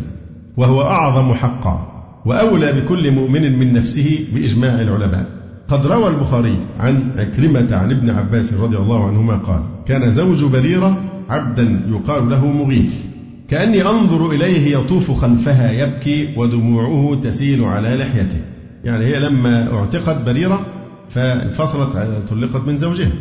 وهو 0.57 0.81
أعظم 0.81 1.33
حقا 1.33 1.91
وأولى 2.25 2.71
بكل 2.71 3.11
مؤمن 3.11 3.59
من 3.59 3.73
نفسه 3.73 4.27
بإجماع 4.33 4.81
العلماء. 4.81 5.25
قد 5.67 5.85
روى 5.85 6.07
البخاري 6.07 6.57
عن 6.79 7.11
عكرمة 7.17 7.75
عن 7.75 7.91
ابن 7.91 8.09
عباس 8.09 8.53
رضي 8.53 8.77
الله 8.77 9.07
عنهما 9.07 9.37
قال 9.37 9.61
كان 9.85 10.11
زوج 10.11 10.43
بريرة 10.43 11.03
عبدا 11.29 11.81
يقال 11.89 12.29
له 12.29 12.45
مغيث. 12.45 13.05
كأني 13.49 13.81
أنظر 13.81 14.31
إليه 14.31 14.77
يطوف 14.77 15.11
خلفها 15.11 15.71
يبكي 15.71 16.33
ودموعه 16.37 17.19
تسيل 17.21 17.63
على 17.63 17.95
لحيته. 17.95 18.37
يعني 18.83 19.05
هي 19.05 19.19
لما 19.19 19.73
اعتقت 19.73 20.25
بريرة 20.25 20.65
فانفصلت 21.09 21.97
طلقت 22.29 22.67
من 22.67 22.77
زوجها. 22.77 23.11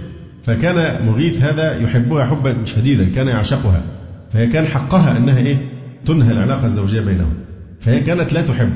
فكان 0.43 1.07
مغيث 1.07 1.43
هذا 1.43 1.81
يحبها 1.81 2.25
حبا 2.25 2.57
شديدا 2.65 3.09
كان 3.15 3.29
يعشقها. 3.29 3.83
فهي 4.31 4.47
كان 4.47 4.65
حقها 4.65 5.17
أنها 5.17 5.39
إيه؟ 5.39 5.74
تنهى 6.07 6.33
العلاقة 6.33 6.67
الزوجية 6.67 7.01
بينهم. 7.01 7.35
فهي 7.81 8.01
كانت 8.01 8.33
لا 8.33 8.43
تحب 8.43 8.73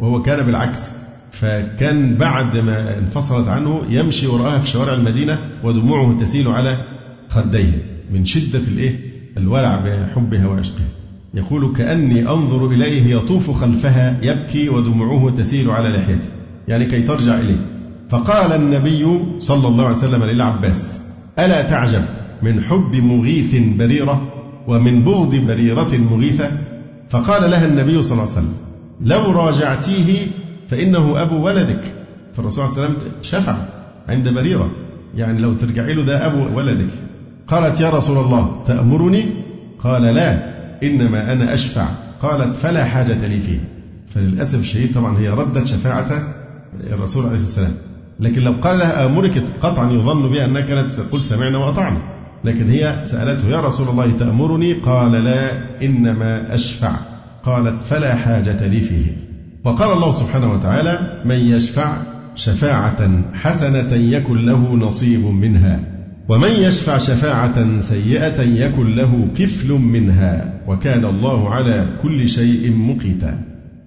وهو 0.00 0.22
كان 0.22 0.46
بالعكس. 0.46 0.90
فكان 1.32 2.14
بعد 2.14 2.56
ما 2.56 2.98
انفصلت 2.98 3.48
عنه 3.48 3.82
يمشي 3.88 4.26
وراءها 4.26 4.58
في 4.58 4.68
شوارع 4.68 4.94
المدينة 4.94 5.38
ودموعه 5.64 6.18
تسيل 6.20 6.48
على 6.48 6.78
خديه 7.28 7.72
من 8.12 8.24
شدة 8.24 8.58
الإيه؟ 8.58 8.98
الولع 9.36 9.76
بحبها 9.76 10.46
وعشقها. 10.46 10.88
يقول 11.34 11.76
كأني 11.76 12.28
أنظر 12.28 12.66
إليه 12.66 13.16
يطوف 13.16 13.50
خلفها 13.50 14.18
يبكي 14.22 14.68
ودموعه 14.68 15.30
تسيل 15.30 15.70
على 15.70 15.88
لحيته. 15.88 16.28
يعني 16.68 16.84
كي 16.84 17.02
ترجع 17.02 17.34
إليه. 17.38 17.66
فقال 18.08 18.52
النبي 18.52 19.18
صلى 19.38 19.68
الله 19.68 19.84
عليه 19.84 19.96
وسلم 19.96 20.24
للعباس 20.24 21.00
ألا 21.38 21.62
تعجب 21.62 22.04
من 22.42 22.60
حب 22.60 22.96
مغيث 22.96 23.56
بريرة؟ 23.78 24.43
ومن 24.68 25.04
بغض 25.04 25.34
بريرة 25.34 25.96
مغيثة 25.96 26.50
فقال 27.10 27.50
لها 27.50 27.66
النبي 27.66 28.02
صلى 28.02 28.12
الله 28.12 28.30
عليه 28.30 28.32
وسلم 28.32 28.54
لو 29.00 29.32
راجعتيه 29.32 30.26
فإنه 30.68 31.22
أبو 31.22 31.46
ولدك. 31.46 31.80
فالرسول 32.36 32.68
صلى 32.68 32.76
الله 32.76 32.86
عليه 32.86 32.96
وسلم 32.98 33.12
شفع 33.22 33.56
عند 34.08 34.28
بريرة 34.28 34.70
يعني 35.14 35.38
لو 35.38 35.54
ترجعي 35.54 35.94
له 35.94 36.02
ده 36.02 36.26
أبو 36.26 36.58
ولدك. 36.58 36.90
قالت 37.48 37.80
يا 37.80 37.90
رسول 37.90 38.24
الله 38.24 38.62
تأمرني؟ 38.66 39.24
قال 39.78 40.02
لا 40.02 40.54
إنما 40.82 41.32
أنا 41.32 41.54
أشفع. 41.54 41.86
قالت 42.22 42.56
فلا 42.56 42.84
حاجة 42.84 43.26
لي 43.26 43.40
فيه. 43.40 43.68
فللأسف 44.08 44.60
الشديد 44.60 44.94
طبعا 44.94 45.18
هي 45.18 45.28
ردت 45.28 45.66
شفاعة 45.66 46.34
الرسول 46.92 47.26
عليه 47.26 47.40
والسلام. 47.40 47.74
لكن 48.20 48.42
لو 48.42 48.52
قال 48.52 48.78
لها 48.78 49.06
آمرك 49.06 49.44
قطعا 49.62 49.92
يظن 49.92 50.32
بها 50.32 50.46
كانت 50.60 50.90
تقول 50.90 51.24
سمعنا 51.24 51.58
وأطعنا. 51.58 52.13
لكن 52.44 52.70
هي 52.70 53.04
سألته 53.04 53.48
يا 53.48 53.60
رسول 53.60 53.88
الله 53.88 54.12
تأمرني؟ 54.18 54.72
قال 54.72 55.12
لا 55.12 55.50
إنما 55.82 56.54
أشفع. 56.54 56.92
قالت 57.44 57.82
فلا 57.82 58.14
حاجة 58.14 58.66
لي 58.66 58.80
فيه. 58.80 59.16
وقال 59.64 59.92
الله 59.92 60.10
سبحانه 60.10 60.52
وتعالى 60.52 61.22
من 61.24 61.36
يشفع 61.36 61.96
شفاعة 62.36 63.22
حسنة 63.34 63.92
يكن 63.92 64.36
له 64.36 64.74
نصيب 64.76 65.24
منها 65.24 65.80
ومن 66.28 66.50
يشفع 66.50 66.98
شفاعة 66.98 67.80
سيئة 67.80 68.42
يكن 68.42 68.94
له 68.94 69.28
كفل 69.36 69.72
منها 69.72 70.54
وكان 70.66 71.04
الله 71.04 71.50
على 71.50 71.86
كل 72.02 72.28
شيء 72.28 72.72
مقيتا. 72.72 73.38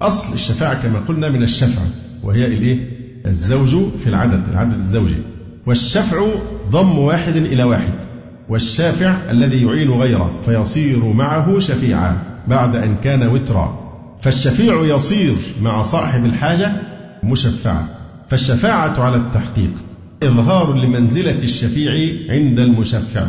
أصل 0.02 0.34
الشفاعة 0.34 0.84
كما 0.84 1.00
قلنا 1.00 1.30
من 1.30 1.43
الشفع 1.43 1.82
وهي 2.24 2.46
الإيه؟ 2.46 2.78
الزوج 3.26 3.76
في 4.00 4.08
العدد 4.08 4.41
العدد 4.52 4.80
الزوجي. 4.80 5.15
والشفع 5.65 6.26
ضم 6.72 6.98
واحد 7.00 7.36
إلى 7.36 7.63
واحد. 7.63 7.93
والشافع 8.50 9.16
الذي 9.32 9.66
يعين 9.66 9.90
غيره 9.92 10.32
فيصير 10.46 11.06
معه 11.06 11.60
شفيعا 11.60 12.18
بعد 12.48 12.76
أن 12.76 12.96
كان 13.04 13.28
وترا. 13.28 13.88
فالشفيع 14.22 14.96
يصير 14.96 15.34
مع 15.62 15.82
صاحب 15.82 16.26
الحاجة 16.26 16.72
مشفعا. 17.24 17.86
فالشفاعة 18.30 19.00
على 19.00 19.16
التحقيق 19.16 19.72
إظهار 20.24 20.74
لمنزلة 20.76 21.38
الشفيع 21.44 21.92
عند 22.30 22.60
المشفع 22.60 23.28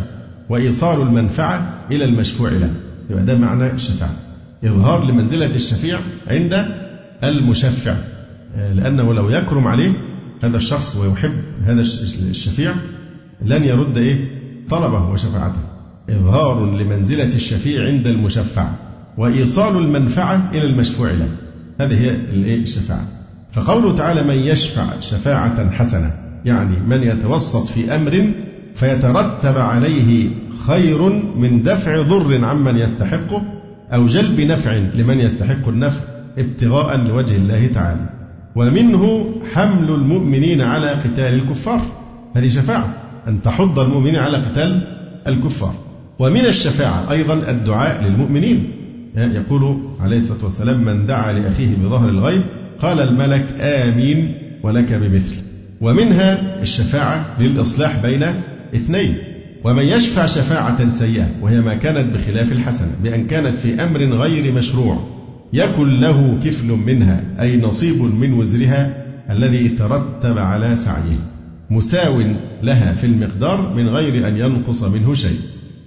وإيصال 0.49 1.03
المنفعة 1.03 1.71
إلى 1.91 2.05
المشفوع 2.05 2.51
له. 2.51 2.71
يبقى 3.11 3.25
ده 3.25 3.35
معنى 3.39 3.71
الشفاعة 3.73 4.15
إظهار 4.65 5.05
لمنزلة 5.05 5.55
الشفيع 5.55 5.99
عند 6.29 6.53
المشفع. 7.25 7.95
لأنه 8.75 9.15
لو 9.15 9.31
يكرم 9.31 9.69
عليه 9.69 9.93
هذا 10.43 10.57
الشخص 10.57 10.97
ويحب 10.97 11.33
هذا 11.65 11.81
الشفيع 12.31 12.73
لن 13.43 13.65
يرد 13.65 13.99
إيه؟ 13.99 14.38
طلبه 14.71 15.11
وشفاعته. 15.11 15.61
إظهار 16.11 16.77
لمنزلة 16.77 17.35
الشفيع 17.35 17.87
عند 17.87 18.07
المشفع 18.07 18.69
وإيصال 19.19 19.77
المنفعة 19.77 20.51
إلى 20.53 20.67
المشفوع 20.67 21.11
له. 21.11 21.29
هذه 21.81 22.01
هي 22.01 22.11
الشفاعة. 22.55 23.05
فقوله 23.53 23.97
تعالى 23.97 24.23
من 24.23 24.35
يشفع 24.35 25.01
شفاعة 25.01 25.71
حسنة 25.71 26.13
يعني 26.45 26.77
من 26.89 27.03
يتوسط 27.03 27.67
في 27.67 27.95
أمر 27.95 28.31
فيترتب 28.75 29.59
عليه 29.59 30.31
خير 30.67 31.03
من 31.37 31.63
دفع 31.63 32.03
ضر 32.03 32.45
عمن 32.45 32.77
يستحقه 32.77 33.43
أو 33.93 34.07
جلب 34.07 34.41
نفع 34.41 34.73
لمن 34.73 35.21
يستحق 35.21 35.69
النفع 35.69 36.05
ابتغاء 36.39 36.97
لوجه 36.97 37.37
الله 37.37 37.67
تعالى. 37.67 38.09
ومنه 38.55 39.35
حمل 39.55 39.91
المؤمنين 39.91 40.61
على 40.61 40.91
قتال 40.91 41.35
الكفار. 41.35 41.81
هذه 42.37 42.49
شفاعة. 42.49 43.08
أن 43.29 43.43
تحض 43.43 43.79
المؤمنين 43.79 44.17
على 44.17 44.37
قتال 44.37 44.83
الكفار. 45.27 45.75
ومن 46.19 46.47
الشفاعة 46.47 47.11
أيضا 47.11 47.35
الدعاء 47.35 48.05
للمؤمنين. 48.05 48.71
يقول 49.17 49.79
عليه 50.01 50.19
الصلاة 50.19 50.45
والسلام 50.45 50.85
من 50.85 51.07
دعا 51.07 51.33
لأخيه 51.33 51.77
بظهر 51.77 52.09
الغيب 52.09 52.43
قال 52.81 53.01
الملك 53.01 53.47
آمين 53.61 54.35
ولك 54.63 54.93
بمثل. 54.93 55.43
ومنها 55.81 56.63
الشفاعة 56.63 57.27
للإصلاح 57.41 58.03
بين 58.03 58.23
اثنين. 58.75 59.17
ومن 59.65 59.85
يشفع 59.85 60.27
شفاعة 60.27 60.91
سيئة 60.91 61.27
وهي 61.43 61.61
ما 61.61 61.75
كانت 61.75 62.17
بخلاف 62.17 62.53
الحسنة 62.53 62.91
بأن 63.03 63.27
كانت 63.27 63.59
في 63.59 63.85
أمر 63.85 64.05
غير 64.05 64.53
مشروع 64.53 64.99
يكن 65.53 66.01
له 66.01 66.39
كفل 66.45 66.67
منها 66.67 67.25
أي 67.41 67.57
نصيب 67.57 68.03
من 68.03 68.33
وزرها 68.33 69.05
الذي 69.31 69.69
ترتب 69.69 70.39
على 70.39 70.77
سعيه. 70.77 71.38
مساو 71.71 72.23
لها 72.63 72.93
في 72.93 73.07
المقدار 73.07 73.75
من 73.75 73.89
غير 73.89 74.29
أن 74.29 74.37
ينقص 74.37 74.83
منه 74.83 75.15
شيء. 75.15 75.39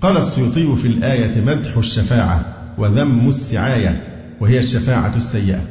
قال 0.01 0.17
السيوطي 0.17 0.75
في 0.75 0.87
الآية 0.87 1.41
مدح 1.41 1.77
الشفاعة 1.77 2.45
وذم 2.77 3.29
السعاية 3.29 4.03
وهي 4.39 4.59
الشفاعة 4.59 5.17
السيئة. 5.17 5.61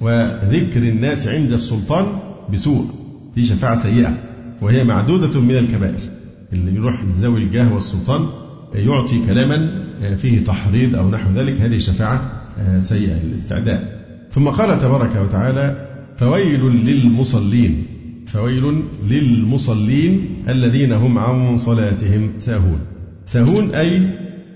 وذكر 0.00 0.82
الناس 0.82 1.28
عند 1.28 1.52
السلطان 1.52 2.06
بسوء 2.52 2.86
دي 3.36 3.44
شفاعة 3.44 3.74
سيئة 3.74 4.14
وهي 4.62 4.84
معدودة 4.84 5.40
من 5.40 5.56
الكبائر. 5.56 6.00
اللي 6.52 6.74
يروح 6.74 7.04
لذوي 7.04 7.42
الجاه 7.42 7.74
والسلطان 7.74 8.26
يعطي 8.74 9.26
كلاما 9.26 9.84
فيه 10.16 10.44
تحريض 10.44 10.94
أو 10.96 11.10
نحو 11.10 11.30
ذلك 11.30 11.60
هذه 11.60 11.78
شفاعة 11.78 12.30
سيئة 12.78 13.16
الاستعداء 13.28 14.00
ثم 14.30 14.48
قال 14.48 14.80
تبارك 14.80 15.16
وتعالى 15.16 15.86
فويل 16.16 16.60
للمصلين. 16.60 17.86
فويل 18.32 18.82
للمصلين 19.08 20.44
الذين 20.48 20.92
هم 20.92 21.18
عن 21.18 21.58
صلاتهم 21.58 22.30
ساهون. 22.38 22.80
ساهون 23.24 23.74
أي 23.74 24.02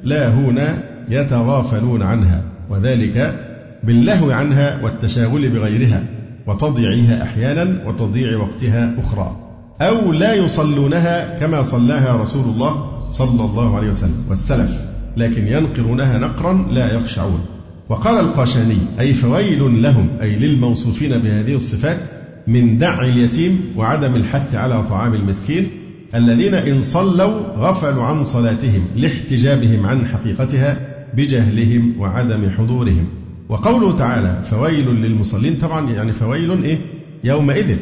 لاهون 0.05 0.61
يتغافلون 1.09 2.03
عنها 2.03 2.43
وذلك 2.71 3.41
باللهو 3.85 4.31
عنها 4.31 4.85
والتشاغل 4.85 5.49
بغيرها 5.49 6.05
وتضييعها 6.47 7.23
أحيانا 7.23 7.89
وتضييع 7.89 8.39
وقتها 8.39 8.95
أخرى 8.99 9.37
أو 9.81 10.13
لا 10.13 10.35
يصلونها 10.35 11.39
كما 11.41 11.63
صلاها 11.63 12.17
رسول 12.23 12.45
الله 12.55 12.91
صلى 13.09 13.45
الله 13.45 13.77
عليه 13.77 13.89
وسلم 13.89 14.25
والسلف 14.29 14.81
لكن 15.17 15.47
ينقرونها 15.47 16.19
نقرا 16.19 16.67
لا 16.71 16.95
يخشعون. 16.95 17.41
وقال 17.89 18.25
القاشاني 18.25 18.77
أي 19.01 19.15
فويل 19.15 19.83
لهم 19.83 20.09
أي 20.23 20.37
للموصوفين 20.37 21.19
بهذه 21.19 21.55
الصفات 21.55 21.99
من 22.47 22.79
دع 22.79 23.03
اليتيم 23.03 23.61
وعدم 23.77 24.15
الحث 24.17 24.55
على 24.55 24.83
طعام 24.83 25.15
المسكين 25.15 25.67
الذين 26.15 26.55
إن 26.55 26.81
صلوا 26.81 27.41
غفلوا 27.57 28.05
عن 28.05 28.25
صلاتهم 28.25 28.87
لاحتجابهم 28.97 29.87
عن 29.87 30.07
حقيقتها 30.07 30.95
بجهلهم 31.15 32.01
وعدم 32.01 32.51
حضورهم. 32.51 33.09
وقوله 33.49 33.97
تعالى 33.97 34.43
فويل 34.45 34.89
للمصلين. 34.89 35.55
طبعا 35.55 35.91
يعني 35.91 36.13
فويل 36.13 36.63
إيه؟ 36.63 36.79
يومئذ 37.25 37.77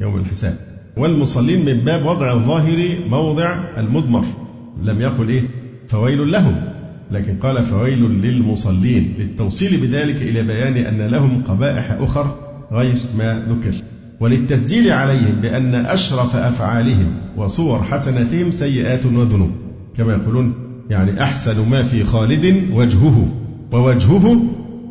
يوم 0.00 0.16
الحساب. 0.16 0.54
والمصلين 0.96 1.64
من 1.64 1.74
باب 1.74 2.06
وضع 2.06 2.32
الظاهر 2.32 2.96
موضع 3.08 3.64
المضمر. 3.78 4.24
لم 4.82 5.00
يقل 5.00 5.28
إيه؟ 5.28 5.42
فويل 5.88 6.32
لهم. 6.32 6.62
لكن 7.10 7.36
قال 7.36 7.62
فويل 7.62 8.02
للمصلين. 8.02 9.14
للتوصيل 9.18 9.80
بذلك 9.80 10.16
إلى 10.22 10.42
بيان 10.42 10.76
أن 10.76 11.10
لهم 11.10 11.42
قبائح 11.48 11.90
أخر 11.90 12.36
غير 12.72 12.96
ما 13.18 13.46
ذكر. 13.48 13.74
وللتسجيل 14.20 14.92
عليهم 14.92 15.40
بأن 15.42 15.74
أشرف 15.74 16.36
أفعالهم 16.36 17.14
وصور 17.36 17.82
حسناتهم 17.82 18.50
سيئات 18.50 19.06
وذنوب. 19.06 19.50
كما 19.96 20.12
يقولون 20.12 20.54
يعني 20.90 21.22
أحسن 21.22 21.68
ما 21.68 21.82
في 21.82 22.04
خالد 22.04 22.70
وجهه. 22.72 23.28
ووجهه 23.72 24.42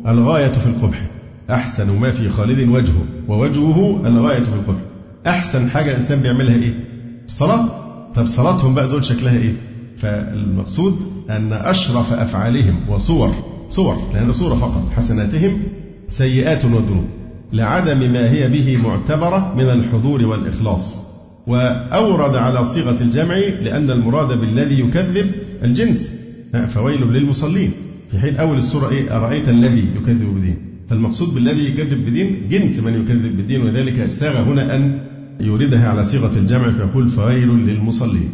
الغاية 0.08 0.52
في 0.52 0.66
القبح. 0.66 1.10
أحسن 1.50 1.98
ما 1.98 2.10
في 2.10 2.30
خالد 2.30 2.68
وجهه. 2.68 3.04
ووجهه 3.28 4.06
الغاية 4.06 4.42
في 4.44 4.54
القبح. 4.54 4.80
أحسن 5.26 5.70
حاجة 5.70 5.90
الإنسان 5.90 6.20
بيعملها 6.20 6.54
إيه؟ 6.54 6.74
الصلاة. 7.24 7.68
طب 8.14 8.26
صلاتهم 8.26 8.74
بقى 8.74 8.88
دول 8.88 9.04
شكلها 9.04 9.36
إيه؟ 9.38 9.52
فالمقصود 9.96 10.98
أن 11.30 11.52
أشرف 11.52 12.12
أفعالهم 12.12 12.76
وصور 12.88 13.34
صور 13.68 14.02
لأن 14.14 14.32
صورة 14.32 14.54
فقط. 14.54 14.90
حسناتهم 14.96 15.62
سيئات 16.08 16.64
وذنوب. 16.64 17.04
لعدم 17.52 18.12
ما 18.12 18.30
هي 18.30 18.48
به 18.48 18.78
معتبرة 18.84 19.54
من 19.54 19.64
الحضور 19.64 20.26
والإخلاص. 20.26 21.08
وأورد 21.46 22.36
على 22.36 22.64
صيغة 22.64 23.02
الجمع 23.02 23.36
لأن 23.36 23.90
المراد 23.90 24.40
بالذي 24.40 24.80
يكذب 24.80 25.30
الجنس. 25.62 26.12
فويل 26.68 27.12
للمصلين. 27.12 27.72
في 28.10 28.18
حين 28.18 28.36
أول 28.36 28.56
السورة 28.56 28.88
إيه 28.88 29.16
أرأيت 29.16 29.48
الذي 29.48 29.84
يكذب 29.96 30.34
بدين؟ 30.34 30.56
فالمقصود 30.90 31.34
بالذي 31.34 31.64
يكذب 31.70 32.06
بدين 32.06 32.48
جنس 32.50 32.80
من 32.80 32.92
يكذب 33.02 33.36
بالدين 33.36 33.62
وذلك 33.62 34.10
ساغ 34.10 34.42
هنا 34.42 34.76
أن 34.76 35.00
يوردها 35.40 35.88
على 35.88 36.04
صيغة 36.04 36.38
الجمع 36.38 36.70
فيقول 36.70 37.08
فويل 37.08 37.48
للمصلين. 37.48 38.30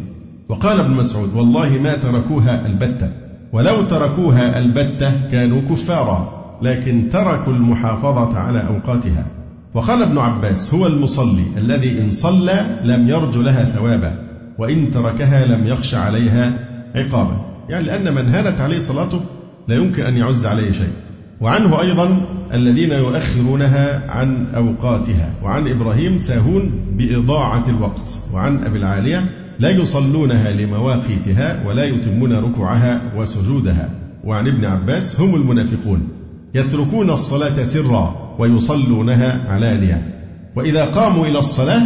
وقال 0.49 0.79
ابن 0.79 0.91
مسعود 0.91 1.35
والله 1.35 1.69
ما 1.69 1.95
تركوها 1.95 2.65
البتة 2.65 3.11
ولو 3.53 3.81
تركوها 3.83 4.59
البتة 4.59 5.27
كانوا 5.31 5.61
كفارا. 5.61 6.44
لكن 6.61 7.09
تركوا 7.09 7.53
المحافظة 7.53 8.39
على 8.39 8.67
أوقاتها. 8.67 9.25
وقال 9.73 10.01
ابن 10.01 10.17
عباس 10.17 10.73
هو 10.73 10.87
المصلي 10.87 11.43
الذي 11.57 12.01
إن 12.01 12.11
صلى 12.11 12.79
لم 12.83 13.09
يرج 13.09 13.37
لها 13.37 13.65
ثوابا 13.65 14.17
وإن 14.57 14.91
تركها 14.91 15.45
لم 15.45 15.67
يخش 15.67 15.95
عليها 15.95 16.53
عقابا. 16.95 17.45
يعني 17.69 17.85
لأن 17.85 18.13
من 18.15 18.29
هانت 18.29 18.61
عليه 18.61 18.79
صلاته 18.79 19.21
لا 19.67 19.75
يمكن 19.75 20.03
أن 20.03 20.17
يعز 20.17 20.45
عليه 20.45 20.71
شيء. 20.71 20.93
وعنه 21.41 21.81
أيضا 21.81 22.21
الذين 22.53 22.91
يؤخرونها 22.91 24.11
عن 24.11 24.47
أوقاتها. 24.55 25.33
وعن 25.43 25.67
إبراهيم 25.67 26.17
ساهون 26.17 26.71
بإضاعة 26.97 27.63
الوقت. 27.69 28.19
وعن 28.33 28.63
أبي 28.63 28.77
العالية 28.77 29.25
لا 29.59 29.69
يصلونها 29.69 30.51
لمواقيتها 30.51 31.67
ولا 31.67 31.83
يتمون 31.83 32.33
ركوعها 32.33 33.01
وسجودها. 33.17 33.89
وعن 34.23 34.47
ابن 34.47 34.65
عباس 34.65 35.21
هم 35.21 35.35
المنافقون. 35.35 36.14
يتركون 36.55 37.09
الصلاة 37.09 37.63
سرا 37.63 38.35
ويصلونها 38.39 39.51
علانية. 39.51 40.15
وإذا 40.55 40.85
قاموا 40.85 41.27
إلى 41.27 41.39
الصلاة 41.39 41.81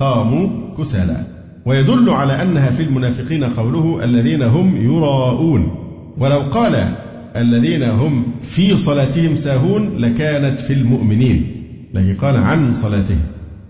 قاموا 0.00 0.48
كسالى. 0.78 1.16
ويدل 1.66 2.10
على 2.10 2.42
أنها 2.42 2.70
في 2.70 2.82
المنافقين 2.82 3.44
قوله 3.44 4.04
الذين 4.04 4.42
هم 4.42 4.76
يراءون. 4.76 5.74
ولو 6.18 6.38
قال 6.38 6.94
الذين 7.36 7.82
هم 7.82 8.24
في 8.42 8.76
صلاتهم 8.76 9.36
ساهون 9.36 9.98
لكانت 9.98 10.60
في 10.60 10.72
المؤمنين. 10.72 11.64
لكن 11.94 12.16
قال 12.16 12.36
عن 12.36 12.72
صلاتهم. 12.72 13.20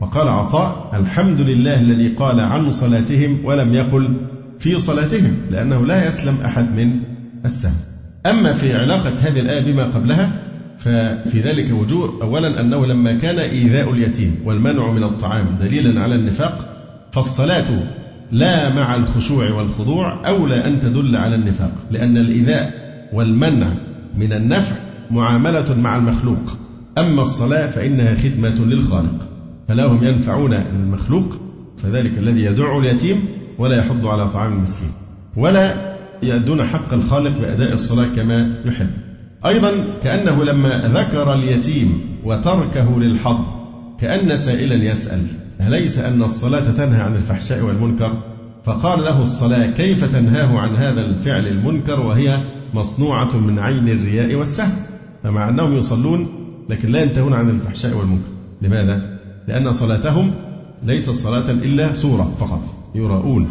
وقال 0.01 0.29
عطاء 0.29 0.91
الحمد 0.95 1.41
لله 1.41 1.81
الذي 1.81 2.09
قال 2.09 2.41
عن 2.41 2.71
صلاتهم 2.71 3.39
ولم 3.45 3.75
يقل 3.75 4.17
في 4.59 4.81
صلاتهم 4.81 5.37
لأنه 5.51 5.87
لا 5.87 6.07
يسلم 6.07 6.35
أحد 6.45 6.77
من 6.77 7.01
السهو. 7.45 7.94
أما 8.27 8.53
في 8.53 8.75
علاقة 8.75 9.15
هذه 9.21 9.41
الآية 9.41 9.73
بما 9.73 9.85
قبلها 9.85 10.43
ففي 10.79 11.41
ذلك 11.41 11.71
وجوه. 11.71 12.23
أولا 12.23 12.61
أنه 12.61 12.87
لما 12.87 13.13
كان 13.13 13.39
إيذاء 13.39 13.93
اليتيم 13.93 14.37
والمنع 14.45 14.93
من 14.93 15.05
الطعام 15.05 15.59
دليلا 15.61 16.01
على 16.01 16.15
النفاق 16.15 16.69
فالصلاة 17.13 17.65
لا 18.33 18.75
مع 18.75 18.95
الخشوع 18.95 19.51
والخضوع 19.51 20.29
أولى 20.29 20.67
أن 20.67 20.81
تدل 20.81 21.17
على 21.17 21.35
النفاق 21.35 21.73
لأن 21.91 22.17
الإيذاء 22.17 22.73
والمنع 23.13 23.69
من 24.19 24.33
النفع 24.33 24.77
معاملة 25.11 25.75
مع 25.75 25.97
المخلوق. 25.97 26.57
أما 26.99 27.23
الصلاة 27.23 27.67
فإنها 27.67 28.15
خدمة 28.15 28.65
للخالق 28.65 29.29
فلا 29.69 29.85
هم 29.87 30.05
ينفعون 30.05 30.53
المخلوق 30.53 31.41
فذلك 31.77 32.19
الذي 32.19 32.45
يدع 32.45 32.79
اليتيم 32.79 33.25
ولا 33.59 33.77
يحض 33.77 34.07
على 34.07 34.29
طعام 34.29 34.53
المسكين. 34.53 34.91
ولا 35.37 35.94
يأدون 36.23 36.65
حق 36.65 36.95
الخالق 36.95 37.39
بأداء 37.41 37.73
الصلاة 37.73 38.07
كما 38.17 38.55
يحب. 38.65 38.91
أيضا 39.47 39.71
كأنه 40.03 40.45
لما 40.45 40.89
ذكر 40.95 41.35
اليتيم 41.35 42.01
وتركه 42.25 43.01
للحظ 43.01 43.39
كأن 44.01 44.37
سائلا 44.37 44.75
يسأل 44.75 45.21
أليس 45.61 45.99
أن 45.99 46.23
الصلاة 46.23 46.71
تنهى 46.71 47.01
عن 47.01 47.15
الفحشاء 47.17 47.65
والمنكر؟ 47.65 48.13
فقال 48.65 49.05
له 49.05 49.23
الصلاة 49.23 49.67
كيف 49.67 50.13
تنهاه 50.13 50.59
عن 50.59 50.77
هذا 50.77 51.01
الفعل 51.01 51.47
المنكر 51.47 52.01
وهي 52.01 52.45
مصنوعة 52.75 53.37
من 53.37 53.59
عين 53.59 53.89
الرياء 53.89 54.35
والسهو؟ 54.35 54.73
فمع 55.23 55.49
أنهم 55.49 55.77
يصلون 55.77 56.29
لكن 56.69 56.89
لا 56.89 57.03
ينتهون 57.03 57.33
عن 57.33 57.51
الفحشاء 57.51 57.97
والمنكر. 57.97 58.29
لماذا؟ 58.63 59.19
لأن 59.49 59.73
صلاتهم 59.73 60.35
ليست 60.83 61.11
صلاة 61.11 61.51
إلا 61.51 61.93
صورة 61.93 62.35
فقط 62.39 62.63
يراؤون. 62.95 63.49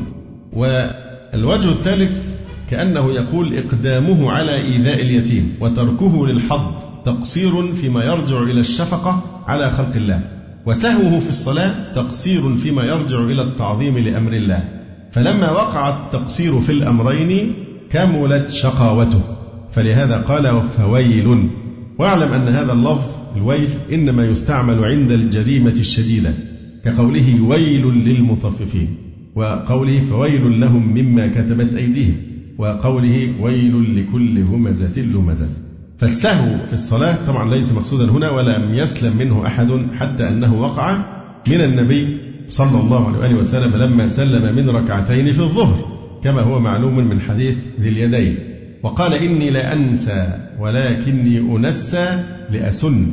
والوجه 0.53 1.69
الثالث 1.69 2.42
كأنه 2.73 3.11
يقول 3.11 3.57
إقدامه 3.57 4.31
على 4.31 4.55
إيذاء 4.55 5.01
اليتيم 5.01 5.53
وتركه 5.61 6.27
للحظ 6.27 6.61
تقصير 7.05 7.73
فيما 7.81 8.03
يرجع 8.03 8.43
إلى 8.43 8.59
الشفقة 8.59 9.23
على 9.47 9.69
خلق 9.71 9.95
الله 9.95 10.21
وسهوه 10.65 11.19
في 11.19 11.29
الصلاة 11.29 11.93
تقصير 11.93 12.55
فيما 12.55 12.83
يرجع 12.83 13.19
إلى 13.19 13.41
التعظيم 13.41 13.97
لأمر 13.97 14.33
الله 14.33 14.63
فلما 15.11 15.51
وقع 15.51 16.05
التقصير 16.05 16.59
في 16.59 16.71
الأمرين 16.71 17.53
كملت 17.89 18.49
شقاوته 18.49 19.21
فلهذا 19.71 20.17
قال 20.17 20.61
فويل 20.77 21.49
واعلم 21.99 22.33
أن 22.33 22.47
هذا 22.47 22.73
اللفظ 22.73 23.11
الويل 23.35 23.69
إنما 23.93 24.25
يستعمل 24.25 24.85
عند 24.85 25.11
الجريمة 25.11 25.71
الشديدة 25.79 26.33
كقوله 26.85 27.41
ويل 27.41 27.85
للمطففين 27.85 28.95
وقوله 29.35 29.99
فويل 29.99 30.59
لهم 30.59 30.93
مما 30.93 31.27
كتبت 31.27 31.75
أيديهم 31.75 32.32
وقوله 32.57 33.33
ويل 33.41 33.97
لكل 33.99 34.41
همزة 34.41 35.01
لمزة. 35.01 35.47
فالسهو 35.97 36.57
في 36.67 36.73
الصلاة 36.73 37.17
طبعا 37.27 37.55
ليس 37.55 37.71
مقصودا 37.71 38.11
هنا 38.11 38.29
ولم 38.29 38.75
يسلم 38.75 39.17
منه 39.17 39.47
أحد 39.47 39.87
حتى 39.95 40.27
أنه 40.27 40.61
وقع 40.61 41.05
من 41.47 41.61
النبي 41.61 42.17
صلى 42.49 42.79
الله 42.79 43.23
عليه 43.23 43.35
وسلم 43.35 43.81
لما 43.81 44.07
سلم 44.07 44.55
من 44.55 44.69
ركعتين 44.69 45.31
في 45.31 45.39
الظهر 45.39 45.99
كما 46.23 46.41
هو 46.41 46.59
معلوم 46.59 46.95
من 47.07 47.21
حديث 47.21 47.57
ذي 47.79 47.89
اليدين. 47.89 48.37
وقال 48.83 49.13
إني 49.13 49.49
لأنسى 49.49 50.27
ولكني 50.59 51.39
أنسى 51.39 52.23
لأسن. 52.51 53.07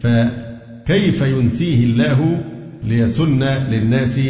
فكيف 0.00 1.22
ينسيه 1.22 1.84
الله 1.84 2.40
ليسن 2.84 3.42
للناس 3.44 4.20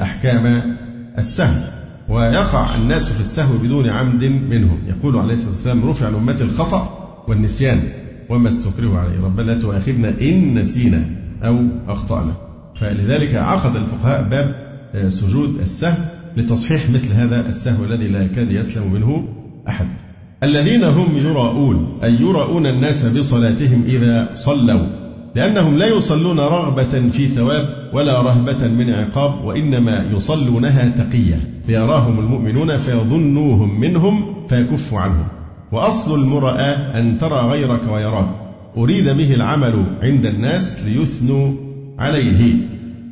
أحكام 0.00 0.76
السهو؟ 1.18 1.79
ويقع 2.10 2.74
الناس 2.74 3.08
في 3.08 3.20
السهو 3.20 3.58
بدون 3.58 3.88
عمد 3.88 4.24
منهم. 4.24 4.78
يقول 4.88 5.16
عليه 5.16 5.34
الصلاة 5.34 5.50
والسلام 5.50 5.88
رفع 5.88 6.06
عن 6.06 6.14
أمتي 6.14 6.44
الخطأ 6.44 7.08
والنسيان. 7.28 7.82
وما 8.28 8.48
استكرهوا 8.48 8.98
عليه. 8.98 9.20
ربنا 9.24 9.42
لا 9.42 9.60
تؤاخذنا 9.60 10.08
إن 10.20 10.54
نسينا 10.54 11.04
أو 11.42 11.58
أخطأنا. 11.88 12.32
فلذلك 12.76 13.34
عقد 13.34 13.76
الفقهاء 13.76 14.28
باب 14.28 14.70
آه، 14.94 15.08
سجود 15.08 15.60
السهو 15.60 16.04
لتصحيح 16.36 16.90
مثل 16.90 17.12
هذا 17.12 17.48
السهو 17.48 17.84
الذي 17.84 18.08
لا 18.08 18.22
يكاد 18.22 18.52
يسلم 18.52 18.92
منه 18.92 19.24
أحد. 19.68 19.86
الذين 20.42 20.84
هم 20.84 21.18
يراؤون 21.18 21.98
أي 22.04 22.14
يراؤون 22.14 22.66
الناس 22.66 23.04
بصلاتهم 23.04 23.84
إذا 23.86 24.30
صلوا 24.34 24.86
لأنهم 25.34 25.78
لا 25.78 25.86
يصلون 25.86 26.40
رغبة 26.40 27.10
في 27.10 27.28
ثواب 27.28 27.79
ولا 27.92 28.22
رهبة 28.22 28.68
من 28.68 28.90
عقاب 28.90 29.44
وإنما 29.44 30.06
يصلونها 30.12 30.88
تقية. 30.88 31.62
ليراهم 31.68 32.18
المؤمنون 32.18 32.78
فيظنوهم 32.78 33.80
منهم 33.80 34.46
فيكفوا 34.48 35.00
عنهم. 35.00 35.26
وأصل 35.72 36.20
المرأة 36.20 36.98
أن 36.98 37.18
ترى 37.18 37.40
غيرك 37.40 37.80
ويراك. 37.92 38.28
أريد 38.76 39.08
به 39.08 39.34
العمل 39.34 39.84
عند 40.02 40.26
الناس 40.26 40.84
ليثنوا 40.84 41.52
عليه. 41.98 42.54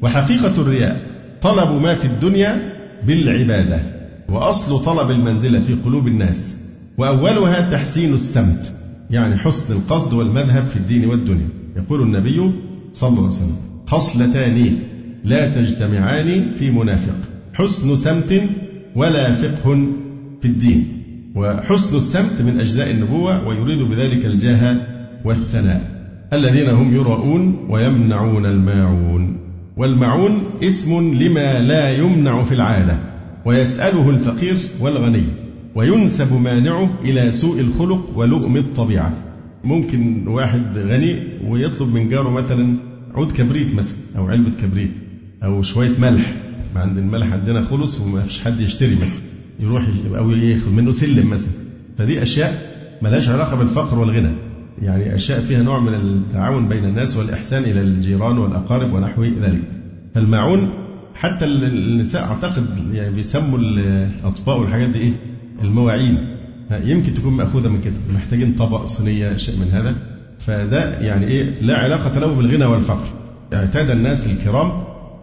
وحقيقة 0.03 0.61
الرياء 0.63 1.01
طلب 1.43 1.83
ما 1.83 1.95
في 1.95 2.05
الدنيا 2.05 2.73
بالعبادة. 3.07 3.81
وأصل 4.29 4.85
طلب 4.85 5.11
المنزلة 5.11 5.61
في 5.61 5.75
قلوب 5.75 6.07
الناس. 6.07 6.59
وأولها 6.99 7.71
تحسين 7.71 8.15
السمت 8.15 8.73
يعني 9.11 9.37
حسن 9.37 9.75
القصد 9.75 10.15
والمذهب 10.15 10.69
في 10.69 10.77
الدين 10.77 11.09
والدنيا. 11.09 11.49
يقول 11.77 12.03
النبي 12.03 12.51
صلى 12.93 13.09
الله 13.09 13.21
عليه 13.21 13.31
وسلم. 13.37 13.68
خصلتان 13.89 14.77
لا 15.25 15.49
تجتمعان 15.49 16.55
في 16.59 16.71
منافق. 16.71 17.19
حسن 17.55 17.97
سمت 17.97 18.43
ولا 18.97 19.35
فقه 19.35 19.87
في 20.41 20.49
الدين. 20.49 20.89
وحسن 21.35 21.97
السمت 21.97 22.43
من 22.43 22.61
أجزاء 22.61 22.91
النبوة 22.91 23.49
ويريد 23.49 23.79
بذلك 23.79 24.27
الجاه 24.27 24.77
والثناء. 25.25 25.81
الذين 26.33 26.69
هم 26.69 26.95
يراؤون 26.95 27.67
ويمنعون 27.69 28.47
الماعون. 28.47 29.39
والمعون 29.77 30.33
اسم 30.63 31.15
لما 31.15 31.61
لا 31.61 31.91
يمنع 31.91 32.45
في 32.45 32.55
العادة 32.55 32.99
ويسأله 33.45 34.11
الفقير 34.11 34.57
والغني. 34.81 35.25
وينسب 35.75 36.33
مانعه 36.33 36.91
إلى 37.05 37.33
سوء 37.33 37.61
الخلق 37.61 38.19
ولؤم 38.19 38.57
الطبيعة. 38.57 39.13
ممكن 39.65 40.29
واحد 40.29 40.79
غني 40.79 41.17
ويطلب 41.49 41.95
من 41.95 42.09
جاره 42.09 42.31
مثلا 42.31 42.88
عود 43.15 43.33
كبريت 43.33 43.75
مثلا 43.75 43.99
أو 44.17 44.29
علبة 44.29 44.51
كبريت 44.63 44.93
أو 45.45 45.63
شوية 45.63 45.99
ملح. 45.99 46.35
عند 46.77 46.99
الملح 46.99 47.33
عندنا 47.33 47.63
خلص 47.63 48.01
وما 48.01 48.23
فيش 48.23 48.41
حد 48.41 48.61
يشتري 48.61 48.95
مثلا. 48.95 49.21
يروح 49.61 49.87
أو 50.19 50.31
ياخذ 50.31 50.71
منه 50.71 50.93
سلم 50.93 51.31
مثلا. 51.31 51.53
فدي 51.99 52.23
أشياء 52.23 52.63
ملهاش 53.03 53.29
علاقة 53.29 53.57
بالفقر 53.57 53.99
والغنى. 53.99 54.37
يعني 54.83 55.15
أشياء 55.15 55.41
فيها 55.41 55.63
نوع 55.63 55.81
من 55.81 55.95
التعاون 55.95 56.69
بين 56.69 56.85
الناس 56.85 57.17
والإحسان 57.17 57.63
إلى 57.63 57.81
الجيران 57.81 58.39
والأقارب 58.39 58.93
ونحو 58.93 59.25
ذلك. 59.25 59.63
فالماعون 60.15 60.71
حتى 61.15 61.45
النساء 61.45 62.23
أعتقد 62.23 62.67
يعني 62.93 63.15
بيسموا 63.15 63.59
الأطباق 63.59 64.57
والحاجات 64.57 64.89
دي 64.89 64.99
إيه؟ 64.99 65.13
المواعين. 65.63 66.19
يمكن 66.85 67.15
تكون 67.15 67.33
مأخوذة 67.33 67.69
من 67.69 67.81
كده. 67.81 67.95
محتاجين 68.15 68.53
طبق 68.53 68.85
صينية 68.85 69.37
شيء 69.37 69.57
من 69.57 69.71
هذا. 69.73 69.97
فده 70.39 71.01
يعني 71.01 71.27
إيه؟ 71.27 71.61
لا 71.61 71.79
علاقة 71.79 72.21
له 72.21 72.27
بالغنى 72.27 72.65
والفقر. 72.65 73.07
اعتاد 73.55 73.91
الناس 73.91 74.27
الكرام 74.27 74.73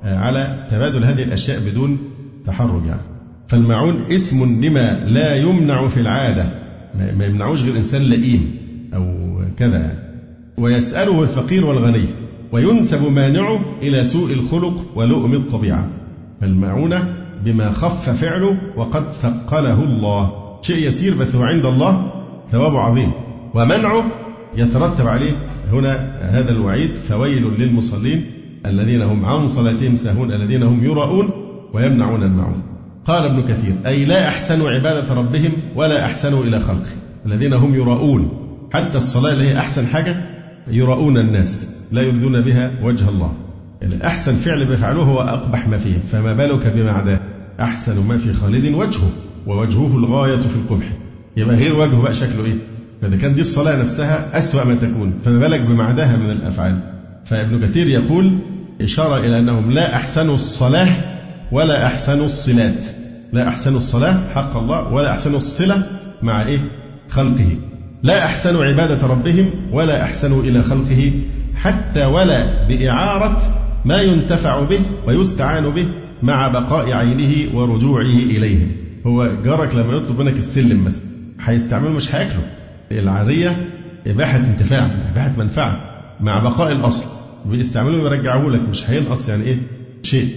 على 0.03 0.65
تبادل 0.69 1.03
هذه 1.03 1.23
الأشياء 1.23 1.59
بدون 1.59 1.97
تحرج 2.45 2.85
يعني. 2.85 3.01
فالمعون 3.47 4.01
اسم 4.11 4.65
لما 4.65 4.99
لا 5.05 5.35
يمنع 5.35 5.87
في 5.87 5.99
العادة. 5.99 6.49
ما 7.17 7.25
يمنعوش 7.25 7.63
غير 7.63 7.77
إنسان 7.77 8.01
لئيم 8.01 8.55
أو 8.93 9.15
كذا 9.57 9.77
يعني. 9.77 9.99
ويسأله 10.57 11.23
الفقير 11.23 11.65
والغني 11.65 12.05
وينسب 12.51 13.11
مانعه 13.11 13.59
إلى 13.81 14.03
سوء 14.03 14.33
الخلق 14.33 14.85
ولؤم 14.95 15.33
الطبيعة. 15.33 15.89
فالمعونة 16.41 17.15
بما 17.45 17.71
خف 17.71 18.09
فعله 18.09 18.57
وقد 18.75 19.11
ثقله 19.11 19.83
الله. 19.83 20.31
شيء 20.61 20.87
يسير 20.87 21.15
بس 21.15 21.35
عند 21.35 21.65
الله 21.65 22.11
ثوابه 22.51 22.79
عظيم. 22.79 23.11
ومنعه 23.53 24.03
يترتب 24.57 25.07
عليه 25.07 25.31
هنا 25.71 26.17
هذا 26.21 26.51
الوعيد 26.51 26.95
فويل 26.95 27.43
للمصلين 27.59 28.25
الذين 28.65 29.01
هم 29.01 29.25
عن 29.25 29.47
صلاتهم 29.47 29.97
ساهون 29.97 30.33
الذين 30.33 30.63
هم 30.63 30.83
يراؤون 30.85 31.29
ويمنعون 31.73 32.23
المعون 32.23 32.61
قال 33.05 33.25
ابن 33.25 33.41
كثير 33.41 33.73
أي 33.85 34.05
لا 34.05 34.27
أحسنوا 34.27 34.69
عبادة 34.69 35.13
ربهم 35.13 35.51
ولا 35.75 36.05
أحسنوا 36.05 36.43
إلى 36.43 36.59
خلقه. 36.59 36.89
الذين 37.25 37.53
هم 37.53 37.75
يراؤون 37.75 38.29
حتى 38.73 38.97
الصلاة 38.97 39.33
اللي 39.33 39.43
هي 39.43 39.57
أحسن 39.57 39.87
حاجة 39.87 40.15
يراؤون 40.71 41.17
الناس 41.17 41.67
لا 41.91 42.01
يريدون 42.01 42.41
بها 42.41 42.71
وجه 42.83 43.09
الله. 43.09 43.31
يعني 43.81 44.07
أحسن 44.07 44.35
فعل 44.35 44.65
بيفعلوه 44.65 45.03
هو 45.05 45.21
أقبح 45.21 45.67
ما 45.67 45.77
فيه 45.77 45.97
فما 46.11 46.33
بالك 46.33 46.67
بما 46.75 46.91
عداه 46.91 47.19
أحسن 47.59 48.07
ما 48.07 48.17
في 48.17 48.33
خالد 48.33 48.73
وجهه 48.73 49.09
ووجهه 49.47 49.97
الغاية 49.97 50.37
في 50.37 50.55
القبح. 50.55 50.85
يبقى 51.37 51.55
غير 51.55 51.75
وجهه 51.75 52.01
بقى 52.01 52.13
شكله 52.13 52.45
إيه؟ 52.45 52.55
فإذا 53.05 53.17
كان 53.17 53.33
دي 53.33 53.41
الصلاة 53.41 53.81
نفسها 53.81 54.37
أسوأ 54.37 54.63
ما 54.63 54.75
تكون. 54.75 55.13
فما 55.25 55.39
بالك 55.39 55.61
بما 55.61 55.83
عداها 55.83 56.17
من 56.17 56.31
الأفعال. 56.31 56.79
فابن 57.25 57.65
كثير 57.65 57.87
يقول 57.87 58.37
إشارة 58.81 59.17
إلى 59.17 59.39
أنهم 59.39 59.71
لا 59.71 59.95
أحسنوا 59.95 60.35
الصلاة 60.35 60.87
ولا 61.51 61.85
أحسنوا 61.85 62.25
الصلات. 62.25 62.87
لا 63.33 63.47
أحسنوا 63.47 63.77
الصلاة 63.77 64.17
حق 64.35 64.57
الله 64.57 64.93
ولا 64.93 65.11
أحسنوا 65.11 65.37
الصلة 65.37 65.83
مع 66.23 66.45
إيه؟ 66.45 66.59
خلقه. 67.09 67.57
لا 68.03 68.25
أحسنوا 68.25 68.65
عبادة 68.65 69.07
ربهم 69.07 69.49
ولا 69.71 70.03
أحسنوا 70.03 70.43
إلى 70.43 70.63
خلقه 70.63 71.11
حتى 71.55 72.05
ولا 72.05 72.67
بإعارة 72.67 73.41
ما 73.85 74.01
ينتفع 74.01 74.59
به 74.59 74.79
ويستعان 75.07 75.69
به 75.69 75.87
مع 76.23 76.47
بقاء 76.47 76.91
عينه 76.93 77.57
ورجوعه 77.57 78.01
إليهم 78.01 78.71
هو 79.07 79.31
جارك 79.43 79.75
لما 79.75 79.93
يطلب 79.93 80.19
منك 80.21 80.37
السلم 80.37 80.85
مثلا 80.85 81.03
هيستعمله 81.45 81.89
مش 81.91 82.15
هياكله. 82.15 82.43
العارية 82.99 83.69
إباحة 84.07 84.37
انتفاع 84.37 84.89
إباحة 85.11 85.33
منفعة 85.37 85.81
مع 86.19 86.39
بقاء 86.43 86.71
الأصل. 86.71 87.05
بيستعملوه 87.45 88.05
يرجعوه 88.05 88.51
لك 88.51 88.69
مش 88.69 88.89
هينقص 88.89 89.29
يعني 89.29 89.43
إيه؟ 89.43 89.57
شيء. 90.03 90.27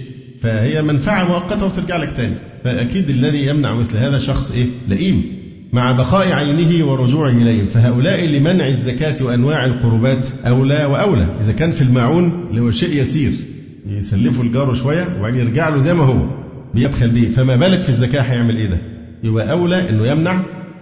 فهي 0.41 0.81
منفعة 0.81 1.23
مؤقتة 1.23 1.65
وترجع 1.65 1.97
لك 1.97 2.11
تاني. 2.11 2.35
فأكيد 2.63 3.09
الذي 3.09 3.47
يمنع 3.47 3.73
مثل 3.73 3.97
هذا 3.97 4.17
شخص 4.17 4.51
إيه؟ 4.51 4.65
لئيم. 4.87 5.23
مع 5.73 5.91
بقاء 5.91 6.31
عينه 6.31 6.85
ورجوعه 6.85 7.29
إليهم 7.29 7.65
فهؤلاء 7.65 8.25
لمنع 8.25 8.67
الزكاة 8.67 9.15
وأنواع 9.25 9.65
القربات 9.65 10.27
أولى 10.47 10.85
وأولى. 10.85 11.27
إذا 11.41 11.51
كان 11.53 11.71
في 11.71 11.81
الماعون 11.81 12.45
اللي 12.49 12.61
هو 12.61 12.71
شيء 12.71 13.01
يسير. 13.01 13.31
يسلفه 13.87 14.41
الجار 14.43 14.73
شوية 14.73 15.17
وبعدين 15.19 15.39
يرجع 15.39 15.69
له 15.69 15.77
زي 15.77 15.93
ما 15.93 16.03
هو. 16.03 16.25
بيبخل 16.73 17.09
بيه. 17.09 17.29
فما 17.31 17.55
بالك 17.55 17.79
في 17.79 17.89
الزكاة 17.89 18.21
هيعمل 18.21 18.57
إيه 18.57 18.67
ده؟ 18.67 18.77
يبقى 19.23 19.51
أولى 19.51 19.89
إنه 19.89 20.07
يمنع 20.07 20.39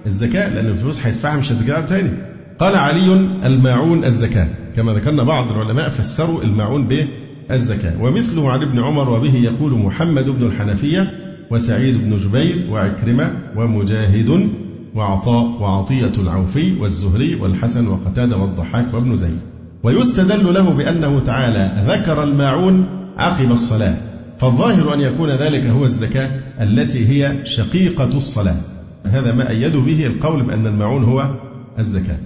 الزكاة 0.08 0.54
لأن 0.54 0.66
الفلوس 0.66 1.06
هيدفعها 1.06 1.38
مش 1.38 1.52
له 1.52 1.86
تاني 1.86 2.12
قال 2.60 2.76
علي 2.76 3.14
الماعون 3.46 4.04
الزكاة. 4.04 4.48
كما 4.76 4.94
ذكرنا 4.94 5.24
بعض 5.24 5.52
العلماء 5.52 5.90
فسروا 5.90 6.44
الماعون 6.44 6.88
بالزكاة. 6.88 8.02
ومثله 8.02 8.52
عن 8.52 8.62
ابن 8.62 8.80
عمر 8.80 9.10
وبه 9.10 9.36
يقول 9.36 9.72
محمد 9.72 10.30
بن 10.30 10.46
الحنفية 10.46 11.12
وسعيد 11.52 12.04
بن 12.04 12.18
جبير 12.18 12.56
وعكرمة 12.72 13.32
ومجاهد 13.56 14.50
وعطاء 14.96 15.62
وعطية 15.62 16.12
العوفي 16.18 16.74
والزهري 16.80 17.36
والحسن 17.36 17.88
وقتادة 17.88 18.38
والضحاك 18.38 18.94
وابن 18.94 19.18
زيد. 19.18 19.40
ويستدل 19.84 20.54
له 20.54 20.70
بأنه 20.70 21.20
تعالى 21.20 21.86
ذكر 21.88 22.24
الماعون 22.24 22.86
عقب 23.18 23.52
الصلاة. 23.52 23.96
فالظاهر 24.40 24.94
أن 24.94 25.00
يكون 25.00 25.30
ذلك 25.30 25.66
هو 25.66 25.86
الزكاة 25.86 26.32
التي 26.62 27.08
هي 27.10 27.46
شقيقة 27.46 28.18
الصلاة. 28.18 28.56
هذا 29.12 29.34
ما 29.34 29.50
أيدوا 29.50 29.82
به 29.82 30.06
القول 30.06 30.44
بأن 30.44 30.68
الماعون 30.68 31.04
هو 31.04 31.36
الزكاة. 31.80 32.18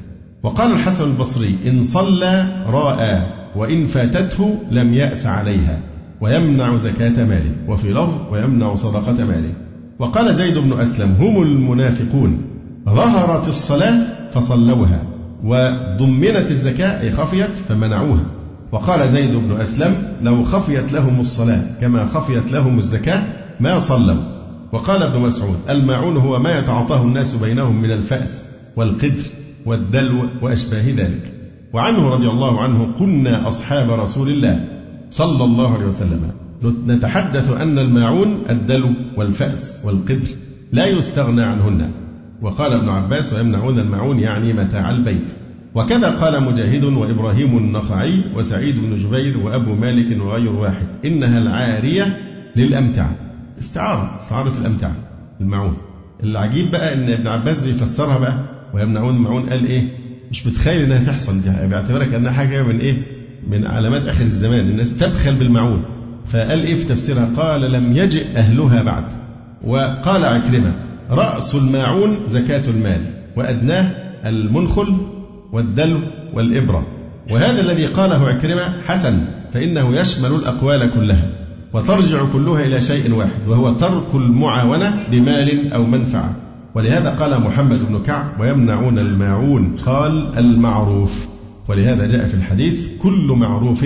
وقال 0.43 0.71
الحسن 0.71 1.03
البصري 1.03 1.55
إن 1.67 1.83
صلى 1.83 2.63
راى 2.67 3.25
وإن 3.55 3.87
فاتته 3.87 4.59
لم 4.71 4.93
يأس 4.93 5.25
عليها 5.25 5.79
ويمنع 6.21 6.77
زكاة 6.77 7.25
ماله 7.25 7.51
وفي 7.67 7.91
لفظ 7.91 8.17
ويمنع 8.31 8.75
صدقة 8.75 9.25
ماله. 9.25 9.53
وقال 9.99 10.35
زيد 10.35 10.57
بن 10.57 10.79
أسلم 10.79 11.15
هم 11.19 11.41
المنافقون 11.41 12.41
ظهرت 12.89 13.47
الصلاة 13.47 13.93
فصلوها 14.33 15.03
وضمنت 15.43 16.51
الزكاة 16.51 17.01
أي 17.01 17.11
خفيت 17.11 17.57
فمنعوها. 17.57 18.25
وقال 18.71 19.09
زيد 19.09 19.35
بن 19.35 19.61
أسلم 19.61 19.95
لو 20.21 20.43
خفيت 20.43 20.93
لهم 20.93 21.19
الصلاة 21.19 21.61
كما 21.81 22.05
خفيت 22.05 22.51
لهم 22.51 22.77
الزكاة 22.77 23.23
ما 23.59 23.79
صلوا. 23.79 24.40
وقال 24.73 25.03
ابن 25.03 25.19
مسعود 25.19 25.57
الماعون 25.69 26.17
هو 26.17 26.39
ما 26.39 26.59
يتعاطاه 26.59 27.03
الناس 27.03 27.35
بينهم 27.35 27.81
من 27.81 27.91
الفأس 27.91 28.45
والقدر 28.75 29.23
والدلو 29.65 30.29
وأشباه 30.41 30.83
ذلك. 30.97 31.33
وعنه 31.73 32.09
رضي 32.09 32.27
الله 32.27 32.61
عنه 32.61 32.91
كنا 32.99 33.47
أصحاب 33.47 33.91
رسول 33.91 34.29
الله 34.29 34.65
صلى 35.09 35.43
الله 35.43 35.73
عليه 35.73 35.85
وسلم. 35.85 36.31
نتحدث 36.87 37.51
أن 37.51 37.79
الماعون 37.79 38.43
الدلو 38.49 38.89
والفأس 39.17 39.79
والقدر 39.85 40.27
لا 40.71 40.87
يستغنى 40.87 41.41
عنهن. 41.41 41.91
وقال 42.41 42.73
ابن 42.73 42.89
عباس 42.89 43.33
ويمنعون 43.33 43.79
الماعون 43.79 44.19
يعني 44.19 44.53
متاع 44.53 44.91
البيت. 44.91 45.33
وكذا 45.75 46.09
قال 46.09 46.43
مجاهد 46.43 46.83
وإبراهيم 46.83 47.57
النخعي 47.57 48.23
وسعيد 48.35 48.75
بن 48.79 48.97
جبير 48.97 49.37
وأبو 49.37 49.75
مالك 49.75 50.21
وغير 50.21 50.51
واحد 50.51 50.87
إنها 51.05 51.39
العارية 51.39 52.17
للأمتعة 52.55 53.30
استعارة 53.61 54.17
استعارة 54.19 54.53
الأمتعة 54.61 54.95
المعون. 55.41 55.77
العجيب 56.23 56.71
بقى 56.71 56.93
إن 56.93 57.09
ابن 57.09 57.27
عباس 57.27 57.63
بيفسرها 57.63 58.17
بقى 58.17 58.39
ويمنعون 58.73 59.15
المعون 59.15 59.49
قال 59.49 59.65
إيه؟ 59.65 59.83
مش 60.31 60.47
متخيل 60.47 60.83
إنها 60.83 61.03
تحصل 61.03 61.41
دي 61.41 61.67
بيعتبرها 61.67 62.05
كأنها 62.05 62.31
حاجة 62.31 62.61
من 62.63 62.79
إيه؟ 62.79 62.97
من 63.49 63.67
علامات 63.67 64.07
آخر 64.07 64.23
الزمان 64.23 64.59
الناس 64.59 64.97
تبخل 64.97 65.35
بالمعون. 65.35 65.83
فقال 66.27 66.59
إيه 66.63 66.75
في 66.75 66.85
تفسيرها؟ 66.85 67.29
قال 67.37 67.71
لم 67.71 67.95
يجئ 67.97 68.25
أهلها 68.37 68.83
بعد. 68.83 69.03
وقال 69.63 70.25
عكرمة 70.25 70.73
رأس 71.09 71.55
الماعون 71.55 72.17
زكاة 72.29 72.69
المال 72.69 73.01
وأدناه 73.37 73.83
المنخل 74.25 74.97
والدلو 75.51 75.99
والإبرة. 76.33 76.87
وهذا 77.31 77.61
الذي 77.61 77.85
قاله 77.85 78.27
عكرمة 78.27 78.81
حسن 78.81 79.19
فإنه 79.53 79.95
يشمل 79.95 80.29
الأقوال 80.31 80.91
كلها. 80.93 81.40
وترجع 81.73 82.25
كلها 82.33 82.65
إلى 82.65 82.81
شيء 82.81 83.13
واحد 83.13 83.47
وهو 83.47 83.73
ترك 83.73 84.15
المعاونة 84.15 85.03
بمال 85.11 85.73
أو 85.73 85.85
منفعة. 85.85 86.35
ولهذا 86.75 87.09
قال 87.09 87.41
محمد 87.41 87.79
بن 87.89 88.03
كعب 88.03 88.39
ويمنعون 88.39 88.99
الماعون 88.99 89.75
قال 89.85 90.37
المعروف. 90.37 91.27
ولهذا 91.69 92.07
جاء 92.07 92.27
في 92.27 92.33
الحديث 92.33 92.89
كل 93.01 93.35
معروف 93.37 93.85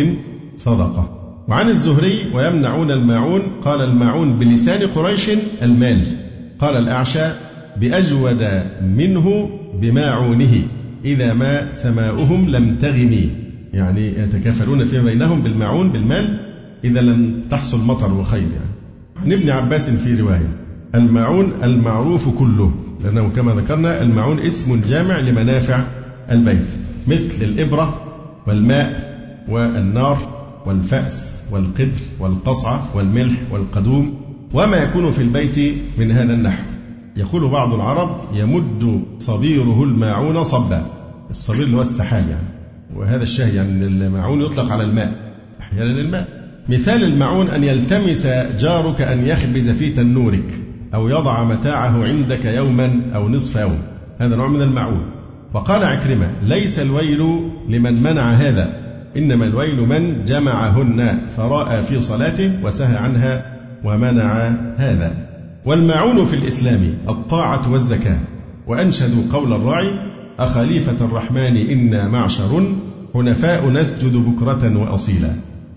صدقة. 0.58 1.10
وعن 1.48 1.70
الزهري 1.70 2.16
ويمنعون 2.34 2.92
الماعون 2.92 3.42
قال 3.64 3.82
الماعون 3.82 4.40
بلسان 4.40 4.88
قريش 4.96 5.30
المال. 5.62 6.02
قال 6.60 6.78
الأعشى 6.78 7.26
بأجود 7.78 8.48
منه 8.82 9.50
بماعونه 9.82 10.62
إذا 11.06 11.34
ما 11.34 11.72
سماؤهم 11.72 12.50
لم 12.50 12.76
تغني. 12.82 13.30
يعني 13.74 14.08
يتكافلون 14.08 14.86
فيما 14.86 15.04
بينهم 15.04 15.42
بالمعون 15.42 15.90
بالمال 15.90 16.45
إذا 16.84 17.02
لم 17.02 17.42
تحصل 17.50 17.86
مطر 17.86 18.14
وخير 18.14 18.42
يعني. 18.42 18.76
عن 19.24 19.34
ابن 19.34 19.50
عباس 19.50 19.90
في 19.90 20.22
رواية 20.22 20.58
المعون 20.96 21.52
المعروف 21.64 22.30
كله 22.30 22.72
لأنه 23.04 23.30
كما 23.30 23.54
ذكرنا 23.54 24.02
المعون 24.02 24.40
اسم 24.40 24.82
جامع 24.88 25.20
لمنافع 25.20 25.84
البيت 26.32 26.72
مثل 27.08 27.46
الإبرة 27.46 28.02
والماء 28.48 29.16
والنار 29.50 30.18
والفأس 30.66 31.44
والقدر 31.52 32.02
والقصعة 32.20 32.98
والملح 32.98 33.36
والقدوم 33.52 34.22
وما 34.54 34.78
يكون 34.78 35.12
في 35.12 35.22
البيت 35.22 35.78
من 35.98 36.12
هذا 36.12 36.34
النحو. 36.34 36.64
يقول 37.18 37.50
بعض 37.50 37.74
العرب 37.74 38.22
يمد 38.34 39.04
صبيره 39.20 39.84
الماعون 39.84 40.44
صبا 40.44 40.86
الصبير 41.30 41.64
اللي 41.64 41.78
هو 41.78 41.82
السحاب 41.82 42.24
يعني. 42.30 42.48
وهذا 42.96 43.24
الشاهي 43.24 43.56
يعني 43.56 43.86
الماعون 43.86 44.42
يطلق 44.42 44.72
على 44.72 44.84
الماء 44.84 45.34
أحيانا 45.62 46.02
الماء. 46.02 46.35
مثال 46.70 47.04
الماعون 47.04 47.50
أن 47.50 47.64
يلتمس 47.64 48.28
جارك 48.60 49.02
أن 49.02 49.26
يخبز 49.26 49.70
في 49.70 49.90
تنورك 49.90 50.60
أو 50.94 51.10
يضع 51.10 51.44
متاعه 51.44 52.08
عندك 52.08 52.46
يوما 52.46 53.02
أو 53.16 53.30
نصف 53.30 53.56
يوم. 53.56 53.78
هذا 54.20 54.36
نوع 54.36 54.48
من 54.48 54.62
المعون. 54.62 55.06
وقال 55.54 55.84
عكرمة 55.84 56.28
ليس 56.44 56.80
الويل 56.80 57.50
لمن 57.70 58.04
منع 58.04 58.32
هذا 58.32 58.74
إنما 59.18 59.46
الويل 59.46 59.82
من 59.82 60.26
جمعهن 60.26 61.20
فرأى 61.38 61.82
في 61.82 62.02
صلاته 62.02 62.60
وسهى 62.64 62.98
عنها 62.98 63.58
ومنع 63.84 64.34
هذا. 64.78 65.16
والمعون 65.66 66.26
في 66.26 66.36
الإسلام 66.36 66.94
الطاعة 67.10 67.72
والزكاة. 67.72 68.18
وأنشدوا 68.68 69.24
قول 69.34 69.54
الراعي 69.54 69.92
أخليفة 70.40 71.06
الرحمن 71.06 71.58
إنا 71.58 72.08
معشر 72.08 72.64
حنفاء 73.14 73.70
نسجد 73.70 74.16
بكرة 74.16 74.78
وأصيلا. 74.78 75.30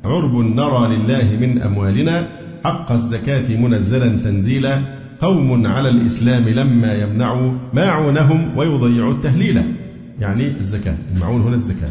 عرب 0.04 0.34
نرى 0.34 0.96
لله 0.96 1.36
من 1.40 1.62
أموالنا 1.62 2.28
حق 2.64 2.92
الزكاة 2.92 3.56
منزلا 3.56 4.08
تنزيلا 4.08 4.82
قوم 5.20 5.66
على 5.66 5.88
الإسلام 5.88 6.48
لما 6.48 6.94
يمنعوا 6.94 7.52
ماعونهم 7.74 8.56
ويضيعوا 8.56 9.12
التهليل. 9.12 9.74
يعني 10.20 10.58
الزكاة 10.58 10.94
المعون 11.16 11.42
هنا 11.42 11.54
الزكاة. 11.54 11.90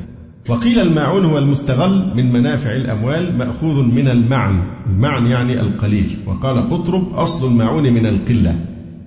وقيل 0.49 0.80
الماعون 0.80 1.26
هو 1.26 1.38
المستغل 1.38 2.12
من 2.16 2.34
منافع 2.34 2.72
الأموال 2.72 3.38
مأخوذ 3.38 3.84
من 3.84 4.08
المعن. 4.08 4.64
المعن 4.89 5.28
يعني 5.28 5.60
القليل. 5.62 6.18
وقال 6.26 6.70
قطرب 6.70 7.14
أصل 7.14 7.51
الماعون 7.51 7.84
من 7.93 8.05
القلة 8.05 8.55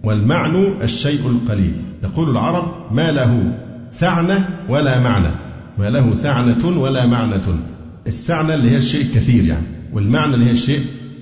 والمعن 0.05 0.65
الشيء 0.83 1.21
القليل. 1.27 1.73
يقول 2.03 2.31
العرب 2.31 2.65
ما 2.93 3.11
له 3.11 3.59
سعنة 3.91 4.49
ولا 4.69 5.01
معنى. 5.01 5.31
ما 5.79 5.91
له 5.91 6.15
سعنة 6.15 6.81
ولا 6.81 7.07
معنة. 7.07 7.61
السعنة 8.07 8.55
اللي 8.55 8.71
هي 8.71 8.77
الشيء 8.77 9.03
الكثير 9.03 9.45
يعني 9.45 9.67
والمعنى 9.93 10.35
اللي 10.35 10.47
هي 10.47 10.51
الشيء 10.51 10.81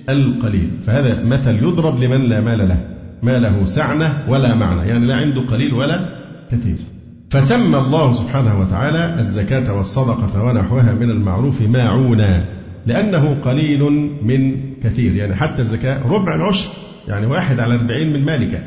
القليل. 0.09 0.69
فهذا 0.83 1.23
مثل 1.23 1.63
يضرب 1.63 2.03
لمن 2.03 2.21
لا 2.21 2.41
مال 2.41 2.67
له. 2.67 2.81
ما 3.23 3.39
له 3.39 3.65
سعنة 3.65 4.25
ولا 4.29 4.55
معنى 4.55 4.89
يعني 4.89 5.05
لا 5.05 5.15
عنده 5.15 5.41
قليل 5.41 5.73
ولا 5.73 6.09
كثير. 6.51 6.75
فسمى 7.29 7.77
الله 7.77 8.11
سبحانه 8.11 8.59
وتعالى 8.59 9.19
الزكاة 9.19 9.73
والصدقة 9.73 10.43
ونحوها 10.43 10.93
من 10.93 11.09
المعروف 11.09 11.61
ماعونا 11.61 12.45
لأنه 12.87 13.37
قليل 13.43 13.83
من 14.23 14.55
كثير. 14.83 15.15
يعني 15.15 15.35
حتى 15.35 15.61
الزكاة 15.61 16.07
ربع 16.07 16.35
العشر 16.35 16.69
يعني 17.07 17.25
واحد 17.25 17.59
على 17.59 17.75
أربعين 17.75 18.13
من 18.13 18.25
مالك 18.25 18.63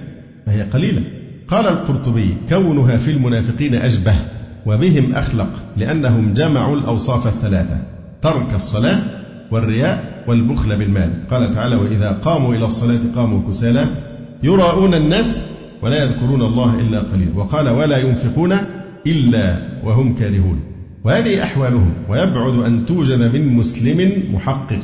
فهي 0.46 0.62
قليلة. 0.62 1.02
قال 1.48 1.66
القرطبي 1.66 2.36
كونها 2.48 2.96
في 2.96 3.10
المنافقين 3.10 3.74
أشبه 3.74 4.14
وبهم 4.66 5.14
أخلق 5.14 5.62
لأنهم 5.76 6.34
جمعوا 6.34 6.76
الأوصاف 6.76 7.26
الثلاثة. 7.26 7.91
ترك 8.22 8.54
الصلاة 8.54 8.98
والرياء 9.50 10.24
والبخل 10.28 10.78
بالمال. 10.78 11.28
قال 11.30 11.54
تعالى 11.54 11.76
وإذا 11.76 12.10
قاموا 12.10 12.54
إلى 12.54 12.66
الصلاة 12.66 13.00
قاموا 13.16 13.48
كسالى 13.48 13.86
يراءون 14.42 14.94
الناس 14.94 15.46
ولا 15.82 16.04
يذكرون 16.04 16.42
الله 16.42 16.80
إلا 16.80 17.00
قليلا. 17.00 17.36
وقال 17.36 17.68
ولا 17.68 17.98
ينفقون 17.98 18.52
إلا 19.06 19.58
وهم 19.84 20.14
كارهون. 20.14 20.60
وهذه 21.04 21.42
أحوالهم. 21.42 21.92
ويبعد 22.08 22.54
أن 22.54 22.86
توجد 22.86 23.34
من 23.34 23.56
مسلم 23.56 24.12
محقق. 24.34 24.82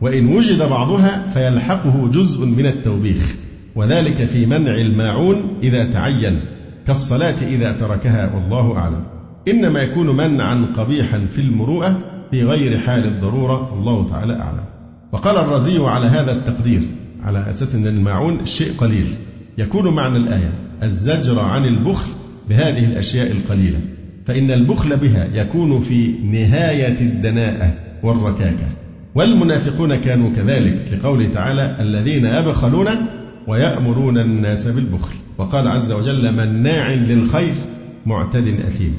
وإن 0.00 0.36
وجد 0.36 0.62
بعضها 0.62 1.30
فيلحقه 1.30 2.10
جزء 2.12 2.46
من 2.46 2.66
التوبيخ. 2.66 3.34
وذلك 3.76 4.24
في 4.24 4.46
منع 4.46 4.74
الماعون 4.74 5.36
إذا 5.62 5.84
تعين 5.84 6.40
كالصلاة 6.86 7.46
إذا 7.48 7.72
تركها 7.72 8.34
والله 8.34 8.76
أعلم. 8.76 9.04
إنما 9.48 9.80
يكون 9.82 10.16
منعا 10.16 10.66
قبيحا 10.76 11.18
في 11.18 11.40
المروءة 11.40 12.13
في 12.34 12.42
غير 12.42 12.78
حال 12.78 13.04
الضرورة 13.04 13.74
الله 13.74 14.08
تعالى 14.08 14.32
أعلم. 14.32 14.64
وقال 15.12 15.36
الرازي 15.36 15.78
على 15.78 16.06
هذا 16.06 16.32
التقدير 16.32 16.82
على 17.22 17.50
أساس 17.50 17.74
أن 17.74 17.86
الماعون 17.86 18.46
شيء 18.46 18.72
قليل. 18.78 19.14
يكون 19.58 19.94
معنى 19.94 20.16
الآية 20.16 20.52
الزجر 20.82 21.40
عن 21.40 21.64
البخل 21.64 22.10
بهذه 22.48 22.84
الأشياء 22.84 23.30
القليلة. 23.30 23.80
فإن 24.26 24.50
البخل 24.50 24.96
بها 24.96 25.28
يكون 25.34 25.80
في 25.80 26.12
نهاية 26.12 27.00
الدناءة 27.00 27.74
والركاكة. 28.02 28.66
والمنافقون 29.14 29.96
كانوا 29.96 30.30
كذلك 30.36 30.78
لقوله 30.92 31.28
تعالى 31.28 31.76
الذين 31.80 32.24
يبخلون 32.24 32.88
ويأمرون 33.46 34.18
الناس 34.18 34.66
بالبخل. 34.66 35.14
وقال 35.38 35.68
عز 35.68 35.92
وجل 35.92 36.32
مناع 36.32 36.90
للخير 36.94 37.54
معتد 38.06 38.46
أثيم. 38.46 38.94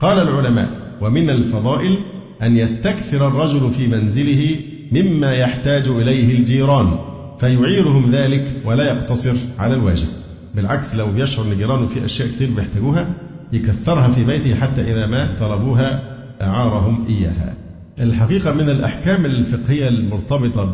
قال 0.00 0.18
العلماء 0.18 0.68
ومن 1.00 1.30
الفضائل 1.30 1.98
أن 2.42 2.56
يستكثر 2.56 3.28
الرجل 3.28 3.70
في 3.72 3.86
منزله 3.86 4.56
مما 4.92 5.34
يحتاج 5.34 5.88
إليه 5.88 6.38
الجيران 6.38 6.98
فيعيرهم 7.38 8.10
ذلك 8.10 8.44
ولا 8.64 8.84
يقتصر 8.84 9.34
على 9.58 9.74
الواجب. 9.74 10.08
بالعكس 10.54 10.94
لو 10.94 11.06
يشعر 11.16 11.44
أن 11.44 11.56
جيرانه 11.56 11.86
في 11.86 12.04
أشياء 12.04 12.28
كثير 12.28 12.50
بيحتاجوها 12.56 13.14
يكثرها 13.52 14.08
في 14.08 14.24
بيته 14.24 14.54
حتى 14.54 14.80
إذا 14.92 15.06
ما 15.06 15.34
طلبوها 15.40 16.02
أعارهم 16.42 17.06
إياها. 17.08 17.54
الحقيقة 17.98 18.52
من 18.52 18.70
الأحكام 18.70 19.24
الفقهية 19.24 19.88
المرتبطة 19.88 20.64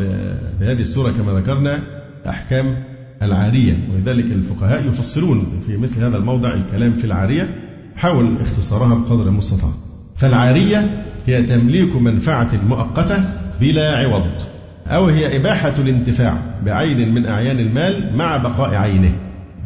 بهذه 0.61 0.81
السورة 0.81 1.11
كما 1.11 1.41
ذكرنا 1.41 1.83
أحكام 2.29 2.77
العارية 3.23 3.79
ولذلك 3.95 4.25
الفقهاء 4.25 4.89
يفصلون 4.89 5.47
في 5.67 5.77
مثل 5.77 6.05
هذا 6.05 6.17
الموضع 6.17 6.55
الكلام 6.55 6.93
في 6.93 7.05
العارية 7.05 7.57
حاول 7.97 8.37
اختصارها 8.41 8.95
بقدر 8.95 9.29
المستطاع. 9.29 9.71
فالعارية 10.17 11.05
هي 11.27 11.43
تمليك 11.43 11.97
منفعة 11.97 12.51
مؤقتة 12.69 13.25
بلا 13.61 13.97
عوض 13.97 14.43
أو 14.87 15.07
هي 15.07 15.37
إباحة 15.37 15.75
الانتفاع 15.79 16.43
بعين 16.65 17.15
من 17.15 17.27
أعيان 17.27 17.59
المال 17.59 18.17
مع 18.17 18.37
بقاء 18.37 18.75
عينه 18.75 19.13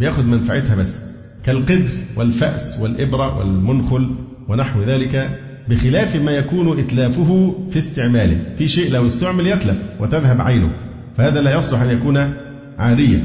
بياخد 0.00 0.26
منفعتها 0.26 0.76
بس 0.76 1.00
كالقدر 1.44 1.90
والفأس 2.16 2.80
والإبرة 2.80 3.38
والمنخل 3.38 4.11
ونحو 4.48 4.82
ذلك 4.82 5.40
بخلاف 5.68 6.16
ما 6.16 6.32
يكون 6.32 6.78
إتلافه 6.78 7.54
في 7.70 7.78
استعماله 7.78 8.38
في 8.59 8.68
شيء 8.68 8.92
لو 8.92 9.07
استعمل 9.07 9.46
يتلف 9.46 9.90
وتذهب 10.00 10.40
عينه 10.40 10.70
فهذا 11.16 11.40
لا 11.40 11.59
يصلح 11.59 11.80
أن 11.80 11.90
يكون 11.90 12.32
عارية 12.78 13.22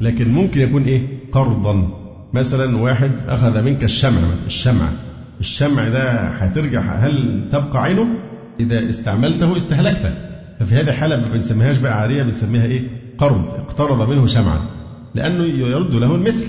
لكن 0.00 0.32
ممكن 0.32 0.60
يكون 0.60 0.84
إيه؟ 0.84 1.02
قرضا. 1.32 2.00
مثلا 2.34 2.76
واحد 2.76 3.10
أخذ 3.28 3.62
منك 3.62 3.84
الشمع 3.84 4.20
الشمع. 4.46 4.88
الشمع 5.40 5.88
ده 5.88 6.10
هترجع 6.12 6.80
هل 6.80 7.44
تبقى 7.52 7.82
عينه؟ 7.82 8.06
إذا 8.60 8.90
استعملته 8.90 9.56
استهلكته. 9.56 10.14
ففي 10.60 10.74
هذه 10.74 10.88
الحالة 10.88 11.16
ما 11.16 11.28
بنسميهاش 11.34 11.78
بقى 11.78 12.00
عارية 12.00 12.22
بنسميها 12.22 12.64
إيه؟ 12.64 12.82
قرض 13.18 13.44
اقترض 13.54 14.10
منه 14.10 14.26
شمعا. 14.26 14.58
لأنه 15.14 15.44
يرد 15.44 15.94
له 15.94 16.14
المثل 16.14 16.46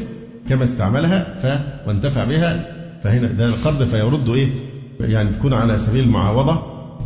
كما 0.49 0.63
استعملها 0.63 1.36
ف 1.39 1.59
وانتفع 1.88 2.23
بها. 2.23 2.65
فهنا 3.03 3.27
ده 3.27 3.45
القرض 3.45 3.83
فيرد 3.83 4.29
إيه؟ 4.29 4.49
يعني 4.99 5.29
تكون 5.29 5.53
على 5.53 5.77
سبيل 5.77 6.03
المعاوضة 6.03 6.61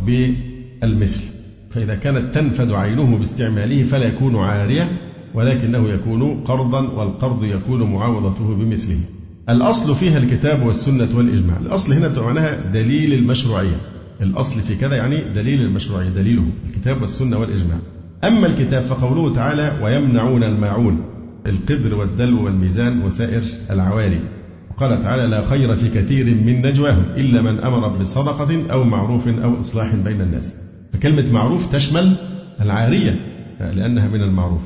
بالمثل. 0.06 1.22
فإذا 1.70 1.94
كانت 1.94 2.34
تنفد 2.34 2.72
عينه 2.72 3.16
باستعماله 3.18 3.82
فلا 3.84 4.06
يكون 4.06 4.36
عارية 4.36 4.88
ولكنه 5.34 5.88
يكون 5.88 6.44
قرضا 6.44 6.80
والقرض 6.88 7.44
يكون 7.44 7.92
معاوضته 7.92 8.54
بمثله. 8.54 8.98
الأصل 9.48 9.94
فيها 9.94 10.18
الكتاب 10.18 10.66
والسنة 10.66 11.08
والإجماع. 11.14 11.56
الأصل 11.56 11.92
هنا 11.92 12.20
معناها 12.22 12.70
دليل 12.72 13.14
المشروعية. 13.14 13.76
الأصل 14.22 14.60
في 14.60 14.74
كذا 14.76 14.96
يعني 14.96 15.16
دليل 15.34 15.60
المشروعية 15.60 16.08
دليله 16.08 16.44
الكتاب 16.68 17.02
والسنة 17.02 17.38
والإجماع. 17.38 17.78
أما 18.24 18.46
الكتاب 18.46 18.82
فقوله 18.82 19.34
تعالى 19.34 19.78
ويمنعون 19.82 20.44
الماعون 20.44 21.04
القدر 21.46 21.94
والدلو 21.94 22.44
والميزان 22.44 23.02
وسائر 23.02 23.42
العوالي. 23.70 24.20
قال 24.76 25.02
تعالى 25.02 25.26
لا 25.26 25.44
خير 25.44 25.76
في 25.76 25.88
كثير 25.88 26.26
من 26.26 26.66
نجواهم 26.66 27.04
إلا 27.16 27.42
من 27.42 27.58
أمر 27.58 27.88
بصدقة 27.88 28.72
أو 28.72 28.84
معروف 28.84 29.28
أو 29.28 29.60
إصلاح 29.60 29.94
بين 29.94 30.20
الناس. 30.20 30.54
فكلمة 30.92 31.32
معروف 31.32 31.72
تشمل 31.72 32.12
العارية 32.60 33.20
لأنها 33.60 34.08
من 34.08 34.20
المعروف. 34.20 34.62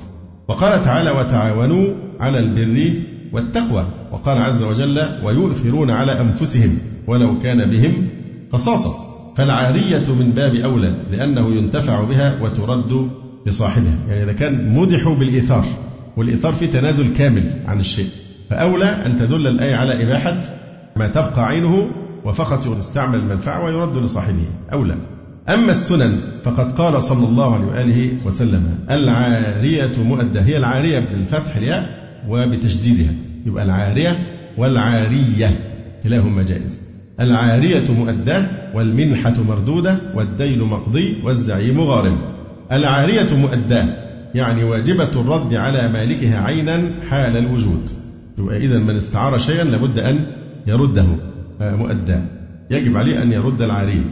وقال 0.49 0.85
تعالى 0.85 1.11
وتعاونوا 1.11 1.95
على 2.21 2.39
البر 2.39 2.93
والتقوى. 3.35 3.87
وقال 4.13 4.39
عز 4.39 4.63
وجل 4.63 4.99
ويؤثرون 5.25 5.91
على 5.91 6.21
أنفسهم 6.21 6.79
ولو 7.07 7.39
كان 7.39 7.71
بهم 7.71 8.09
خصاصة 8.53 8.95
فالعارية 9.37 10.15
من 10.19 10.31
باب 10.31 10.55
أولى 10.55 10.95
لأنه 11.11 11.55
ينتفع 11.55 12.05
بها 12.05 12.43
وترد 12.43 13.11
لصاحبها. 13.47 13.99
يعني 14.09 14.23
إذا 14.23 14.33
كان 14.33 14.75
مدحوا 14.75 15.15
بالإيثار 15.15 15.65
والإيثار 16.17 16.53
فيه 16.53 16.67
تنازل 16.67 17.15
كامل 17.15 17.51
عن 17.67 17.81
الشيء. 17.81 18.09
فأولى 18.51 18.85
أن 18.85 19.17
تدل 19.17 19.47
الآية 19.47 19.75
على 19.75 20.03
إباحة 20.03 20.41
ما 20.97 21.09
تبقى 21.09 21.47
عينه 21.47 21.91
وفقط 22.25 22.67
يستعمل 22.79 23.19
المنفعة 23.19 23.65
ويرد 23.65 23.97
لصاحبه. 23.97 24.47
أولى. 24.73 24.97
أما 25.49 25.71
السنن 25.71 26.21
فقد 26.45 26.73
قال 26.73 27.03
صلى 27.03 27.29
الله 27.29 27.55
عليه 27.55 27.67
وآله 27.67 28.11
وسلم 28.27 28.79
العارية 28.91 30.03
مؤدة. 30.03 30.43
هي 30.43 30.57
العارية 30.57 30.99
بالفتح 30.99 31.57
الياء 31.57 32.04
وبتشديدها. 32.29 33.13
يبقى 33.47 33.65
العارية 33.65 34.19
والعارية 34.59 35.61
كلاهما 36.05 36.43
جائز. 36.43 36.81
العارية 37.21 37.85
مؤداة 37.99 38.49
والمنحة 38.75 39.35
مردودة 39.49 39.99
والدين 40.15 40.63
مقضي 40.63 41.17
والزعيم 41.25 41.81
غارم. 41.81 42.19
العارية 42.73 43.37
مؤداة 43.37 43.87
يعني 44.35 44.65
واجبة 44.65 45.11
الرد 45.21 45.55
على 45.55 45.89
مالكها 45.89 46.41
عينا 46.41 46.91
حال 47.11 47.37
الوجود. 47.37 47.91
يبقى 48.39 48.57
إذا 48.57 48.79
من 48.79 48.97
استعار 48.97 49.39
شيئا 49.39 49.65
لابد 49.65 49.99
أن 49.99 50.27
يرده. 50.67 51.07
مؤداه 51.61 52.23
يجب 52.71 52.97
عليه 52.97 53.23
أن 53.23 53.33
يرد 53.33 53.63
العارية. 53.63 54.05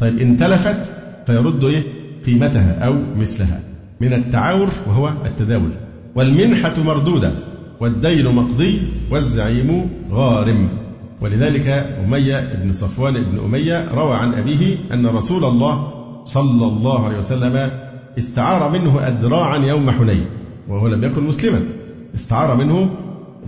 طيب 0.00 0.18
إن 0.18 0.36
تلفت 0.36 0.92
فيرد 1.26 1.64
إيه؟ 1.64 1.82
قيمتها 2.26 2.78
أو 2.86 2.94
مثلها. 3.16 3.60
من 4.00 4.12
التعاور 4.12 4.68
وهو 4.86 5.12
التداول. 5.24 5.70
والمنحة 6.14 6.82
مردودة. 6.82 7.32
والدين 7.80 8.34
مقضي 8.34 8.82
والزعيم 9.10 9.90
غارم. 10.10 10.68
ولذلك 11.20 11.68
أمية 12.04 12.54
بن 12.62 12.72
صفوان 12.72 13.14
بن 13.14 13.38
أمية 13.44 13.94
روى 13.94 14.14
عن 14.14 14.34
أبيه 14.34 14.76
أن 14.92 15.06
رسول 15.06 15.44
الله 15.44 15.92
صلى 16.24 16.66
الله 16.66 17.04
عليه 17.04 17.18
وسلم 17.18 17.70
استعار 18.18 18.70
منه 18.70 19.08
أدراعا 19.08 19.58
يوم 19.58 19.90
حنين 19.90 20.24
وهو 20.68 20.88
لم 20.88 21.04
يكن 21.04 21.22
مسلما 21.22 21.60
استعار 22.14 22.56
منه 22.56 22.90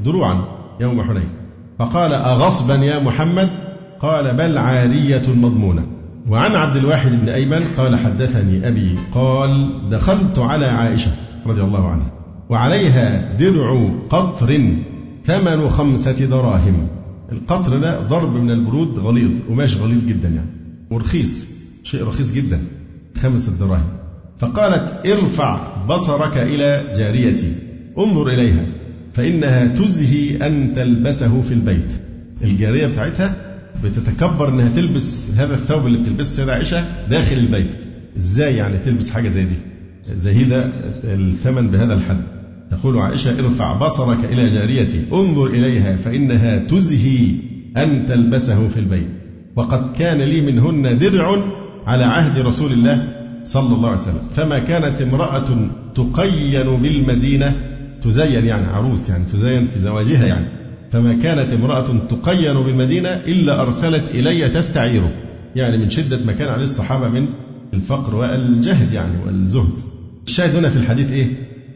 دروعا 0.05 0.45
يوم 0.81 1.03
حنين. 1.03 1.29
فقال 1.79 2.13
أغصبا 2.13 2.75
يا 2.75 3.03
محمد؟ 3.03 3.49
قال 4.01 4.35
بل 4.35 4.59
عارية 4.59 5.23
مضمونة. 5.29 5.87
وعن 6.29 6.51
عبد 6.51 6.77
الواحد 6.77 7.11
بن 7.11 7.29
أيمن 7.29 7.61
قال 7.77 7.97
حدثني 7.97 8.69
أبي 8.69 8.99
قال 9.15 9.71
دخلت 9.91 10.39
على 10.39 10.67
عائشة 10.67 11.11
رضي 11.47 11.61
الله 11.61 11.89
عنها. 11.89 12.11
وعليها 12.51 13.37
درع 13.37 13.91
قطر 14.11 14.61
ثمن 15.25 15.69
خمسة 15.69 16.13
دراهم. 16.27 16.89
القطر 17.33 17.79
ده 17.79 18.01
ضرب 18.01 18.35
من 18.35 18.51
البرود 18.51 18.99
غليظ 18.99 19.31
قماش 19.49 19.77
غليظ 19.77 20.05
جدا 20.07 20.29
يعني 20.29 20.51
ورخيص 20.91 21.47
شيء 21.85 22.05
رخيص 22.05 22.33
جدا 22.33 22.61
خمسة 23.17 23.53
دراهم. 23.61 23.89
فقالت 24.39 25.07
ارفع 25.07 25.85
بصرك 25.87 26.37
إلى 26.37 26.93
جاريتي 26.97 27.53
انظر 27.99 28.29
إليها 28.29 28.67
فإنها 29.13 29.67
تزهي 29.67 30.47
أن 30.47 30.75
تلبسه 30.75 31.43
في 31.43 31.55
البيت. 31.55 31.93
الجارية 32.45 32.87
بتاعتها 32.87 33.59
بتتكبر 33.85 34.49
إنها 34.49 34.69
تلبس 34.69 35.31
هذا 35.31 35.55
الثوب 35.55 35.87
اللي 35.87 35.99
بتلبسه 35.99 36.21
السيده 36.21 36.53
عائشة 36.55 36.85
داخل 37.09 37.37
البيت. 37.37 37.71
إزاي 38.19 38.57
يعني 38.57 38.79
تلبس 38.79 39.11
حاجة 39.11 39.29
زي 39.29 39.45
دي؟ 39.45 39.57
زهيدة 40.15 40.65
الثمن 41.05 41.71
بهذا 41.71 41.95
الحد. 41.95 42.38
تقول 42.71 42.99
عائشة 42.99 43.39
ارفع 43.41 43.73
بصرك 43.73 44.25
إلى 44.25 44.49
جاريتي 44.49 45.05
انظر 45.13 45.47
إليها 45.47 45.97
فإنها 45.97 46.59
تزهي 46.59 47.35
أن 47.77 48.07
تلبسه 48.07 48.69
في 48.69 48.81
البيت. 48.81 49.09
وقد 49.57 49.93
كان 49.97 50.19
لي 50.19 50.41
منهن 50.41 50.99
درع 50.99 51.37
على 51.87 52.05
عهد 52.05 52.39
رسول 52.39 52.73
الله 52.73 53.09
صلى 53.45 53.75
الله 53.75 53.89
عليه 53.89 54.01
وسلم. 54.01 54.21
فما 54.35 54.59
كانت 54.59 55.03
امرأة 55.03 55.71
تقين 55.95 56.83
بالمدينة 56.83 57.55
تزين 58.03 58.45
يعني 58.45 58.67
عروس 58.67 59.11
يعني 59.11 59.25
تزين 59.25 59.67
في 59.67 59.81
زواجها 59.81 60.27
يعني. 60.27 60.47
فما 60.91 61.13
كانت 61.13 61.53
امرأة 61.53 61.87
تقين 62.09 62.55
بالمدينة 62.55 63.09
إلا 63.09 63.63
أرسلت 63.63 64.11
إلي 64.15 64.49
تستعيره 64.49 65.11
يعني 65.57 65.79
من 65.79 65.91
شدة 65.91 66.19
ما 66.27 66.33
كان 66.33 66.49
عليه 66.49 66.65
الصحابة 66.65 67.09
من 67.09 67.27
الفقر 67.75 68.17
والجهد 68.17 68.93
يعني 68.93 69.25
والزهد. 69.27 69.81
الشاهد 70.27 70.57
هنا 70.57 70.69
في 70.69 70.77
الحديث 70.77 71.13
إيه؟ 71.13 71.27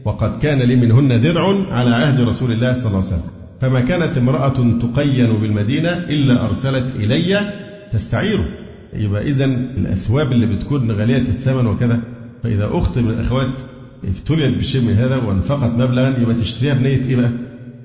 وقد 0.04 0.38
كان 0.38 0.58
لي 0.58 0.76
منهن 0.76 1.20
درع 1.20 1.72
على 1.72 1.90
عهد 1.94 2.20
رسول 2.20 2.52
الله 2.52 2.72
صلى 2.72 2.86
الله 2.86 2.96
عليه 2.98 3.06
وسلم. 3.06 3.22
فما 3.60 3.80
كانت 3.80 4.18
امرأة 4.18 4.78
تقين 4.80 5.40
بالمدينة 5.40 5.90
إلا 5.92 6.46
أرسلت 6.46 6.96
إلي 6.96 7.52
تستعيره 7.92 8.48
يبقى 8.92 9.22
إذا 9.22 9.44
الأثواب 9.76 10.32
اللي 10.32 10.46
بتكون 10.46 10.90
غالية 10.90 11.22
الثمن 11.22 11.66
وكذا. 11.66 12.00
فإذا 12.42 12.68
أخت 12.72 12.98
من 12.98 13.10
الأخوات 13.10 13.60
ابتليت 14.04 14.58
بشيء 14.58 14.82
من 14.82 14.92
هذا 14.92 15.16
وانفقت 15.16 15.70
مبلغا 15.72 16.18
يبقى 16.18 16.34
تشتريها 16.34 16.74
بنية 16.74 17.04
إيه 17.08 17.16
بقى؟ 17.16 17.30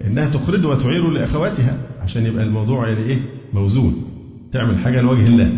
إنها 0.07 0.29
تقرض 0.29 0.65
وتعير 0.65 1.09
لأخواتها. 1.09 1.77
عشان 2.01 2.25
يبقى 2.25 2.43
الموضوع 2.43 2.89
يعني 2.89 3.03
إيه؟ 3.03 3.19
موزون. 3.53 4.03
تعمل 4.51 4.77
حاجة 4.77 5.01
لوجه 5.01 5.27
الله. 5.27 5.51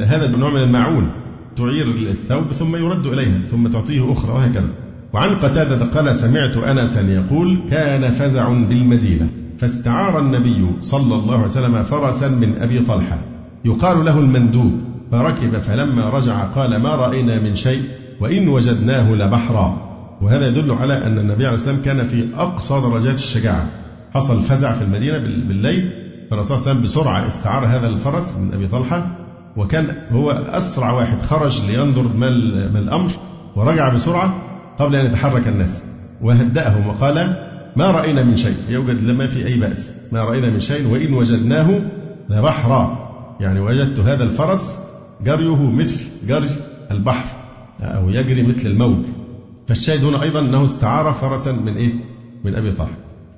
هذا 0.00 0.36
نوع 0.36 0.50
من 0.50 0.62
المعون. 0.62 1.10
تعير 1.56 1.86
الثوب 1.86 2.50
ثم 2.52 2.76
يرد 2.76 3.06
إليها 3.06 3.38
ثم 3.50 3.68
تعطيه 3.68 4.12
أخرى 4.12 4.32
وهكذا. 4.32 4.68
وعن 5.12 5.34
قتادة 5.34 5.84
قال 5.84 6.16
سمعت 6.16 6.56
أنسا 6.56 7.00
يقول 7.00 7.58
كان 7.70 8.10
فزع 8.10 8.48
بالمدينة 8.48 9.28
فاستعار 9.58 10.18
النبي 10.18 10.66
صلى 10.80 11.14
الله 11.14 11.34
عليه 11.34 11.46
وسلم 11.46 11.82
فرسا 11.82 12.28
من 12.28 12.54
أبي 12.60 12.80
طلحة 12.80 13.20
يقال 13.64 14.04
له 14.04 14.20
المندوب 14.20 14.72
فركب 15.12 15.58
فلما 15.58 16.10
رجع 16.10 16.44
قال 16.44 16.76
ما 16.76 16.96
رأينا 16.96 17.40
من 17.40 17.56
شيء 17.56 17.82
وإن 18.20 18.48
وجدناه 18.48 19.14
لبحرا. 19.14 19.86
وهذا 20.22 20.48
يدل 20.48 20.72
على 20.72 21.06
أن 21.06 21.18
النبي 21.18 21.44
عليه 21.44 21.52
والسلام 21.52 21.82
كان 21.82 22.06
في 22.06 22.28
أقصى 22.36 22.80
درجات 22.80 23.14
الشجاعة. 23.14 23.66
حصل 24.14 24.42
فزع 24.42 24.72
في 24.72 24.82
المدينة 24.82 25.18
بالليل 25.18 25.90
فالرسول 26.30 26.58
صلى 26.58 26.82
بسرعة 26.82 27.26
استعار 27.26 27.66
هذا 27.66 27.86
الفرس 27.86 28.34
من 28.36 28.54
أبي 28.54 28.68
طلحة 28.68 29.06
وكان 29.56 29.96
هو 30.12 30.30
أسرع 30.30 30.92
واحد 30.92 31.22
خرج 31.22 31.66
لينظر 31.66 32.02
ما 32.16 32.78
الأمر 32.78 33.10
ورجع 33.56 33.88
بسرعة 33.88 34.34
قبل 34.78 34.96
أن 34.96 35.06
يتحرك 35.06 35.48
الناس. 35.48 35.82
وهدأهم 36.22 36.86
وقال 36.86 37.14
ما 37.76 37.90
رأينا 37.90 38.24
من 38.24 38.36
شيء. 38.36 38.56
يوجد 38.68 39.02
لما 39.02 39.26
في 39.26 39.46
أي 39.46 39.58
بأس. 39.58 39.92
ما 40.12 40.24
رأينا 40.24 40.50
من 40.50 40.60
شيء 40.60 40.88
وإن 40.88 41.14
وجدناه 41.14 41.80
لبحرا. 42.28 43.06
يعني 43.40 43.60
وجدت 43.60 43.98
هذا 43.98 44.24
الفرس 44.24 44.78
جريه 45.24 45.70
مثل 45.70 46.06
جري 46.28 46.48
البحر 46.90 47.36
أو 47.80 48.10
يجري 48.10 48.42
مثل 48.42 48.68
الموج. 48.68 49.04
فالشاهد 49.68 50.04
هنا 50.04 50.22
أيضا 50.22 50.40
أنه 50.40 50.64
استعار 50.64 51.12
فرسا 51.12 51.52
من 51.52 51.76
إيه؟ 51.76 51.92
من 52.44 52.54
أبي 52.54 52.72
طلحة 52.72 52.96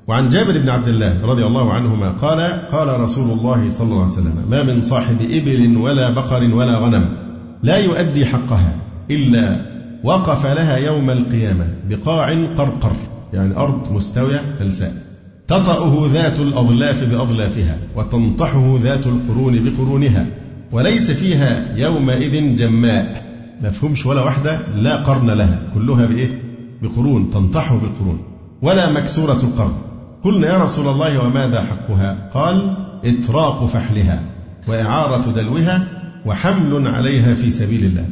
وعن 0.09 0.28
جابر 0.28 0.59
بن 0.59 0.68
عبد 0.68 0.89
الله 0.89 1.26
رضي 1.26 1.47
الله 1.47 1.72
عنهما 1.72 2.11
قال 2.11 2.41
قال 2.72 3.01
رسول 3.01 3.39
الله 3.39 3.70
صلى 3.70 3.86
الله 3.86 4.03
عليه 4.03 4.12
وسلم 4.12 4.47
ما 4.51 4.62
من 4.62 4.82
صاحب 4.82 5.16
إبل 5.20 5.76
ولا 5.76 6.11
بقر 6.11 6.55
ولا 6.55 6.78
غنم 6.78 7.09
لا 7.62 7.76
يؤدي 7.76 8.26
حقها 8.26 8.76
إلا 9.11 9.57
وقف 10.05 10.46
لها 10.46 10.76
يوم 10.76 11.11
القيامة 11.11 11.66
بقاع 11.88 12.44
قرقر 12.44 12.92
يعني 13.32 13.57
أرض 13.57 13.92
مستوية 13.92 14.57
فلساء 14.59 15.09
تطأه 15.49 16.09
ذات 16.12 16.40
الأظلاف 16.40 17.05
بأظلافها 17.05 17.78
وتنطحه 17.96 18.76
ذات 18.82 19.07
القرون 19.07 19.64
بقرونها 19.64 20.26
وليس 20.72 21.11
فيها 21.11 21.76
يومئذ 21.76 22.57
جماء. 22.57 23.24
ما 23.62 23.68
فهمش 23.70 24.07
ولا 24.07 24.20
واحدة؟ 24.22 24.68
لا 24.74 24.96
قرن 24.96 25.30
لها 25.30 25.61
كلها 25.74 26.07
بإيه؟ 26.07 26.42
بقرون 26.82 27.30
تنطحه 27.30 27.78
بالقرون. 27.78 28.20
ولا 28.62 28.92
مكسورة 28.92 29.38
القرن. 29.42 29.72
قلنا 30.22 30.46
يا 30.46 30.64
رسول 30.64 30.88
الله 30.88 31.24
وماذا 31.24 31.61
حقها؟ 31.61 32.30
قال 32.34 32.76
إطراق 33.05 33.66
فحلها 33.66 34.22
وإعارة 34.68 35.30
دلوها 35.30 35.88
وحمل 36.26 36.86
عليها 36.86 37.34
في 37.34 37.51
سبيل 37.51 37.84
الله. 37.84 38.05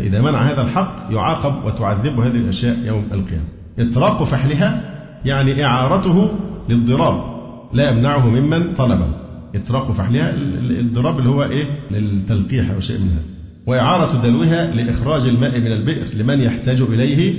فإذا 0.00 0.20
منع 0.20 0.52
هذا 0.52 0.62
الحق 0.62 1.08
يعاقب 1.10 1.64
وتعذب 1.64 2.20
هذه 2.20 2.36
الأشياء 2.36 2.78
يوم 2.84 3.04
القيامة. 3.12 3.44
إطراق 3.78 4.24
فحلها 4.24 4.94
يعني 5.24 5.64
إعارته 5.64 6.30
للضراب 6.68 7.24
لا 7.72 7.90
يمنعه 7.90 8.28
ممن 8.28 8.74
طلبه. 8.74 9.06
إطراق 9.54 9.92
فحلها 9.92 10.34
الضراب 10.80 11.18
اللي 11.18 11.30
هو 11.30 11.42
إيه؟ 11.42 11.64
للتلقيح 11.90 12.70
أو 12.70 12.80
شيء 12.80 12.98
من 12.98 13.10
هذا. 13.10 13.24
وإعارة 13.66 14.22
دلوها 14.22 14.74
لإخراج 14.74 15.28
الماء 15.28 15.60
من 15.60 15.72
البئر 15.72 16.04
لمن 16.16 16.40
يحتاج 16.40 16.80
إليه 16.80 17.34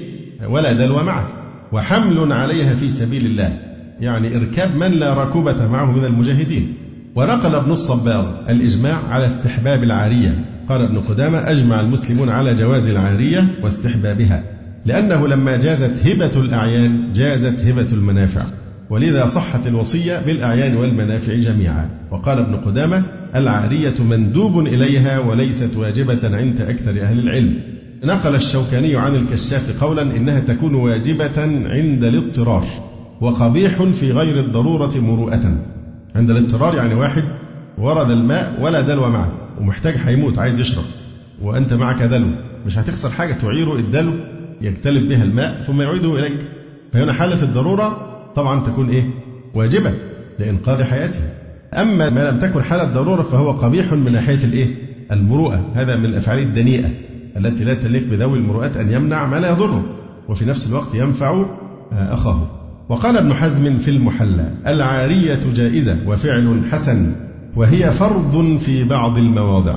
ولا 0.50 0.74
دلو 0.74 1.04
معه. 1.04 1.28
وحمل 1.72 2.34
عليها 2.34 2.76
في 2.76 2.90
سبيل 2.90 3.26
الله. 3.26 3.60
يعني 4.00 4.36
إركاب 4.36 4.76
من 4.76 4.92
لا 4.92 5.24
ركوبة 5.24 5.68
معه 5.68 5.92
من 5.92 6.06
المجاهدين. 6.06 6.74
ونقل 7.16 7.56
ابن 7.56 7.72
الصباغ 7.72 8.26
الإجماع 8.50 8.98
على 9.10 9.26
استحباب 9.26 9.84
العارية. 9.84 10.46
قال 10.72 10.82
ابن 10.82 11.00
قدامة 11.00 11.38
أجمع 11.38 11.80
المسلمون 11.80 12.30
على 12.30 12.56
جواز 12.56 12.88
العارية 12.88 13.48
واستحبابها 13.64 14.44
لأنه 14.86 15.28
لما 15.28 15.58
جازت 15.58 16.08
هبة 16.08 16.42
الأعيان 16.42 17.14
جازت 17.14 17.66
هبة 17.66 17.88
المنافع 17.94 18.42
ولذا 18.90 19.28
صحت 19.28 19.68
الوصية 19.68 20.20
بالأعيان 20.26 20.78
والمنافع 20.78 21.34
جميعا. 21.34 21.90
وقال 22.12 22.40
ابن 22.40 22.56
قدامة 22.56 23.04
العارية 23.36 23.94
مندوب 24.00 24.60
إليها 24.60 25.20
وليست 25.20 25.78
واجبة 25.78 26.38
عند 26.38 26.62
أكثر 26.62 27.02
أهل 27.02 27.20
العلم. 27.20 27.54
نقل 28.04 28.36
الشوكاني 28.36 28.96
عن 28.96 29.16
الكشاف 29.16 29.84
قولا 29.84 30.02
إنها 30.02 30.40
تكون 30.40 30.76
واجبة 30.76 31.42
عند 31.70 32.04
الاضطرار 32.04 32.66
وقبيح 33.22 33.84
في 33.84 34.12
غير 34.12 34.40
الضرورة 34.40 34.92
مروءة. 34.98 35.58
عند 36.16 36.30
الاضطرار 36.30 36.76
يعني 36.76 36.94
واحد 36.94 37.24
ورد 37.78 38.12
الماء 38.12 38.62
ولا 38.62 38.82
دلو 38.82 39.10
معه. 39.10 39.41
ومحتاج 39.60 39.94
هيموت 40.06 40.40
عايز 40.40 40.60
يشرب. 40.60 40.84
وأنت 41.42 41.74
معك 41.74 42.04
دلو. 42.04 42.28
مش 42.66 42.78
هتخسر 42.78 43.10
حاجة 43.10 43.34
تعيره 43.34 43.76
الدلو 43.76 44.14
يجتلب 44.62 45.10
بها 45.10 45.24
الماء 45.24 45.62
ثم 45.62 45.82
يعيده 45.82 46.20
إليك. 46.20 46.40
فهنا 46.94 47.14
حالة 47.14 47.44
الضرورة 47.44 48.08
طبعا 48.36 48.64
تكون 48.64 48.90
إيه؟ 48.90 49.04
واجبة 49.54 49.94
لإنقاذ 50.40 50.84
حياته. 50.84 51.20
أما 51.74 52.10
ما 52.10 52.30
لم 52.32 52.40
تكن 52.40 52.64
حالة 52.64 52.84
ضرورة 52.84 53.22
فهو 53.22 53.52
قبيح 53.52 53.94
من 53.94 54.12
ناحية 54.14 54.44
الإيه؟ 54.44 54.68
المروءة. 55.12 55.72
هذا 55.76 55.96
من 55.96 56.06
الأفعال 56.06 56.40
الدنيئة 56.40 56.90
التي 57.38 57.64
لا 57.64 57.74
تليق 57.74 58.04
بذوي 58.08 58.38
المروءات 58.38 58.78
أن 58.78 58.92
يمنع 58.92 59.26
ما 59.26 59.40
لا 59.40 59.50
يضره. 59.50 59.96
وفي 60.30 60.46
نفس 60.46 60.68
الوقت 60.68 60.96
ينفع 60.96 61.46
آه، 61.94 62.14
أخاه. 62.14 62.48
وقال 62.90 63.18
ابن 63.18 63.34
حزم 63.34 63.78
في 63.78 63.92
المحلى 63.92 64.52
العارية 64.68 65.40
جائزة 65.56 65.98
وفعل 66.08 66.62
حسن. 66.72 67.12
وهي 67.56 67.92
فرض 67.92 68.58
في 68.58 68.84
بعض 68.84 69.18
المواضع 69.18 69.76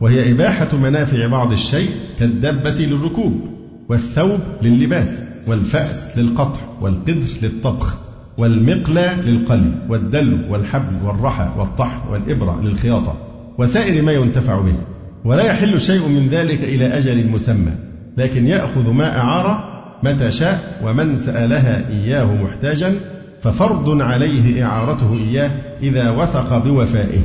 وهي 0.00 0.32
إباحة 0.32 0.68
منافع 0.76 1.26
بعض 1.26 1.52
الشيء 1.52 1.90
كالدابة 2.18 2.70
للركوب 2.70 3.40
والثوب 3.88 4.40
للباس 4.62 5.24
والفأس 5.46 6.18
للقطع 6.18 6.60
والقدر 6.80 7.28
للطبخ 7.42 7.98
والمقلى 8.38 9.16
للقلي 9.24 9.72
والدل 9.88 10.46
والحبل 10.48 11.06
والرحى 11.06 11.48
والطحن 11.58 12.08
والإبرة 12.10 12.60
للخياطة 12.62 13.14
وسائر 13.58 14.02
ما 14.02 14.12
ينتفع 14.12 14.60
به. 14.60 14.76
ولا 15.24 15.44
يحل 15.44 15.80
شيء 15.80 16.08
من 16.08 16.28
ذلك 16.30 16.64
إلى 16.64 16.86
أجل 16.86 17.30
مسمى 17.30 17.72
لكن 18.16 18.46
يأخذ 18.46 18.90
ما 18.90 19.18
أعار 19.18 19.74
متى 20.02 20.30
شاء 20.30 20.80
ومن 20.84 21.16
سألها 21.16 21.88
إياه 21.88 22.42
محتاجا 22.42 22.94
ففرض 23.42 24.00
عليه 24.02 24.64
إعارته 24.64 25.12
إياه 25.12 25.50
إذا 25.84 26.10
وثق 26.10 26.58
بوفائه 26.64 27.20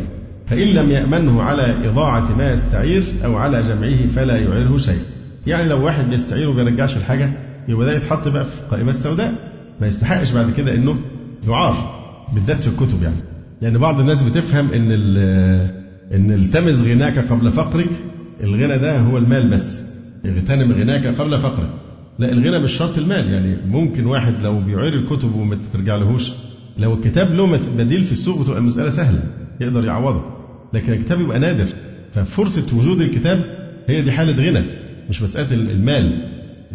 فإن 0.47 0.67
لم 0.67 0.89
يأمنه 0.91 1.41
على 1.41 1.89
إضاعة 1.89 2.35
ما 2.37 2.51
يستعير 2.51 3.03
أو 3.25 3.37
على 3.37 3.61
جمعه 3.61 4.07
فلا 4.07 4.37
يعيره 4.37 4.77
شيء. 4.77 4.99
يعني 5.47 5.69
لو 5.69 5.85
واحد 5.85 6.09
بيستعير 6.09 6.49
وما 6.49 6.63
بيرجعش 6.63 6.97
الحاجة 6.97 7.33
يبقى 7.67 7.85
ده 7.85 7.95
يتحط 7.95 8.27
بقى 8.27 8.45
في 8.45 8.61
قائمة 8.71 8.89
السوداء. 8.89 9.33
ما 9.81 9.87
يستحقش 9.87 10.31
بعد 10.31 10.51
كده 10.57 10.75
إنه 10.75 10.95
يعار 11.47 11.99
بالذات 12.33 12.63
في 12.63 12.67
الكتب 12.67 13.03
يعني. 13.03 13.15
لأن 13.61 13.77
بعض 13.77 13.99
الناس 13.99 14.23
بتفهم 14.23 14.73
إن 14.73 14.91
إن 16.13 16.31
التمس 16.31 16.81
غناك 16.81 17.19
قبل 17.19 17.51
فقرك 17.51 17.89
الغنى 18.43 18.77
ده 18.77 18.99
هو 18.99 19.17
المال 19.17 19.47
بس. 19.49 19.81
اغتنم 20.25 20.71
غناك 20.71 21.07
قبل 21.07 21.37
فقرك. 21.37 21.69
لا 22.19 22.31
الغنى 22.31 22.59
مش 22.59 22.71
شرط 22.71 22.97
المال. 22.97 23.33
يعني 23.33 23.57
ممكن 23.67 24.05
واحد 24.05 24.33
لو 24.43 24.59
بيعير 24.61 24.93
الكتب 24.93 25.35
وما 25.35 25.57
ترجع 25.73 25.95
لهوش 25.95 26.31
لو 26.79 26.93
الكتاب 26.93 27.33
له 27.35 27.59
بديل 27.77 28.03
في 28.03 28.11
السوق 28.11 28.41
بتبقى 28.41 28.59
المسألة 28.59 28.89
سهلة 28.89 29.19
يقدر 29.61 29.85
يعوضه. 29.85 30.21
لكن 30.73 30.93
الكتاب 30.93 31.21
يبقى 31.21 31.39
نادر. 31.39 31.67
ففرصة 32.13 32.77
وجود 32.77 33.01
الكتاب 33.01 33.45
هي 33.87 34.01
دي 34.01 34.11
حالة 34.11 34.49
غنى 34.49 34.65
مش 35.09 35.21
مسألة 35.21 35.53
المال. 35.53 36.29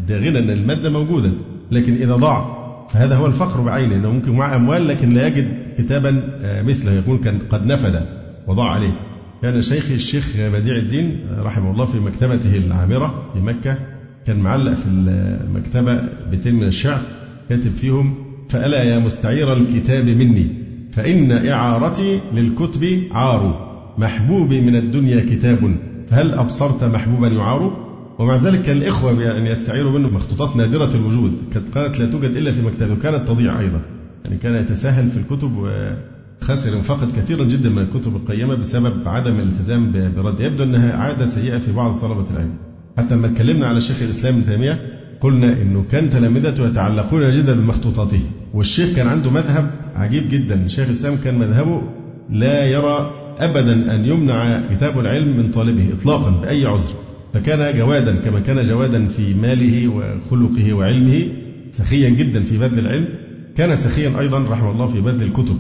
ده 0.08 0.18
غنى 0.18 0.38
أن 0.38 0.50
المادة 0.50 0.90
موجودة. 0.90 1.30
لكن 1.70 1.94
إذا 1.94 2.16
ضاع 2.16 2.64
فهذا 2.90 3.16
هو 3.16 3.26
الفقر 3.26 3.60
بعينه 3.60 3.94
أنه 3.96 4.10
ممكن 4.10 4.32
معه 4.32 4.56
أموال 4.56 4.88
لكن 4.88 5.14
لا 5.14 5.26
يجد 5.26 5.48
كتابا 5.78 6.22
آه، 6.42 6.62
مثله. 6.62 6.92
يكون 6.92 7.18
كان 7.18 7.38
قد 7.50 7.66
نفد 7.66 8.06
وضاع 8.46 8.70
عليه. 8.70 9.00
كان 9.42 9.62
شيخي 9.62 9.94
الشيخ 9.94 10.36
بديع 10.38 10.76
الدين 10.76 11.20
رحمه 11.38 11.70
الله 11.70 11.84
في 11.84 11.98
مكتبته 12.00 12.56
العامرة 12.56 13.30
في 13.32 13.40
مكة. 13.40 13.78
كان 14.26 14.38
معلق 14.38 14.72
في 14.72 14.86
المكتبة 14.88 16.00
بيتين 16.30 16.54
من 16.54 16.66
الشعر 16.66 17.00
كاتب 17.48 17.70
فيهم 17.70 18.23
فألا 18.48 18.82
يا 18.82 18.98
مستعير 18.98 19.52
الكتاب 19.52 20.04
مني 20.04 20.64
فإن 20.92 21.46
إعارتي 21.48 22.20
للكتب 22.32 23.02
عار. 23.10 23.74
محبوبي 23.98 24.60
من 24.60 24.76
الدنيا 24.76 25.20
كتاب 25.20 25.76
فهل 26.06 26.34
أبصرت 26.34 26.84
محبوبا 26.84 27.28
يعار؟ 27.28 27.84
ومع 28.18 28.36
ذلك 28.36 28.62
كان 28.62 28.76
الإخوة 28.76 29.12
بأن 29.12 29.46
يستعيروا 29.46 29.98
منه 29.98 30.10
مخطوطات 30.10 30.56
نادرة 30.56 30.94
الوجود 30.94 31.32
كانت 31.52 31.74
كانت 31.74 32.00
لا 32.00 32.06
توجد 32.06 32.36
إلا 32.36 32.50
في 32.52 32.62
مكتبه 32.62 32.92
وكانت 32.92 33.28
تضيع 33.28 33.60
أيضا. 33.60 33.80
يعني 34.24 34.36
كان 34.36 34.54
يتساهل 34.54 35.10
في 35.10 35.16
الكتب 35.16 35.52
وخسر 35.56 36.82
فقد 36.82 37.16
كثيرا 37.16 37.44
جدا 37.44 37.68
من 37.68 37.78
الكتب 37.78 38.16
القيمة 38.16 38.54
بسبب 38.54 39.08
عدم 39.08 39.40
الالتزام 39.40 39.92
برد. 40.16 40.40
يبدو 40.40 40.64
أنها 40.64 40.96
عادة 40.96 41.26
سيئة 41.26 41.58
في 41.58 41.72
بعض 41.72 41.94
طلبة 41.94 42.30
العلم. 42.30 42.54
حتى 42.98 43.14
لما 43.14 43.26
اتكلمنا 43.26 43.66
على 43.66 43.76
الشيخ 43.76 44.02
الإسلام 44.02 44.34
ابن 44.34 44.44
تيمية 44.44 45.03
قلنا 45.24 45.52
إنه 45.62 45.84
كان 45.92 46.10
تلامذته 46.10 46.66
يتعلقون 46.68 47.30
جدا 47.30 47.54
بمخطوطاته 47.54 48.20
والشيخ 48.54 48.96
كان 48.96 49.06
عنده 49.06 49.30
مذهب 49.30 49.70
عجيب 49.96 50.28
جدا. 50.28 50.64
الشيخ 50.64 50.86
الإسلام 50.86 51.16
كان 51.24 51.38
مذهبه 51.38 51.82
لا 52.30 52.66
يرى 52.66 53.10
ابدا 53.38 53.94
أن 53.94 54.04
يمنع 54.04 54.62
كتاب 54.70 54.98
العلم 54.98 55.36
من 55.36 55.50
طالبه 55.50 55.88
اطلاقا 55.92 56.30
بأي 56.30 56.66
عذر. 56.66 56.92
فكان 57.34 57.78
جوادا 57.78 58.16
كما 58.16 58.40
كان 58.40 58.62
جوادا 58.62 59.08
في 59.08 59.34
ماله 59.34 59.88
وخلقه 59.88 60.72
وعلمه 60.72 61.26
سخيا 61.70 62.08
جدا 62.08 62.42
في 62.42 62.58
بذل 62.58 62.78
العلم. 62.78 63.08
كان 63.56 63.76
سخيا 63.76 64.20
أيضا 64.20 64.38
رحمه 64.38 64.70
الله 64.70 64.86
في 64.86 65.00
بذل 65.00 65.26
الكتب 65.26 65.56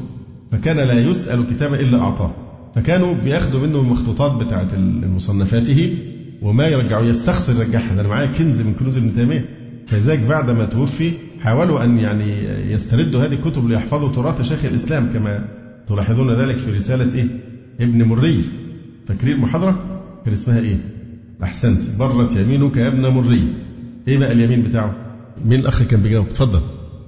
فكان 0.52 0.76
لا 0.76 1.00
يسأل 1.00 1.44
كتابا 1.50 1.80
إلا 1.80 1.98
أعطاه. 2.00 2.30
فكانوا 2.74 3.14
بياخدوا 3.24 3.60
منه 3.60 3.78
المخطوطات 3.80 4.44
بتاعة 4.44 4.68
مصنفاته 5.16 5.96
وما 6.44 6.66
يرجعوا 6.66 7.04
يستخسر 7.04 7.52
يرجعها 7.62 7.94
ده 7.94 8.00
أنا 8.00 8.08
معايا 8.08 8.26
كنز 8.26 8.60
من 8.60 8.74
كنوز 8.74 8.96
ابن 8.96 9.14
تيمية 9.14 9.48
فلذلك 9.86 10.20
بعد 10.20 10.50
ما 10.50 10.64
توفي 10.64 11.12
حاولوا 11.40 11.84
أن 11.84 11.98
يعني 11.98 12.44
يستردوا 12.72 13.24
هذه 13.24 13.32
الكتب 13.32 13.68
ليحفظوا 13.68 14.08
تراث 14.12 14.42
شيخ 14.42 14.64
الإسلام 14.64 15.12
كما 15.14 15.44
تلاحظون 15.86 16.30
ذلك 16.30 16.56
في 16.56 16.70
رسالة 16.70 17.14
إيه؟ 17.14 17.26
ابن 17.80 18.02
مري 18.02 18.44
فاكرين 19.06 19.34
المحاضره؟ 19.36 20.00
كان 20.24 20.32
اسمها 20.32 20.58
إيه؟ 20.60 20.76
أحسنت 21.42 21.80
برت 21.98 22.36
يمينك 22.36 22.76
يا 22.76 22.88
ابن 22.88 23.06
مري 23.06 23.54
إيه 24.08 24.18
بقى 24.18 24.32
اليمين 24.32 24.62
بتاعه؟ 24.62 24.94
مين 25.44 25.60
الأخ 25.60 25.82
كان 25.82 26.00
بيجاوب؟ 26.00 26.26
اتفضل 26.26 26.60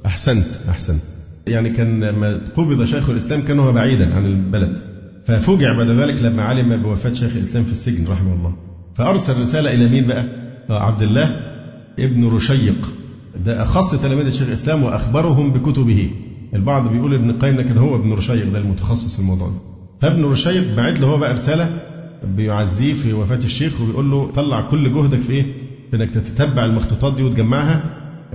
أحسنت 0.07 0.47
أحسنت 0.68 1.01
يعني 1.47 1.70
كان 1.70 2.05
لما 2.05 2.41
قبض 2.57 2.84
شيخ 2.84 3.11
الإسلام 3.11 3.43
كان 3.43 3.59
هو 3.59 3.72
بعيدا 3.72 4.14
عن 4.14 4.26
البلد 4.26 4.78
ففوجع 5.26 5.76
بعد 5.76 5.91
ذلك 5.91 6.22
لما 6.22 6.43
علم 6.43 6.82
بوفاة 6.82 7.12
شيخ 7.12 7.37
الإسلام 7.37 7.64
في 7.64 7.72
السجن 7.72 8.07
رحمه 8.09 8.34
الله 8.34 8.66
فأرسل 8.97 9.41
رسالة 9.41 9.75
إلى 9.75 9.89
مين 9.89 10.07
بقى؟ 10.07 10.25
عبد 10.71 11.03
الله 11.03 11.41
ابن 11.99 12.29
رشيق. 12.29 12.93
ده 13.45 13.63
أخص 13.63 14.03
تلاميذ 14.03 14.27
الشيخ 14.27 14.49
الإسلام 14.49 14.83
وأخبرهم 14.83 15.53
بكتبه. 15.53 16.11
البعض 16.55 16.93
بيقول 16.93 17.15
ابن 17.15 17.31
القيم 17.31 17.57
لكن 17.57 17.79
هو 17.79 17.97
ابن 17.97 18.13
رشيق 18.13 18.53
ده 18.53 18.59
المتخصص 18.59 19.15
في 19.15 19.21
الموضوع 19.21 19.49
ده. 19.49 19.55
فابن 20.01 20.25
رشيق 20.25 20.77
بعت 20.77 21.01
له 21.01 21.07
هو 21.07 21.19
بقى 21.19 21.33
رسالة 21.35 21.71
بيعزيه 22.37 22.95
في 22.95 23.13
وفاة 23.13 23.37
الشيخ 23.45 23.81
وبيقول 23.81 24.11
له 24.11 24.31
طلع 24.35 24.61
كل 24.71 24.95
جهدك 24.95 25.21
في 25.21 25.33
إيه؟ 25.33 25.47
في 25.91 25.97
إنك 25.97 26.11
تتتبع 26.15 26.65
المخطوطات 26.65 27.17
دي 27.17 27.23
وتجمعها 27.23 27.85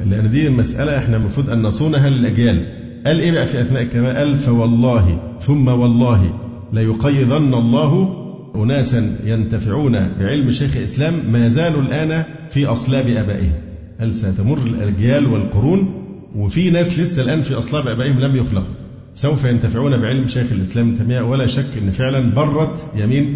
لأن 0.05 0.31
دي 0.31 0.47
المسألة 0.47 0.97
إحنا 0.97 1.17
المفروض 1.17 1.49
أن 1.49 1.61
نصونها 1.61 2.09
للأجيال. 2.09 2.65
قال 3.05 3.19
إيه 3.19 3.31
بقى 3.31 3.47
في 3.47 3.61
أثناء 3.61 3.81
الكلام؟ 3.83 4.15
قال 4.17 4.37
فوالله 4.37 5.19
ثم 5.41 5.67
والله 5.67 6.33
ليقيضن 6.73 7.53
الله 7.53 8.20
أناسا 8.55 9.15
ينتفعون 9.23 9.91
بعلم 10.19 10.51
شيخ 10.51 10.77
الإسلام 10.77 11.31
ما 11.31 11.47
زالوا 11.47 11.81
الآن 11.81 12.23
في 12.51 12.65
أصلاب 12.65 13.07
آبائهم. 13.07 13.53
هل 13.99 14.13
ستمر 14.13 14.57
الأجيال 14.57 15.27
والقرون؟ 15.27 15.97
وفي 16.35 16.69
ناس 16.69 16.99
لسه 16.99 17.23
الآن 17.23 17.41
في 17.41 17.53
أصلاب 17.53 17.87
آبائهم 17.87 18.19
لم 18.19 18.35
يخلقوا. 18.35 18.73
سوف 19.13 19.45
ينتفعون 19.45 19.97
بعلم 19.97 20.27
شيخ 20.27 20.51
الإسلام 20.51 20.95
تيمية 20.95 21.21
ولا 21.21 21.45
شك 21.45 21.77
أن 21.83 21.91
فعلا 21.91 22.35
برت 22.35 22.85
يمين 22.95 23.35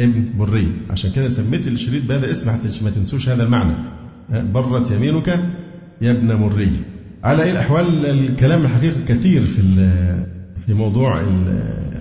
ابن 0.00 0.24
بري. 0.38 0.68
عشان 0.90 1.10
كده 1.10 1.28
سميت 1.28 1.68
الشريط 1.68 2.04
بهذا 2.04 2.30
اسم 2.30 2.50
حتى 2.50 2.84
ما 2.84 2.90
تنسوش 2.90 3.28
هذا 3.28 3.42
المعنى. 3.42 3.74
برت 4.30 4.90
يمينك 4.90 5.28
يا 6.02 6.10
ابن 6.10 6.32
مري. 6.32 6.70
على 7.24 7.42
أي 7.42 7.50
الأحوال؟ 7.50 8.06
الكلام 8.06 8.62
الحقيقة 8.62 8.96
كثير 9.08 9.40
في 9.40 9.62
في 10.66 10.74
موضوع 10.74 11.20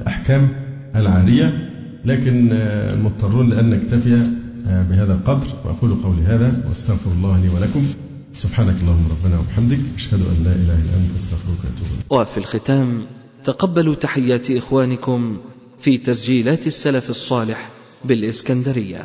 الأحكام 0.01 0.47
العارية. 0.95 1.64
لكن 2.05 2.49
آه، 2.53 2.95
مضطرون 2.95 3.49
لأن 3.49 3.69
نكتفي 3.69 4.23
آه، 4.67 4.83
بهذا 4.83 5.13
القدر 5.13 5.47
وأقول 5.65 5.95
قولي 6.03 6.21
هذا 6.21 6.65
وأستغفر 6.69 7.11
الله 7.11 7.39
لي 7.39 7.49
ولكم. 7.49 7.87
سبحانك 8.33 8.75
اللهم 8.81 9.07
ربنا 9.11 9.39
وبحمدك 9.39 9.79
أشهد 9.95 10.19
أن 10.19 10.43
لا 10.43 10.51
إله 10.51 10.75
إلا 10.75 10.95
أنت 10.97 11.15
أستغفرك 11.15 11.59
وأتوب 11.63 11.87
إليك. 11.93 12.11
وفي 12.11 12.37
الختام 12.37 13.05
تقبلوا 13.43 13.95
تحيات 13.95 14.51
إخوانكم 14.51 15.37
في 15.79 15.97
تسجيلات 15.97 16.67
السلف 16.67 17.09
الصالح 17.09 17.69
بالإسكندرية. 18.05 19.03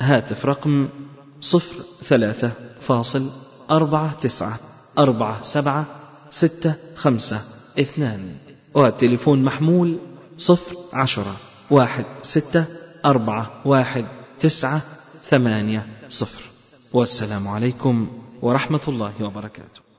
هاتف 0.00 0.46
رقم 0.46 0.88
صفر 1.40 1.74
ثلاثة 2.04 2.52
فاصل 2.80 3.30
أربعة 3.70 4.12
تسعة 4.12 4.58
أربعة 4.98 5.42
سبعة 5.42 5.86
ستة 6.30 6.74
خمسة 6.96 7.40
اثنان 7.80 8.20
وتليفون 8.74 9.42
محمول 9.42 9.98
صفر 10.38 10.76
عشرة. 10.92 11.36
واحد 11.70 12.04
ستة 12.22 12.64
أربعة 13.04 13.50
واحد 13.64 14.06
تسعة 14.40 14.82
ثمانية 15.30 15.86
صفر. 16.08 16.42
والسلام 16.92 17.48
عليكم 17.48 18.08
ورحمة 18.42 18.80
الله 18.88 19.12
وبركاته. 19.24 19.93